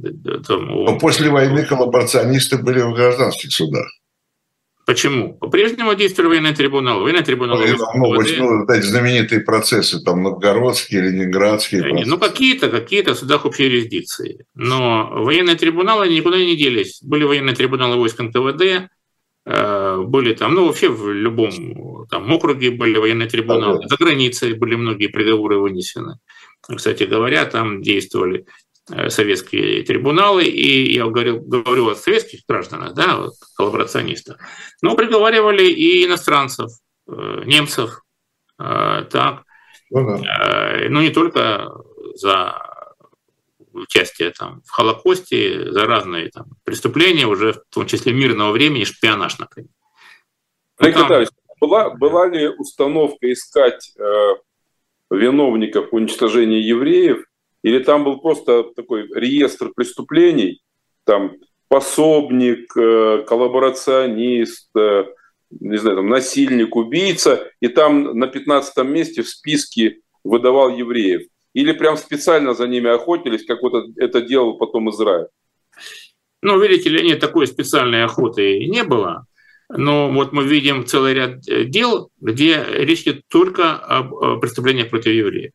Там, 0.47 0.67
Но 0.67 0.99
после 0.99 1.29
войны 1.29 1.65
коллаборационисты 1.65 2.57
были 2.57 2.81
в 2.81 2.93
гражданских 2.93 3.51
судах. 3.51 3.87
Почему? 4.89 5.35
По-прежнему 5.35 5.93
действовали 5.93 6.29
военные 6.29 6.55
трибуналы. 6.55 7.03
Военный 7.03 7.21
трибунал... 7.21 7.59
Ну, 7.59 7.65
ну, 7.93 8.13
ну, 8.15 8.73
эти 8.73 8.85
знаменитые 8.85 9.41
процессы, 9.41 10.03
там, 10.03 10.23
новгородские, 10.23 11.01
ленинградские. 11.01 11.83
Процессы. 11.83 12.09
Ну, 12.09 12.17
какие-то, 12.17 12.69
какие-то 12.69 13.13
в 13.13 13.19
судах 13.19 13.45
общей 13.45 13.65
юрисдикции. 13.65 14.47
Но 14.55 15.07
военные 15.11 15.57
трибуналы 15.57 16.09
никуда 16.09 16.37
не 16.37 16.55
делись. 16.55 17.03
Были 17.03 17.23
военные 17.23 17.55
трибуналы 17.55 17.97
войск 17.97 18.19
НКВД, 18.19 18.89
э, 19.45 19.97
были 20.07 20.33
там, 20.33 20.55
ну, 20.55 20.65
вообще 20.65 20.89
в 20.89 21.13
любом 21.13 22.07
там 22.09 22.33
округе 22.33 22.71
были 22.71 22.97
военные 22.97 23.29
трибуналы. 23.29 23.87
За 23.87 23.95
границей 23.95 24.53
были 24.53 24.73
многие 24.73 25.05
приговоры 25.09 25.59
вынесены. 25.59 26.17
Кстати 26.61 27.03
говоря, 27.03 27.45
там 27.45 27.83
действовали 27.83 28.39
э, 28.39 28.43
советские 29.09 29.83
трибуналы, 29.83 30.45
и 30.45 30.93
я 30.93 31.05
говорил, 31.05 31.39
говорю 31.39 31.89
о 31.89 31.95
советских 31.95 32.41
гражданах, 32.47 32.93
да, 32.93 33.17
вот, 33.17 33.33
коллаборационистах, 33.55 34.37
но 34.81 34.95
приговаривали 34.95 35.63
и 35.63 36.05
иностранцев, 36.05 36.71
э, 37.07 37.43
немцев, 37.45 38.01
э, 38.59 39.05
так, 39.09 39.43
ну, 39.91 40.21
да. 40.21 40.77
ну 40.89 41.01
не 41.01 41.09
только 41.09 41.71
за 42.15 42.55
участие 43.73 44.31
там, 44.31 44.61
в 44.65 44.71
Холокосте, 44.71 45.71
за 45.71 45.85
разные 45.85 46.29
там, 46.29 46.45
преступления, 46.63 47.27
уже 47.27 47.53
в 47.53 47.61
том 47.69 47.85
числе 47.85 48.13
мирного 48.13 48.51
времени, 48.51 48.83
шпионаж, 48.83 49.37
например. 49.39 49.71
Олег 50.77 50.95
там... 50.95 51.25
была, 51.59 51.89
была 51.91 52.27
ли 52.27 52.47
установка 52.47 53.31
искать 53.31 53.93
виновников 55.09 55.91
уничтожения 55.91 56.59
евреев, 56.59 57.25
или 57.63 57.79
там 57.79 58.03
был 58.03 58.19
просто 58.19 58.63
такой 58.75 59.07
реестр 59.13 59.71
преступлений, 59.75 60.61
там 61.03 61.33
пособник, 61.67 62.75
э, 62.75 63.23
коллаборационист, 63.27 64.69
э, 64.75 65.05
не 65.59 65.77
знаю, 65.77 65.97
там, 65.97 66.09
насильник, 66.09 66.75
убийца, 66.75 67.47
и 67.59 67.67
там 67.67 68.17
на 68.17 68.27
15 68.27 68.85
месте 68.85 69.21
в 69.21 69.29
списке 69.29 69.99
выдавал 70.23 70.69
евреев. 70.69 71.27
Или 71.53 71.71
прям 71.73 71.97
специально 71.97 72.53
за 72.53 72.67
ними 72.67 72.89
охотились, 72.89 73.45
как 73.45 73.61
вот 73.61 73.89
это 73.97 74.21
делал 74.21 74.57
потом 74.57 74.89
Израиль. 74.91 75.27
Ну, 76.41 76.59
видите 76.59 76.89
ли, 76.89 77.03
нет, 77.03 77.19
такой 77.19 77.47
специальной 77.47 78.03
охоты 78.03 78.65
не 78.67 78.83
было. 78.83 79.25
Но 79.71 80.11
вот 80.11 80.31
мы 80.31 80.45
видим 80.45 80.85
целый 80.85 81.13
ряд 81.13 81.47
э, 81.47 81.65
дел, 81.65 82.09
где 82.19 82.63
речь 82.67 83.01
идет 83.01 83.27
только 83.27 83.75
об 83.75 84.39
преступлениях 84.39 84.89
против 84.89 85.11
евреев. 85.11 85.51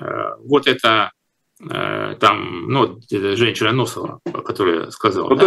Э, 0.00 0.36
вот 0.44 0.66
это 0.66 1.12
э, 1.60 2.16
там, 2.18 2.68
ну, 2.68 3.00
женщина 3.10 3.72
Носова, 3.72 4.20
которая 4.44 4.90
сказала. 4.90 5.28
Вот 5.28 5.38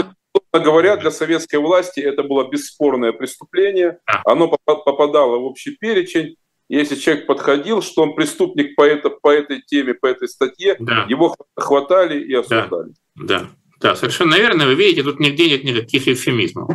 да? 0.51 0.59
говоря, 0.59 0.97
для 0.97 1.11
советской 1.11 1.57
власти 1.57 1.99
это 1.99 2.23
было 2.23 2.49
бесспорное 2.49 3.11
преступление. 3.11 3.99
Да. 4.07 4.21
Оно 4.25 4.47
попадало 4.47 5.37
в 5.37 5.45
общий 5.45 5.75
перечень. 5.75 6.35
Если 6.69 6.95
человек 6.95 7.27
подходил, 7.27 7.81
что 7.81 8.03
он 8.03 8.15
преступник 8.15 8.75
по, 8.75 8.83
это, 8.83 9.09
по 9.09 9.31
этой 9.31 9.61
теме, 9.61 9.93
по 9.93 10.07
этой 10.07 10.27
статье, 10.27 10.75
да. 10.79 11.05
его 11.09 11.35
хватали 11.55 12.19
и 12.23 12.33
осуждали. 12.33 12.93
Да, 13.15 13.39
да, 13.39 13.49
да, 13.79 13.95
совершенно 13.95 14.35
верно. 14.35 14.65
Вы 14.65 14.75
видите, 14.75 15.03
тут 15.03 15.19
нигде 15.19 15.49
нет 15.49 15.63
никаких 15.63 16.07
эвфемизмов. 16.07 16.69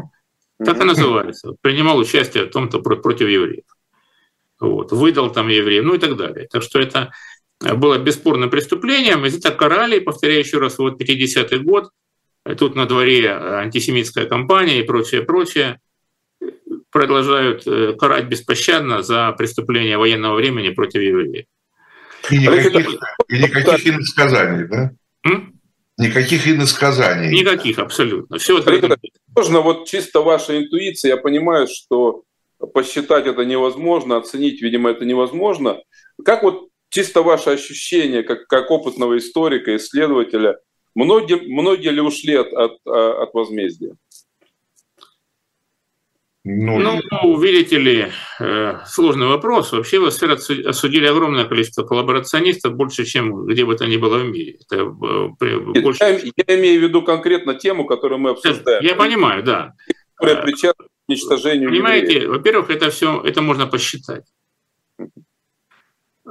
Так 0.64 0.80
и 0.80 0.84
называется. 0.84 1.54
Принимал 1.62 1.98
участие 1.98 2.44
в 2.44 2.50
том-то 2.50 2.80
против 2.80 3.28
евреев. 3.28 3.64
Вот. 4.60 4.92
Выдал 4.92 5.30
там 5.30 5.48
евреев, 5.48 5.84
ну 5.84 5.94
и 5.94 5.98
так 5.98 6.16
далее. 6.16 6.48
Так 6.50 6.62
что 6.62 6.80
это 6.80 7.12
было 7.60 7.98
бесспорным 7.98 8.50
преступлением. 8.50 9.24
И 9.26 9.30
это 9.30 9.50
карали, 9.50 9.98
повторяю 9.98 10.40
еще 10.40 10.58
раз, 10.58 10.78
вот 10.78 11.00
50-й 11.00 11.58
год, 11.58 11.90
тут 12.56 12.74
на 12.74 12.86
дворе 12.86 13.30
антисемитская 13.30 14.26
кампания 14.26 14.80
и 14.80 14.84
прочее, 14.84 15.22
прочее, 15.22 15.80
продолжают 16.90 17.66
э, 17.66 17.94
карать 17.98 18.26
беспощадно 18.26 19.02
за 19.02 19.32
преступления 19.32 19.98
военного 19.98 20.36
времени 20.36 20.70
против 20.70 21.02
евреев. 21.02 21.46
И 22.30 22.38
никаких, 22.38 22.98
и 23.28 23.38
никаких 23.38 23.86
иносказаний, 23.86 24.66
да? 24.66 24.92
М? 25.24 25.60
Никаких 25.98 26.46
иносказаний. 26.48 27.30
Никаких, 27.40 27.78
абсолютно. 27.78 28.38
Все 28.38 28.58
это 28.58 28.98
можно 29.36 29.60
вот 29.60 29.88
чисто 29.88 30.20
ваша 30.20 30.58
интуиция, 30.58 31.10
я 31.10 31.16
понимаю, 31.16 31.66
что 31.68 32.22
посчитать 32.72 33.26
это 33.26 33.44
невозможно, 33.44 34.16
оценить, 34.16 34.62
видимо, 34.62 34.90
это 34.90 35.04
невозможно. 35.04 35.78
Как 36.24 36.42
вот 36.42 36.68
чисто 36.90 37.22
ваше 37.22 37.50
ощущение, 37.50 38.22
как, 38.22 38.46
как 38.46 38.70
опытного 38.70 39.18
историка, 39.18 39.76
исследователя, 39.76 40.58
многие, 40.94 41.36
многие 41.36 41.90
ли 41.90 42.00
ушли 42.00 42.34
от, 42.34 42.52
от, 42.52 42.78
от 42.86 43.34
возмездия? 43.34 43.94
Ну, 46.50 47.00
ну, 47.10 47.38
видите 47.38 47.78
ли, 47.78 48.06
э, 48.40 48.78
сложный 48.86 49.26
вопрос. 49.26 49.72
Вообще 49.72 49.98
в 49.98 50.10
СССР 50.10 50.66
осудили 50.66 51.06
огромное 51.06 51.44
количество 51.44 51.82
коллаборационистов, 51.82 52.74
больше, 52.74 53.04
чем 53.04 53.44
где 53.44 53.66
бы 53.66 53.76
то 53.76 53.86
ни 53.86 53.98
было 53.98 54.18
в 54.18 54.24
мире. 54.24 54.56
Это 54.64 54.76
э, 54.76 55.58
больше... 55.80 56.04
я, 56.04 56.18
я 56.46 56.58
имею 56.58 56.80
в 56.80 56.84
виду 56.84 57.02
конкретно 57.02 57.54
тему, 57.54 57.84
которую 57.84 58.20
мы 58.20 58.30
обсуждаем. 58.30 58.82
Я 58.82 58.94
понимаю, 58.94 59.42
да. 59.42 59.74
Которая 60.14 60.42
причастна 60.42 60.86
к 60.86 60.88
уничтожению 61.08 61.68
Понимаете, 61.68 62.26
во-первых, 62.26 62.70
это 62.70 62.90
все, 62.90 63.20
это 63.22 63.42
можно 63.42 63.66
посчитать. 63.66 64.24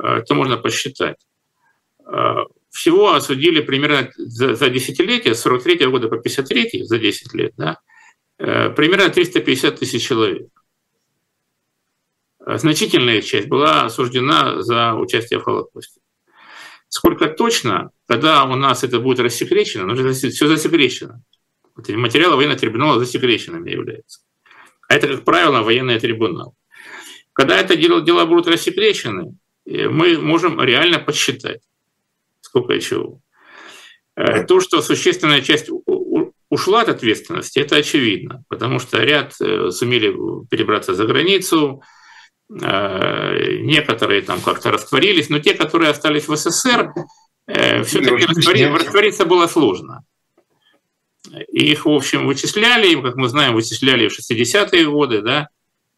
Это 0.01 0.33
можно 0.35 0.57
посчитать. 0.57 1.17
Всего 2.69 3.13
осудили 3.13 3.61
примерно 3.61 4.11
за, 4.17 4.55
за 4.55 4.69
десятилетие, 4.69 5.33
с 5.33 5.41
43 5.41 5.87
года 5.87 6.07
по 6.07 6.17
53 6.17 6.83
за 6.83 6.99
10 6.99 7.33
лет, 7.33 7.53
да, 7.57 7.79
Э, 8.39 8.69
примерно 8.69 9.09
350 9.09 9.79
тысяч 9.79 10.07
человек. 10.07 10.47
Значительная 12.39 13.21
часть 13.21 13.47
была 13.47 13.85
осуждена 13.85 14.61
за 14.61 14.93
участие 14.93 15.39
в 15.39 15.43
Холокосте. 15.43 15.99
Сколько 16.87 17.27
точно, 17.27 17.91
когда 18.07 18.45
у 18.45 18.55
нас 18.55 18.83
это 18.83 18.99
будет 18.99 19.19
рассекречено, 19.19 19.85
ну, 19.85 20.13
все 20.13 20.47
засекречено. 20.47 21.21
Материалы 21.75 22.37
военного 22.37 22.59
трибунала 22.59 22.99
засекреченными 22.99 23.69
являются. 23.69 24.21
А 24.87 24.95
это, 24.95 25.07
как 25.07 25.25
правило, 25.25 25.63
военный 25.63 25.99
трибунал. 25.99 26.55
Когда 27.33 27.59
это 27.59 27.75
дело, 27.75 28.01
дела 28.01 28.25
будут 28.25 28.47
рассекречены, 28.47 29.35
мы 29.67 30.17
можем 30.17 30.61
реально 30.61 30.99
подсчитать, 30.99 31.61
сколько 32.41 32.73
и 32.73 32.81
чего. 32.81 33.19
Э, 34.17 34.43
то, 34.43 34.59
что 34.61 34.81
существенная 34.81 35.41
часть 35.41 35.69
ушла 36.49 36.81
от 36.81 36.89
ответственности, 36.89 37.59
это 37.59 37.75
очевидно, 37.75 38.43
потому 38.47 38.79
что 38.79 38.97
ряд 38.97 39.35
э, 39.39 39.69
сумели 39.69 40.11
перебраться 40.49 40.95
за 40.95 41.05
границу, 41.05 41.83
э, 42.49 43.57
некоторые 43.59 44.23
там 44.23 44.41
как-то 44.41 44.71
растворились, 44.71 45.29
но 45.29 45.37
те, 45.39 45.53
которые 45.53 45.91
остались 45.91 46.27
в 46.27 46.35
СССР, 46.35 46.93
все-таки 47.85 48.65
раствориться 48.65 49.25
было 49.25 49.47
сложно. 49.47 50.03
Их, 51.49 51.85
в 51.85 51.89
общем, 51.89 52.25
вычисляли, 52.25 52.99
как 52.99 53.15
мы 53.15 53.29
знаем, 53.29 53.53
вычисляли 53.53 54.09
в 54.09 54.19
60-е 54.19 54.89
годы, 54.89 55.21
да, 55.21 55.47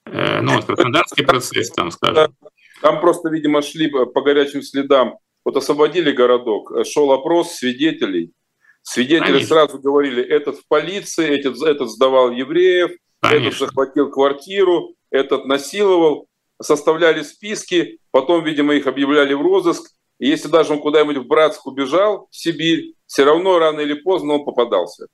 ну, 0.06 0.56
вот 0.56 0.66
Краснодарский 0.66 1.24
процесс, 1.24 1.72
там, 1.72 1.90
скажем. 1.92 2.36
Там 2.82 3.02
просто, 3.02 3.30
видимо, 3.30 3.62
шли 3.62 3.90
по 3.90 4.22
горячим 4.22 4.62
следам. 4.62 5.18
Вот 5.46 5.58
освободили 5.58 6.12
городок, 6.12 6.72
шел 6.86 7.12
опрос 7.12 7.54
свидетелей, 7.54 8.34
Свидетели 8.82 9.28
Конечно. 9.28 9.48
сразу 9.48 9.80
говорили, 9.80 10.24
этот 10.24 10.58
в 10.58 10.68
полиции, 10.68 11.38
этот, 11.38 11.62
этот 11.62 11.90
сдавал 11.90 12.32
евреев, 12.32 12.92
Конечно. 13.22 13.48
этот 13.48 13.60
захватил 13.60 14.10
квартиру, 14.10 14.96
этот 15.12 15.46
насиловал. 15.46 16.28
Составляли 16.62 17.22
списки, 17.22 18.00
потом, 18.12 18.44
видимо, 18.44 18.74
их 18.74 18.86
объявляли 18.88 19.34
в 19.34 19.42
розыск. 19.42 19.92
И 20.20 20.28
если 20.28 20.50
даже 20.50 20.74
он 20.74 20.80
куда-нибудь 20.80 21.18
в 21.18 21.28
Братск 21.28 21.66
убежал, 21.66 22.28
в 22.32 22.36
Сибирь, 22.36 22.96
все 23.06 23.24
равно 23.24 23.60
рано 23.60 23.80
или 23.80 23.94
поздно 23.94 24.34
он 24.34 24.44
попадался. 24.44 25.08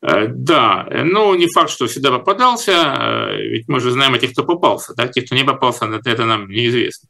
Э, 0.00 0.28
да, 0.28 0.86
но 1.04 1.34
не 1.34 1.48
факт, 1.48 1.70
что 1.70 1.86
всегда 1.86 2.10
попадался, 2.12 2.72
э, 2.72 3.42
ведь 3.48 3.68
мы 3.68 3.80
же 3.80 3.90
знаем 3.90 4.14
о 4.14 4.18
тех, 4.18 4.32
кто 4.32 4.44
попался, 4.44 4.94
да, 4.94 5.08
тех, 5.08 5.24
кто 5.26 5.34
не 5.34 5.44
попался, 5.44 5.86
это 6.04 6.24
нам 6.24 6.48
неизвестно. 6.48 7.08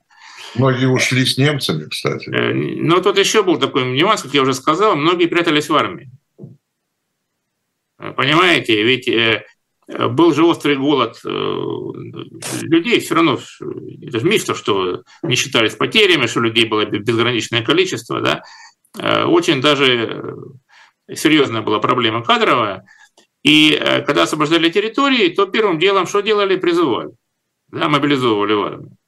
Многие 0.54 0.86
ушли 0.86 1.26
с 1.26 1.36
немцами, 1.36 1.84
кстати. 1.84 2.30
Э, 2.30 2.54
но 2.54 3.00
тут 3.00 3.18
еще 3.18 3.42
был 3.42 3.58
такой 3.58 3.84
нюанс, 3.84 4.22
как 4.22 4.32
я 4.32 4.40
уже 4.40 4.54
сказал, 4.54 4.96
многие 4.96 5.26
прятались 5.26 5.68
в 5.68 5.76
армии. 5.76 6.10
Понимаете, 8.16 8.82
ведь 8.84 9.10
был 9.88 10.32
же 10.32 10.44
острый 10.44 10.76
голод 10.76 11.20
людей, 11.24 13.00
все 13.00 13.16
равно, 13.16 13.40
это 14.02 14.20
же 14.20 14.24
миф, 14.24 14.44
что 14.56 15.02
не 15.24 15.34
считались 15.34 15.74
потерями, 15.74 16.28
что 16.28 16.38
людей 16.38 16.66
было 16.66 16.84
безграничное 16.84 17.62
количество, 17.62 18.20
да, 18.20 18.44
очень 19.26 19.60
даже 19.60 20.32
серьезная 21.12 21.62
была 21.62 21.78
проблема 21.78 22.22
кадровая, 22.22 22.84
и 23.42 23.80
когда 24.06 24.24
освобождали 24.24 24.70
территории, 24.70 25.28
то 25.28 25.46
первым 25.46 25.78
делом 25.78 26.06
что 26.06 26.20
делали? 26.20 26.56
Призывали, 26.56 27.10
да, 27.68 27.88
мобилизовывали 27.88 28.52
в 28.52 28.62
армию. 28.62 28.98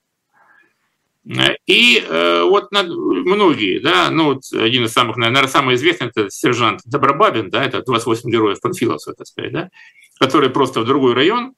И 1.66 2.03
э, 2.03 2.42
вот 2.44 2.72
на, 2.72 2.82
многие, 2.82 3.78
да, 3.78 4.11
ну 4.11 4.34
вот 4.34 4.42
один 4.53 4.84
из 4.84 4.92
самых, 4.92 5.16
наверное, 5.16 5.48
самый 5.48 5.74
известный 5.74 6.09
это 6.09 6.30
сержант 6.30 6.80
Добробабин, 6.86 7.51
да, 7.51 7.62
это 7.62 7.82
28 7.82 8.30
героев 8.30 8.61
Панфиловцев, 8.61 9.14
так 9.16 9.26
сказать, 9.26 9.53
да, 9.53 9.70
который 10.18 10.48
просто 10.48 10.80
в 10.80 10.86
другой 10.86 11.12
район 11.12 11.55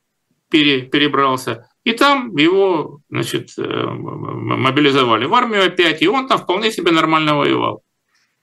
пере, 0.50 0.82
перебрался, 0.82 1.68
и 1.84 1.92
там 1.92 2.36
его, 2.36 3.00
значит, 3.08 3.50
э, 3.56 3.62
мобилизовали 3.62 5.26
в 5.26 5.34
армию 5.34 5.64
опять, 5.64 6.02
и 6.02 6.08
он 6.08 6.26
там 6.26 6.38
вполне 6.38 6.72
себе 6.72 6.90
нормально 6.90 7.36
воевал. 7.36 7.82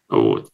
Вот. 0.07 0.49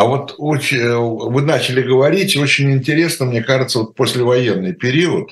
А 0.00 0.06
вот 0.06 0.34
очень, 0.38 0.80
вы 0.96 1.42
начали 1.42 1.82
говорить, 1.82 2.34
очень 2.34 2.72
интересно, 2.72 3.26
мне 3.26 3.42
кажется, 3.42 3.80
вот 3.80 3.94
послевоенный 3.94 4.72
период, 4.72 5.28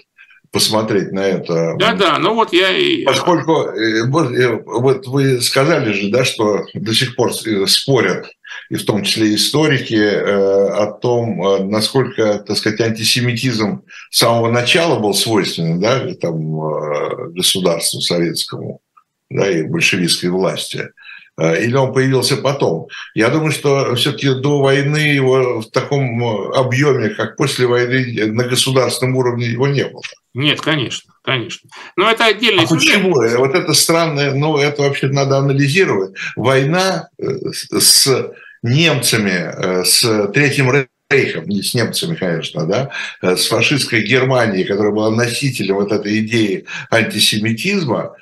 посмотреть 0.51 1.11
на 1.11 1.21
это. 1.21 1.75
Да, 1.79 1.95
да, 1.95 2.19
ну 2.19 2.35
вот 2.35 2.53
я 2.53 2.77
и... 2.77 3.03
Поскольку, 3.05 3.62
э, 3.62 4.03
э, 4.03 4.62
вот 4.66 5.07
вы 5.07 5.41
сказали 5.41 5.93
же, 5.93 6.11
да, 6.11 6.23
что 6.23 6.66
до 6.75 6.93
сих 6.93 7.16
пор 7.16 7.31
э, 7.47 7.66
спорят, 7.66 8.31
и 8.69 8.75
в 8.75 8.85
том 8.85 9.05
числе 9.05 9.35
историки, 9.35 9.95
о 9.95 10.93
том, 11.01 11.71
насколько, 11.71 12.39
так 12.47 12.59
сказать, 12.59 12.83
антисемитизм 12.83 13.85
с 14.11 14.19
самого 14.19 14.51
начала 14.51 14.99
был 14.99 15.14
свойственен, 15.14 15.81
да, 15.81 16.12
там, 16.21 17.33
государству 17.33 18.03
советскому, 18.03 18.83
да, 19.31 19.51
и 19.51 19.62
большевистской 19.62 20.29
власти 20.29 20.91
или 21.39 21.74
он 21.76 21.93
появился 21.93 22.36
потом. 22.36 22.89
Я 23.14 23.28
думаю, 23.28 23.53
что 23.53 23.95
все-таки 23.95 24.28
до 24.34 24.61
войны 24.61 24.97
его 24.97 25.61
в 25.61 25.70
таком 25.70 26.24
объеме, 26.55 27.11
как 27.11 27.36
после 27.36 27.66
войны, 27.66 28.26
на 28.26 28.45
государственном 28.45 29.16
уровне 29.16 29.47
его 29.47 29.68
не 29.68 29.84
было. 29.84 30.03
Нет, 30.34 30.61
конечно, 30.61 31.12
конечно. 31.22 31.68
Но 31.97 32.11
это 32.11 32.26
отдельный 32.26 32.64
а 32.64 32.68
Почему? 32.68 33.14
Вот 33.14 33.55
это 33.55 33.74
странное, 33.74 34.32
ну, 34.34 34.57
это 34.57 34.82
вообще 34.82 35.09
надо 35.09 35.39
анализировать. 35.39 36.14
Война 36.36 37.09
э, 37.18 37.24
с 37.51 38.30
немцами, 38.62 39.30
э, 39.30 39.84
с 39.84 40.28
Третьим 40.32 40.70
Рейхом, 41.11 41.49
не 41.49 41.62
с 41.62 41.74
немцами, 41.74 42.14
конечно, 42.14 42.66
да, 42.66 42.91
э, 43.22 43.36
с 43.36 43.47
фашистской 43.47 44.03
Германией, 44.03 44.64
которая 44.64 44.93
была 44.93 45.11
носителем 45.11 45.76
вот 45.76 45.91
этой 45.91 46.20
идеи 46.20 46.66
антисемитизма, 46.91 48.14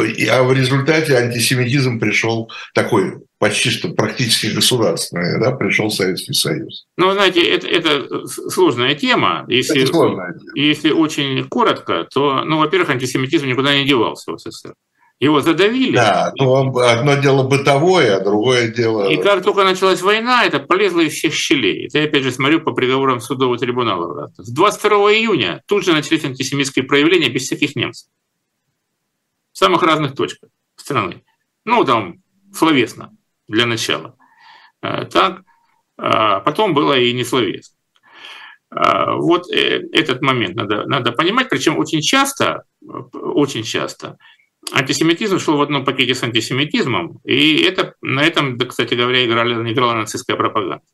а 0.00 0.42
в 0.42 0.52
результате 0.52 1.16
антисемитизм 1.16 1.98
пришел 1.98 2.50
такой 2.74 3.18
почти 3.38 3.70
что 3.70 3.90
практически 3.90 4.48
государственное, 4.48 5.38
да, 5.38 5.52
пришел 5.52 5.90
Советский 5.90 6.32
Союз. 6.32 6.86
Ну, 6.96 7.12
знаете, 7.12 7.42
это, 7.42 7.68
это 7.68 8.26
сложная 8.26 8.94
тема. 8.94 9.44
Если, 9.48 9.82
это 9.82 9.92
сложная 9.92 10.32
тема. 10.32 10.52
Если 10.54 10.90
очень 10.90 11.48
коротко, 11.48 12.06
то, 12.12 12.42
ну, 12.44 12.58
во-первых, 12.58 12.90
антисемитизм 12.90 13.46
никуда 13.46 13.76
не 13.76 13.86
девался 13.86 14.32
в 14.32 14.38
СССР. 14.38 14.74
Его 15.20 15.40
задавили. 15.40 15.96
Да, 15.96 16.32
ну, 16.36 16.78
одно 16.78 17.16
дело 17.16 17.42
бытовое, 17.42 18.16
а 18.16 18.20
другое 18.20 18.68
дело... 18.68 19.08
И 19.10 19.16
как 19.16 19.42
только 19.42 19.64
началась 19.64 20.00
война, 20.00 20.44
это 20.44 20.60
полезло 20.60 21.00
из 21.00 21.14
всех 21.14 21.34
щелей. 21.34 21.86
Это 21.86 21.98
я, 21.98 22.04
опять 22.04 22.22
же, 22.22 22.30
смотрю 22.30 22.60
по 22.60 22.70
приговорам 22.70 23.20
судового 23.20 23.58
трибунала. 23.58 24.30
С 24.36 24.48
22 24.52 24.96
июня 25.14 25.62
тут 25.66 25.84
же 25.84 25.92
начались 25.92 26.24
антисемитские 26.24 26.84
проявления 26.84 27.30
без 27.30 27.42
всяких 27.42 27.74
немцев. 27.74 28.06
Самых 29.58 29.82
разных 29.82 30.14
точках 30.14 30.50
страны. 30.76 31.24
Ну, 31.64 31.84
там, 31.84 32.22
словесно 32.54 33.16
для 33.48 33.66
начала. 33.66 34.16
Э, 34.82 35.04
так, 35.06 35.42
а 35.96 36.38
потом 36.38 36.74
было 36.74 36.96
и 36.96 37.12
не 37.12 37.24
словесно. 37.24 37.76
А, 38.70 39.16
вот 39.16 39.50
э, 39.50 39.82
этот 39.92 40.22
момент 40.22 40.54
надо, 40.54 40.86
надо 40.86 41.10
понимать, 41.10 41.48
причем 41.48 41.76
очень 41.76 42.02
часто, 42.02 42.62
очень 43.12 43.64
часто 43.64 44.16
антисемитизм 44.72 45.40
шел 45.40 45.56
в 45.56 45.62
одном 45.62 45.84
пакете 45.84 46.14
с 46.14 46.22
антисемитизмом, 46.22 47.18
и 47.24 47.60
это, 47.62 47.94
на 48.00 48.22
этом, 48.22 48.56
кстати 48.60 48.94
говоря, 48.94 49.26
играла, 49.26 49.68
играла 49.68 49.94
нацистская 49.94 50.36
пропаганда. 50.36 50.84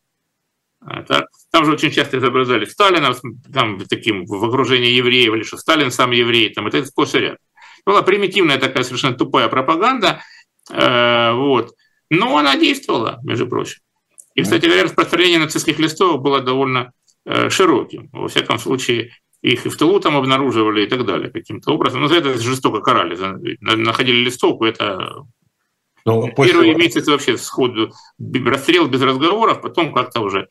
Там 1.51 1.67
же 1.67 1.73
очень 1.73 1.91
часто 1.91 2.17
изображали 2.17 2.65
Сталина 2.65 3.15
там, 3.53 3.79
таким, 3.81 4.25
в 4.25 4.43
окружении 4.43 4.93
евреев, 4.93 5.35
или 5.35 5.43
что 5.43 5.59
Сталин 5.59 5.91
сам 5.91 6.13
еврей, 6.13 6.49
там, 6.55 6.67
это 6.67 6.83
сплошь 6.87 7.15
и 7.15 7.19
рядом. 7.19 7.39
Была 7.87 8.03
примитивная 8.03 8.59
такая 8.59 8.83
совершенно 8.83 9.17
тупая 9.17 9.49
пропаганда, 9.49 10.23
э, 10.71 11.33
вот, 11.33 11.75
но 12.11 12.37
она 12.39 12.57
действовала, 12.57 13.21
между 13.23 13.47
прочим. 13.47 13.81
И, 14.35 14.43
кстати 14.43 14.67
говоря, 14.67 14.85
распространение 14.85 15.39
нацистских 15.39 15.79
листов 15.79 16.21
было 16.21 16.41
довольно 16.41 16.93
э, 17.25 17.51
широким. 17.51 18.09
Во 18.13 18.29
всяком 18.29 18.59
случае, 18.59 19.13
их 19.43 19.67
и 19.67 19.69
в 19.69 19.77
тылу 19.77 20.01
там 20.01 20.17
обнаруживали 20.17 20.85
и 20.85 20.89
так 20.89 21.05
далее 21.05 21.31
каким-то 21.31 21.73
образом. 21.73 22.01
Но 22.01 22.09
за 22.09 22.17
это 22.17 22.39
жестоко 22.39 22.81
карали. 22.81 23.17
Находили 23.61 24.25
листовку, 24.25 24.65
это 24.65 25.25
но 26.05 26.29
Первые 26.29 26.73
после... 26.73 26.75
месяцы 26.75 27.11
вообще 27.11 27.39
сходу 27.39 27.93
расстрел 28.19 28.89
без 28.89 29.01
разговоров, 29.01 29.63
потом 29.63 29.93
как-то 29.93 30.21
уже 30.21 30.49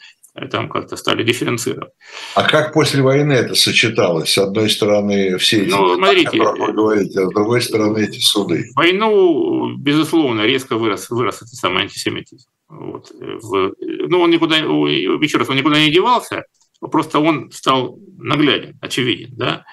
там 0.50 0.68
как-то 0.68 0.96
стали 0.96 1.24
дифференцировать. 1.24 1.94
А 2.36 2.44
как 2.44 2.74
после 2.74 3.04
войны 3.04 3.34
это 3.34 3.54
сочеталось? 3.54 4.34
С 4.34 4.38
одной 4.40 4.70
стороны, 4.70 5.38
все 5.38 5.64
эти 5.64 5.70
ну, 5.70 5.96
смотрите, 5.96 6.42
вы 6.42 6.74
говорите, 6.74 7.22
а 7.22 7.28
с 7.28 7.30
другой 7.30 7.62
стороны, 7.62 8.00
эти 8.00 8.20
суды. 8.20 8.72
войну, 8.76 9.76
безусловно, 9.78 10.42
резко 10.42 10.76
вырос, 10.76 11.10
вырос 11.12 11.38
этот 11.38 11.54
самый 11.54 11.84
антисемитизм. 11.84 12.50
Вот. 12.68 13.12
В, 13.12 13.74
ну, 13.80 14.22
он 14.22 14.32
никуда, 14.32 14.58
еще 14.58 15.38
раз, 15.38 15.50
он 15.50 15.58
никуда 15.58 15.80
не 15.80 15.92
девался, 15.92 16.46
просто 16.80 17.20
он 17.20 17.52
стал 17.52 18.00
нагляден, 18.18 18.78
очевиден. 18.82 19.30
Да? 19.34 19.66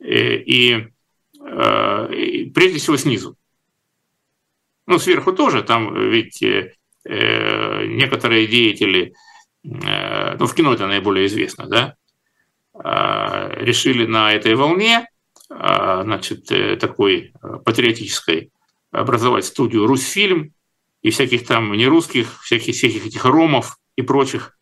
Э, 0.00 0.36
и, 0.36 0.88
э, 1.40 2.14
и 2.14 2.50
прежде 2.50 2.80
всего 2.80 2.96
снизу. 2.96 3.36
Ну, 4.88 4.98
сверху 4.98 5.32
тоже, 5.32 5.62
там 5.62 5.94
ведь 6.10 6.42
э, 6.42 6.72
э, 7.04 7.86
некоторые 7.86 8.48
деятели, 8.48 9.02
э, 9.02 9.12
ну, 9.62 10.46
в 10.46 10.54
кино 10.54 10.72
это 10.72 10.86
наиболее 10.86 11.26
известно, 11.26 11.66
да, 11.66 11.94
э, 12.74 13.64
решили 13.64 14.06
на 14.06 14.32
этой 14.32 14.54
волне, 14.54 15.06
э, 15.50 16.00
значит, 16.02 16.50
э, 16.50 16.76
такой 16.76 17.32
патриотической 17.64 18.50
образовать 18.90 19.44
студию 19.44 19.86
«Русфильм» 19.86 20.54
и 21.02 21.10
всяких 21.10 21.46
там 21.46 21.72
не 21.72 21.86
русских, 21.86 22.42
всяких, 22.42 22.74
всяких 22.74 23.06
этих 23.06 23.24
ромов 23.24 23.76
и 23.96 24.02
прочих, 24.02 24.56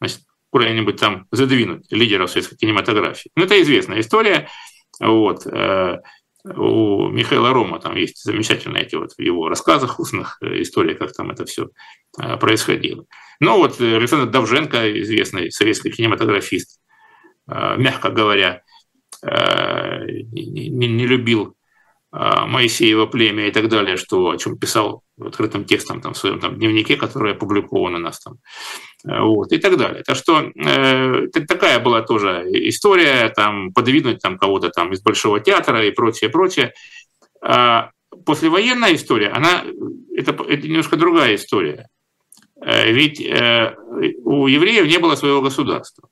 значит, 0.00 0.20
куда-нибудь 0.50 0.96
там 0.96 1.26
задвинуть 1.32 1.90
лидеров 1.90 2.30
советской 2.30 2.56
кинематографии. 2.56 3.30
Ну, 3.36 3.44
это 3.44 3.60
известная 3.60 4.00
история. 4.00 4.48
Вот 5.00 5.44
у 6.44 7.08
Михаила 7.08 7.52
Рома 7.52 7.80
там 7.80 7.96
есть 7.96 8.22
замечательные 8.22 8.84
эти 8.84 8.96
вот 8.96 9.12
в 9.12 9.20
его 9.20 9.48
рассказах 9.48 9.98
устных 9.98 10.36
э, 10.42 10.60
история, 10.60 10.94
как 10.94 11.12
там 11.12 11.30
это 11.30 11.46
все 11.46 11.70
э, 12.20 12.36
происходило. 12.36 13.06
Ну 13.40 13.56
вот 13.56 13.80
э, 13.80 13.96
Александр 13.96 14.30
Давженко, 14.30 15.00
известный 15.00 15.50
советский 15.50 15.90
кинематографист, 15.90 16.80
мягко 17.46 18.08
говоря, 18.08 18.62
не 19.22 21.06
любил 21.06 21.54
Моисеева 22.14 23.06
племя 23.06 23.48
и 23.48 23.50
так 23.50 23.68
далее, 23.68 23.96
что, 23.96 24.30
о 24.30 24.36
чем 24.36 24.56
писал 24.56 25.02
открытым 25.20 25.64
текстом 25.64 26.00
там, 26.00 26.14
в 26.14 26.18
своем 26.18 26.38
там, 26.38 26.56
дневнике, 26.56 26.96
который 26.96 27.32
опубликован 27.32 27.96
у 27.96 27.98
нас 27.98 28.20
там, 28.20 28.36
вот, 29.04 29.52
и 29.52 29.58
так 29.58 29.76
далее. 29.76 30.04
Так 30.04 30.16
что 30.16 30.40
э, 30.40 31.26
такая 31.48 31.80
была 31.80 32.02
тоже 32.02 32.46
история, 32.68 33.28
там, 33.30 33.72
подвинуть 33.72 34.20
там, 34.20 34.38
кого-то 34.38 34.70
там 34.70 34.92
из 34.92 35.02
Большого 35.02 35.40
театра 35.40 35.84
и 35.84 35.90
прочее, 35.90 36.30
прочее. 36.30 36.72
А 37.42 37.90
послевоенная 38.24 38.94
история, 38.94 39.30
она, 39.30 39.64
это, 40.16 40.32
это 40.48 40.68
немножко 40.68 40.96
другая 40.96 41.34
история. 41.34 41.88
Э, 42.62 42.92
ведь 42.92 43.20
э, 43.20 43.74
у 44.22 44.46
евреев 44.46 44.86
не 44.86 44.98
было 44.98 45.16
своего 45.16 45.42
государства 45.42 46.08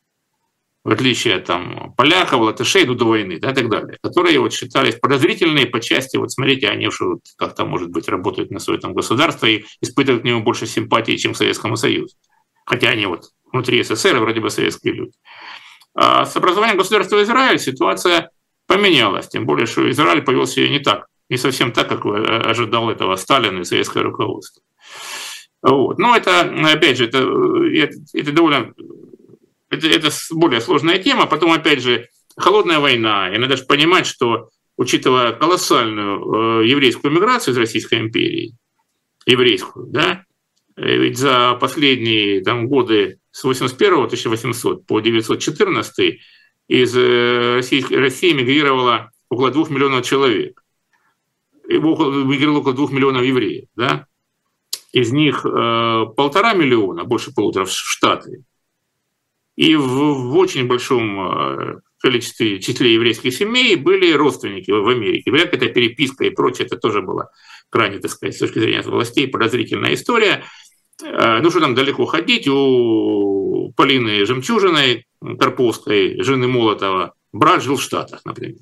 в 0.84 0.90
отличие 0.90 1.36
от 1.36 1.44
там, 1.44 1.94
поляков, 1.96 2.40
латышей, 2.40 2.84
до 2.84 3.04
войны, 3.04 3.38
да, 3.38 3.52
и 3.52 3.54
так 3.54 3.68
далее, 3.68 3.98
которые 4.02 4.40
вот 4.40 4.52
считались 4.52 4.96
подозрительные 4.96 5.66
по 5.66 5.80
части, 5.80 6.16
вот 6.16 6.32
смотрите, 6.32 6.68
они 6.68 6.88
уж 6.88 7.00
вот 7.00 7.20
как-то, 7.36 7.64
может 7.64 7.90
быть, 7.90 8.08
работают 8.08 8.50
на 8.50 8.58
свое 8.58 8.80
там 8.80 8.92
государство 8.92 9.46
и 9.46 9.64
испытывают 9.80 10.22
к 10.22 10.24
нему 10.24 10.42
больше 10.42 10.66
симпатии, 10.66 11.16
чем 11.16 11.34
к 11.34 11.36
Советскому 11.36 11.76
Союзу. 11.76 12.16
Хотя 12.64 12.88
они 12.90 13.06
вот 13.06 13.26
внутри 13.52 13.82
СССР 13.82 14.18
вроде 14.18 14.40
бы 14.40 14.50
советские 14.50 14.94
люди. 14.94 15.12
А 15.94 16.24
с 16.24 16.36
образованием 16.36 16.78
государства 16.78 17.22
Израиль 17.22 17.58
ситуация 17.58 18.30
поменялась, 18.66 19.28
тем 19.28 19.46
более, 19.46 19.66
что 19.66 19.88
Израиль 19.90 20.22
повел 20.22 20.46
себя 20.46 20.68
не 20.68 20.78
так 20.78 21.06
Не 21.28 21.36
совсем 21.36 21.72
так, 21.72 21.88
как 21.88 22.04
ожидал 22.04 22.90
этого 22.90 23.16
Сталин 23.16 23.60
и 23.60 23.64
советское 23.64 24.02
руководство. 24.02 24.62
Вот. 25.62 25.98
Но 25.98 26.16
это, 26.16 26.40
опять 26.72 26.98
же, 26.98 27.06
это, 27.06 27.18
это, 27.18 27.94
это 28.12 28.32
довольно 28.32 28.72
это, 29.72 29.88
это 29.88 30.10
более 30.30 30.60
сложная 30.60 30.98
тема. 30.98 31.26
Потом, 31.26 31.50
опять 31.50 31.82
же, 31.82 32.08
холодная 32.36 32.78
война. 32.78 33.34
И 33.34 33.38
надо 33.38 33.56
же 33.56 33.64
понимать, 33.64 34.06
что, 34.06 34.50
учитывая 34.76 35.32
колоссальную 35.32 36.60
э, 36.60 36.68
еврейскую 36.68 37.12
миграцию 37.12 37.54
из 37.54 37.58
Российской 37.58 38.00
империи, 38.00 38.54
еврейскую, 39.24 39.86
да, 39.86 40.24
э, 40.76 40.96
ведь 40.96 41.18
за 41.18 41.54
последние 41.54 42.42
там, 42.42 42.68
годы 42.68 43.18
с 43.30 43.44
81 43.44 44.04
1800 44.04 44.86
по 44.86 45.00
914 45.00 46.20
из 46.68 46.94
э, 46.94 47.54
России, 47.56 47.94
России 47.94 48.32
мигрировало 48.34 49.10
около 49.30 49.50
двух 49.50 49.70
миллионов 49.70 50.04
человек. 50.04 50.62
Мигрировало 51.66 52.58
около 52.58 52.74
двух 52.74 52.92
миллионов 52.92 53.22
евреев. 53.22 53.68
Да? 53.74 54.06
Из 54.92 55.12
них 55.12 55.46
э, 55.46 56.06
полтора 56.14 56.52
миллиона, 56.52 57.04
больше 57.04 57.32
полутора, 57.32 57.64
в 57.64 57.70
Штаты. 57.70 58.44
И 59.56 59.76
в, 59.76 59.82
в 59.82 60.36
очень 60.36 60.66
большом 60.66 61.20
э, 61.20 61.80
количестве 61.98 62.60
числе 62.60 62.94
еврейских 62.94 63.34
семей 63.34 63.76
были 63.76 64.12
родственники 64.12 64.70
в 64.70 64.88
Америке. 64.88 65.30
Вряд 65.30 65.54
это 65.54 65.68
переписка 65.68 66.24
и 66.24 66.30
прочее, 66.30 66.66
это 66.66 66.76
тоже 66.76 67.02
было 67.02 67.30
крайне, 67.70 67.98
так 67.98 68.10
сказать, 68.10 68.34
с 68.34 68.38
точки 68.38 68.58
зрения 68.58 68.82
властей, 68.82 69.28
подозрительная 69.28 69.94
история. 69.94 70.44
Э, 71.02 71.40
ну, 71.40 71.50
что 71.50 71.60
там 71.60 71.74
далеко 71.74 72.06
ходить, 72.06 72.48
у 72.48 73.72
Полины 73.76 74.26
Жемчужиной, 74.26 75.06
Карповской, 75.38 76.22
жены 76.22 76.48
Молотова, 76.48 77.14
брат 77.32 77.62
жил 77.62 77.76
в 77.76 77.82
Штатах, 77.82 78.20
например. 78.24 78.58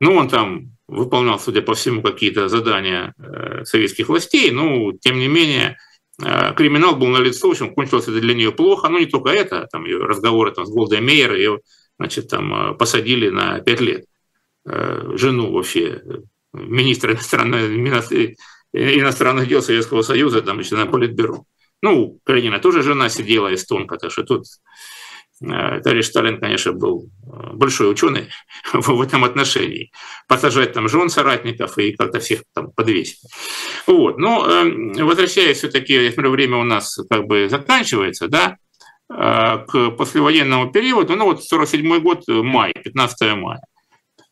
Ну, 0.00 0.14
он 0.14 0.28
там 0.28 0.72
выполнял, 0.88 1.40
судя 1.40 1.62
по 1.62 1.74
всему, 1.74 2.02
какие-то 2.02 2.48
задания 2.48 3.14
э, 3.18 3.64
советских 3.64 4.08
властей, 4.08 4.50
но, 4.50 4.92
тем 4.92 5.18
не 5.18 5.28
менее, 5.28 5.78
криминал 6.18 6.96
был 6.96 7.08
налицо, 7.08 7.48
в 7.48 7.50
общем, 7.50 7.74
кончилось 7.74 8.08
это 8.08 8.20
для 8.20 8.34
нее 8.34 8.52
плохо, 8.52 8.88
ну, 8.88 8.98
не 8.98 9.06
только 9.06 9.30
это, 9.30 9.68
там 9.70 9.84
ее 9.84 9.98
разговоры 9.98 10.50
там, 10.52 10.64
с 10.66 10.70
Голдой 10.70 11.00
Мейер, 11.00 11.34
ее, 11.34 11.60
значит, 11.98 12.28
там 12.28 12.76
посадили 12.76 13.28
на 13.28 13.60
пять 13.60 13.80
лет. 13.80 14.06
Жену 14.64 15.52
вообще 15.52 16.02
министра 16.52 17.12
иностранных, 17.12 17.70
иностранных 18.72 19.48
дел 19.48 19.62
Советского 19.62 20.02
Союза, 20.02 20.42
там 20.42 20.58
еще 20.58 20.76
на 20.76 20.86
Политбюро. 20.86 21.44
Ну, 21.82 22.18
Калинина 22.24 22.58
тоже 22.58 22.82
жена 22.82 23.08
сидела 23.08 23.54
эстонка, 23.54 23.96
так 23.96 24.10
что 24.10 24.22
тут 24.24 24.44
э, 24.44 24.48
товарищ 25.40 26.06
Сталин, 26.06 26.40
конечно, 26.40 26.72
был 26.72 27.08
э, 27.24 27.52
большой 27.54 27.90
ученый 27.90 28.28
в 28.72 29.00
этом 29.00 29.24
отношении. 29.24 29.92
Посажать 30.28 30.72
там 30.72 30.88
жен 30.88 31.08
соратников 31.08 31.76
и 31.78 31.92
как-то 31.92 32.20
всех 32.20 32.42
там 32.54 32.70
подвесить. 32.72 33.20
Вот. 33.86 34.18
Но 34.18 34.46
э, 34.46 35.02
возвращаясь 35.02 35.58
все-таки, 35.58 35.92
я 35.92 36.12
смотрю, 36.12 36.30
время 36.30 36.56
у 36.58 36.64
нас 36.64 36.98
как 37.10 37.26
бы 37.26 37.48
заканчивается, 37.48 38.28
да, 38.28 38.56
к 39.08 39.90
послевоенному 39.90 40.72
периоду, 40.72 41.14
ну 41.14 41.26
вот 41.26 41.44
47 41.44 42.00
год, 42.00 42.24
май, 42.26 42.72
15 42.72 43.36
мая. 43.36 43.60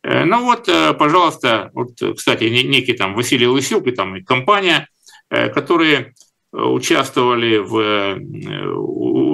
Э, 0.05 0.25
ну 0.25 0.45
вот, 0.45 0.69
э, 0.69 0.93
пожалуйста, 0.95 1.71
вот, 1.73 1.99
кстати, 2.17 2.45
некий 2.45 2.93
там 2.93 3.15
Василий 3.15 3.47
Лысюк 3.47 3.87
и 3.87 3.93
там 3.93 4.17
и 4.17 4.23
компания, 4.23 4.87
э, 5.31 5.49
которые 5.49 6.15
участвовали 6.57 7.59
в 7.59 8.17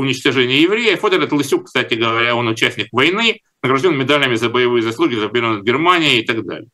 уничтожении 0.00 0.62
евреев. 0.62 1.02
Вот 1.02 1.12
этот 1.12 1.32
Лысюк, 1.32 1.66
кстати 1.66 1.94
говоря, 1.94 2.34
он 2.34 2.48
участник 2.48 2.88
войны, 2.92 3.40
награжден 3.62 3.96
медалями 3.96 4.36
за 4.36 4.48
боевые 4.48 4.82
заслуги, 4.82 5.14
за 5.14 5.28
победу 5.28 5.48
над 5.48 5.64
Германией 5.64 6.20
и 6.20 6.26
так 6.26 6.44
далее. 6.44 6.68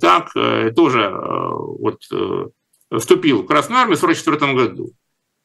Так, 0.00 0.32
тоже 0.74 1.10
вот, 1.10 2.02
вступил 2.94 3.42
в 3.42 3.46
Красную 3.46 3.80
Армию 3.80 3.96
в 3.96 4.02
1944 4.04 4.52
году. 4.52 4.90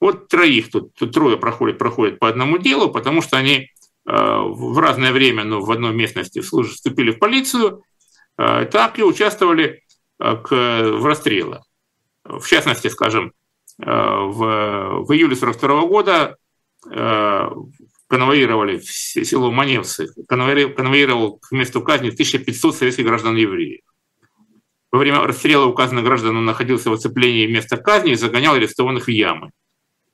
Вот 0.02 0.28
троих 0.28 0.72
тут, 0.72 0.94
тут 0.96 1.14
трое 1.14 1.38
проходят, 1.38 1.78
проходят 1.78 2.20
по 2.20 2.28
одному 2.28 2.58
делу, 2.58 2.90
потому 2.90 3.22
что 3.22 3.38
они 3.38 3.70
Э, 4.10 4.42
в 4.44 4.80
разное 4.80 5.12
время, 5.12 5.44
но 5.44 5.62
в 5.62 5.72
одной 5.72 5.94
местности 5.94 6.40
вступили 6.40 7.12
в 7.12 7.20
полицию, 7.20 7.84
э, 8.40 8.66
так 8.66 8.98
и 8.98 9.04
участвовали 9.04 9.84
э, 10.20 10.36
в 10.44 11.06
расстрелах. 11.06 11.64
В 12.24 12.46
частности, 12.48 12.88
скажем, 12.88 13.34
в, 13.80 15.04
в 15.06 15.14
июле 15.14 15.36
42 15.36 15.86
года 15.86 16.36
конвоировали 18.08 18.78
в 18.78 18.92
село 18.92 19.52
Маневцы, 19.52 20.10
конвоировал 20.28 21.38
к 21.38 21.52
месту 21.52 21.82
казни 21.82 22.10
1500 22.10 22.76
советских 22.76 23.06
граждан 23.06 23.36
евреев. 23.36 23.82
Во 24.92 24.98
время 24.98 25.22
расстрела 25.22 25.66
указанных 25.66 26.04
граждан 26.04 26.36
он 26.36 26.46
находился 26.46 26.90
в 26.90 26.94
оцеплении 26.94 27.46
места 27.46 27.78
казни 27.78 28.14
и 28.14 28.16
загонял 28.16 28.56
арестованных 28.56 29.06
в 29.06 29.12
ямы. 29.12 29.52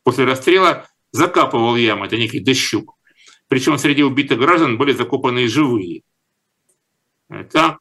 После 0.03 0.26
расстрела 0.26 0.86
закапывал 1.11 1.76
ямы, 1.78 2.07
это 2.07 2.18
некий 2.18 2.41
дощук. 2.41 2.95
Причем 3.47 3.78
среди 3.78 4.03
убитых 4.03 4.39
граждан 4.39 4.78
были 4.78 4.91
закопаны 4.91 5.45
и 5.45 5.47
живые. 5.47 6.01
Так. 7.51 7.80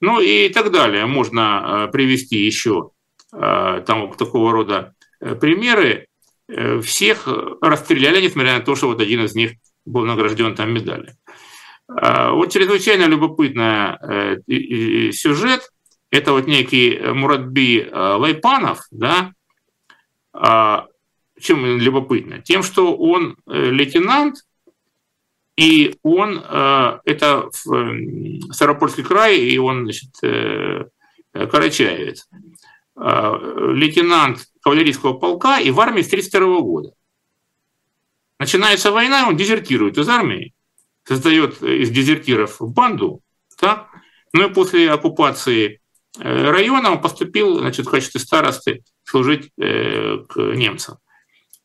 Ну 0.00 0.20
и 0.20 0.48
так 0.48 0.70
далее. 0.72 1.06
Можно 1.06 1.86
э, 1.88 1.92
привести 1.92 2.36
еще 2.44 2.90
э, 3.32 3.82
там 3.86 4.12
такого 4.14 4.52
рода 4.52 4.94
э, 5.00 5.03
примеры. 5.20 6.06
Всех 6.82 7.26
расстреляли, 7.62 8.20
несмотря 8.20 8.58
на 8.58 8.60
то, 8.60 8.74
что 8.74 8.88
вот 8.88 9.00
один 9.00 9.24
из 9.24 9.34
них 9.34 9.52
был 9.86 10.04
награжден 10.04 10.54
там 10.54 10.72
медалью. 10.72 11.16
Вот 11.88 12.52
чрезвычайно 12.52 13.04
любопытный 13.04 14.42
сюжет. 15.12 15.70
Это 16.10 16.32
вот 16.32 16.46
некий 16.46 16.98
Муратби 16.98 17.88
Лайпанов, 17.90 18.80
да, 18.90 19.32
чем 21.40 21.78
любопытно? 21.78 22.42
Тем, 22.42 22.62
что 22.62 22.94
он 22.94 23.38
лейтенант, 23.46 24.36
и 25.56 25.94
он, 26.02 26.42
э, 26.44 26.98
это 27.04 27.48
Старопольский 27.52 29.04
край, 29.04 29.38
и 29.38 29.58
он, 29.58 29.84
значит, 29.84 30.10
э, 30.22 30.86
карачаевец, 31.32 32.28
э, 32.96 33.72
лейтенант 33.74 34.46
кавалерийского 34.64 35.12
полка 35.12 35.60
и 35.60 35.70
в 35.70 35.78
армии 35.78 36.02
с 36.02 36.06
1932 36.06 36.60
года. 36.60 36.90
Начинается 38.38 38.90
война, 38.90 39.28
он 39.28 39.36
дезертирует 39.36 39.98
из 39.98 40.08
армии, 40.08 40.54
создает 41.04 41.62
из 41.62 41.90
дезертиров 41.90 42.56
банду, 42.60 43.20
так? 43.58 43.88
ну 44.32 44.48
и 44.48 44.52
после 44.52 44.90
оккупации 44.90 45.80
района 46.18 46.92
он 46.92 47.00
поступил 47.00 47.58
значит, 47.58 47.86
в 47.86 47.90
качестве 47.90 48.20
старосты 48.20 48.82
служить 49.04 49.52
к 49.56 50.36
немцам. 50.36 50.98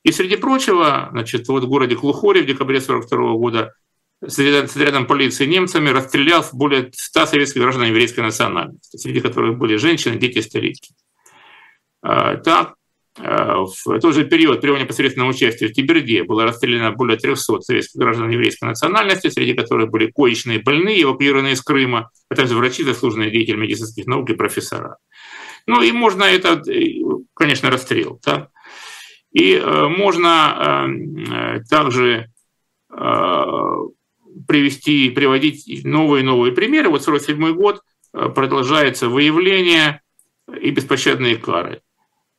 И 0.04 0.12
среди 0.12 0.36
прочего, 0.36 1.10
значит, 1.12 1.47
вот 1.47 1.64
в 1.64 1.68
городе 1.68 1.95
Клухоре 1.95 2.41
в 2.41 2.45
декабре 2.45 2.78
1942 2.78 3.34
года 3.38 3.74
с 4.22 4.38
рядом 4.76 5.08
полиции 5.08 5.45
немцами 5.45 5.89
расстрелял 5.89 6.45
более 6.52 6.91
100 6.93 7.26
советских 7.28 7.62
граждан 7.62 7.86
еврейской 7.86 8.20
национальности, 8.20 8.97
среди 8.97 9.22
которых 9.22 9.58
были 9.58 9.78
женщины, 9.78 10.18
дети, 10.18 10.39
старики. 10.39 10.93
А, 12.02 12.38
так, 12.38 12.76
в 13.22 13.99
тот 13.99 14.15
же 14.15 14.24
период 14.26 14.61
при 14.61 14.70
его 14.70 14.78
непосредственном 14.78 15.30
участии 15.30 15.65
в 15.65 15.74
Тиберде 15.74 16.24
было 16.24 16.45
расстреляно 16.45 16.91
более 16.91 17.17
300 17.17 17.61
советских 17.61 17.99
граждан 17.99 18.30
еврейской 18.30 18.65
национальности, 18.65 19.30
среди 19.30 19.53
которых 19.53 19.89
были 19.89 20.09
коечные 20.09 20.59
больные, 20.59 21.03
эвакуированные 21.03 21.53
из 21.53 21.61
Крыма, 21.61 22.11
а 22.30 22.36
также 22.36 22.55
врачи, 22.55 22.84
заслуженные 22.84 23.30
деятели 23.30 23.57
медицинских 23.57 24.07
наук 24.07 24.30
и 24.30 24.36
профессора. 24.36 24.97
Ну 25.67 25.82
и 25.82 25.91
можно 25.91 26.24
это, 26.24 26.61
конечно, 27.36 27.70
расстрел. 27.70 28.20
Да? 28.26 28.49
И 29.32 29.53
э, 29.53 29.88
можно 29.88 30.88
э, 30.89 31.59
также 31.70 32.32
э, 32.91 33.43
привести, 34.47 35.09
приводить 35.11 35.84
новые 35.84 36.24
и 36.24 36.26
новые 36.26 36.53
примеры. 36.53 36.89
Вот 36.89 37.03
47 37.03 37.53
год 37.53 37.82
продолжается 38.11 39.07
выявление 39.07 40.01
и 40.59 40.72
беспощадные 40.72 41.36
кары. 41.36 41.82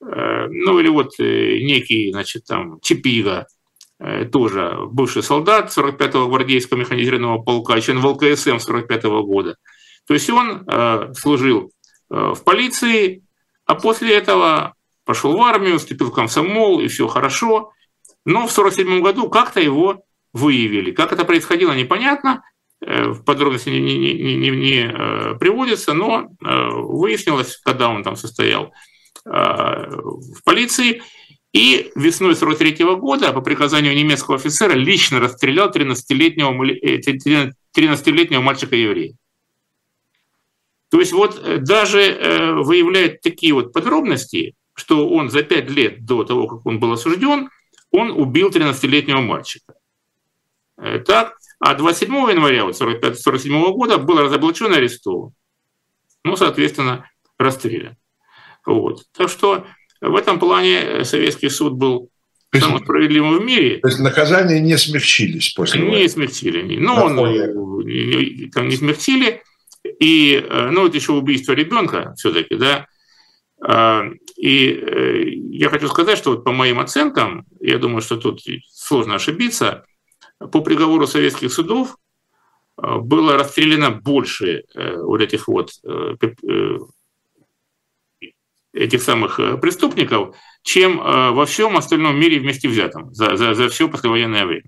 Ну 0.00 0.80
или 0.80 0.88
вот 0.88 1.18
некий, 1.18 2.10
значит, 2.10 2.46
там 2.46 2.80
Чипига, 2.80 3.46
тоже 4.32 4.78
бывший 4.90 5.22
солдат 5.22 5.76
45-го 5.76 6.26
гвардейского 6.28 6.78
механизированного 6.78 7.42
полка, 7.42 7.80
член 7.80 7.98
ВЛКСМ 8.00 8.58
45 8.58 9.04
-го 9.04 9.22
года. 9.22 9.56
То 10.06 10.14
есть 10.14 10.30
он 10.30 10.66
служил 11.14 11.70
в 12.08 12.42
полиции, 12.44 13.22
а 13.66 13.74
после 13.74 14.14
этого 14.14 14.74
пошел 15.04 15.36
в 15.36 15.42
армию, 15.42 15.78
вступил 15.78 16.10
в 16.10 16.14
комсомол, 16.14 16.80
и 16.80 16.88
все 16.88 17.08
хорошо. 17.08 17.72
Но 18.24 18.46
в 18.46 18.52
1947 18.52 19.02
году 19.02 19.28
как-то 19.28 19.60
его 19.60 20.04
выявили. 20.32 20.92
Как 20.92 21.12
это 21.12 21.24
происходило, 21.24 21.72
непонятно, 21.72 22.42
э, 22.80 23.08
в 23.08 23.24
подробности 23.24 23.70
не, 23.70 23.80
не, 23.80 24.36
не, 24.36 24.50
не, 24.50 24.92
э, 24.92 25.34
приводится, 25.38 25.94
но 25.94 26.28
э, 26.44 26.68
выяснилось, 26.70 27.56
когда 27.64 27.88
он 27.88 28.02
там 28.02 28.16
состоял 28.16 28.72
в 29.24 30.42
полиции, 30.44 31.02
и 31.52 31.90
весной 31.96 32.36
43 32.36 32.84
года 32.96 33.32
по 33.32 33.40
приказанию 33.40 33.94
немецкого 33.94 34.36
офицера 34.36 34.72
лично 34.74 35.18
расстрелял 35.18 35.70
13-летнего, 35.70 37.52
13 37.72 38.30
мальчика-еврея. 38.30 39.14
То 40.90 41.00
есть 41.00 41.12
вот 41.12 41.40
даже 41.62 42.52
выявляет 42.64 43.20
такие 43.20 43.52
вот 43.52 43.72
подробности, 43.72 44.54
что 44.74 45.08
он 45.08 45.28
за 45.30 45.42
пять 45.42 45.70
лет 45.70 46.04
до 46.04 46.24
того, 46.24 46.46
как 46.46 46.66
он 46.66 46.78
был 46.80 46.92
осужден, 46.92 47.50
он 47.90 48.10
убил 48.10 48.50
13-летнего 48.50 49.20
мальчика. 49.20 49.74
Так, 50.76 51.36
а 51.58 51.74
27 51.74 52.14
января 52.30 52.62
1947 52.62 53.72
года 53.72 53.98
был 53.98 54.18
разоблачен 54.18 54.72
и 54.72 54.76
арестован. 54.76 55.32
Ну, 56.24 56.36
соответственно, 56.36 57.10
расстрелян. 57.38 57.96
Вот. 58.66 59.04
Так 59.16 59.30
что 59.30 59.66
в 60.00 60.14
этом 60.14 60.38
плане 60.38 61.04
Советский 61.04 61.48
суд 61.48 61.74
был 61.74 62.10
самым 62.58 62.82
справедливым 62.82 63.38
в 63.38 63.44
мире. 63.44 63.78
То 63.78 63.88
есть 63.88 64.00
наказания 64.00 64.60
не 64.60 64.76
смягчились 64.76 65.52
после 65.54 65.82
Не 65.82 66.08
смягчили. 66.08 66.76
Ну, 66.78 66.94
он, 66.94 68.50
там 68.50 68.68
не 68.68 68.76
смягчили. 68.76 69.42
И, 69.98 70.34
э, 70.34 70.70
ну, 70.70 70.86
это 70.86 70.96
еще 70.96 71.12
убийство 71.12 71.52
ребенка 71.52 72.14
все-таки, 72.16 72.56
да. 72.56 72.86
А, 73.62 74.04
и 74.36 74.72
э, 74.72 75.24
я 75.52 75.68
хочу 75.70 75.88
сказать, 75.88 76.18
что 76.18 76.30
вот 76.30 76.44
по 76.44 76.52
моим 76.52 76.80
оценкам, 76.80 77.46
я 77.60 77.78
думаю, 77.78 78.02
что 78.02 78.16
тут 78.16 78.40
сложно 78.70 79.14
ошибиться, 79.14 79.84
по 80.38 80.60
приговору 80.60 81.06
советских 81.06 81.52
судов 81.52 81.96
э, 82.82 82.96
было 82.98 83.38
расстреляно 83.38 83.90
больше 83.90 84.64
вот 84.74 85.20
этих 85.20 85.48
вот 85.48 85.70
этих 88.80 89.02
самых 89.02 89.38
преступников, 89.60 90.36
чем 90.62 90.98
во 90.98 91.46
всем 91.46 91.76
остальном 91.76 92.18
мире 92.18 92.40
вместе 92.40 92.68
взятом 92.68 93.12
за, 93.14 93.36
за, 93.36 93.54
за 93.54 93.68
все 93.68 93.88
послевоенное 93.88 94.46
время. 94.46 94.64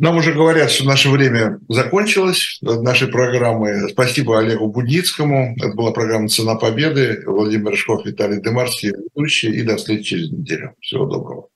Нам 0.00 0.16
уже 0.16 0.32
говорят, 0.32 0.70
что 0.70 0.84
наше 0.84 1.10
время 1.10 1.58
закончилось 1.68 2.58
нашей 2.62 3.08
программы. 3.08 3.88
Спасибо 3.88 4.38
Олегу 4.38 4.68
Будницкому. 4.68 5.56
Это 5.58 5.74
была 5.74 5.90
программа 5.90 6.28
«Цена 6.28 6.54
победы». 6.54 7.24
Владимир 7.26 7.76
Шков, 7.76 8.06
Виталий 8.06 8.40
Демарский, 8.40 8.90
ведущий. 8.90 9.48
И 9.48 9.62
до 9.62 9.76
встречи 9.76 10.04
через 10.04 10.30
неделю. 10.30 10.74
Всего 10.80 11.04
доброго. 11.06 11.48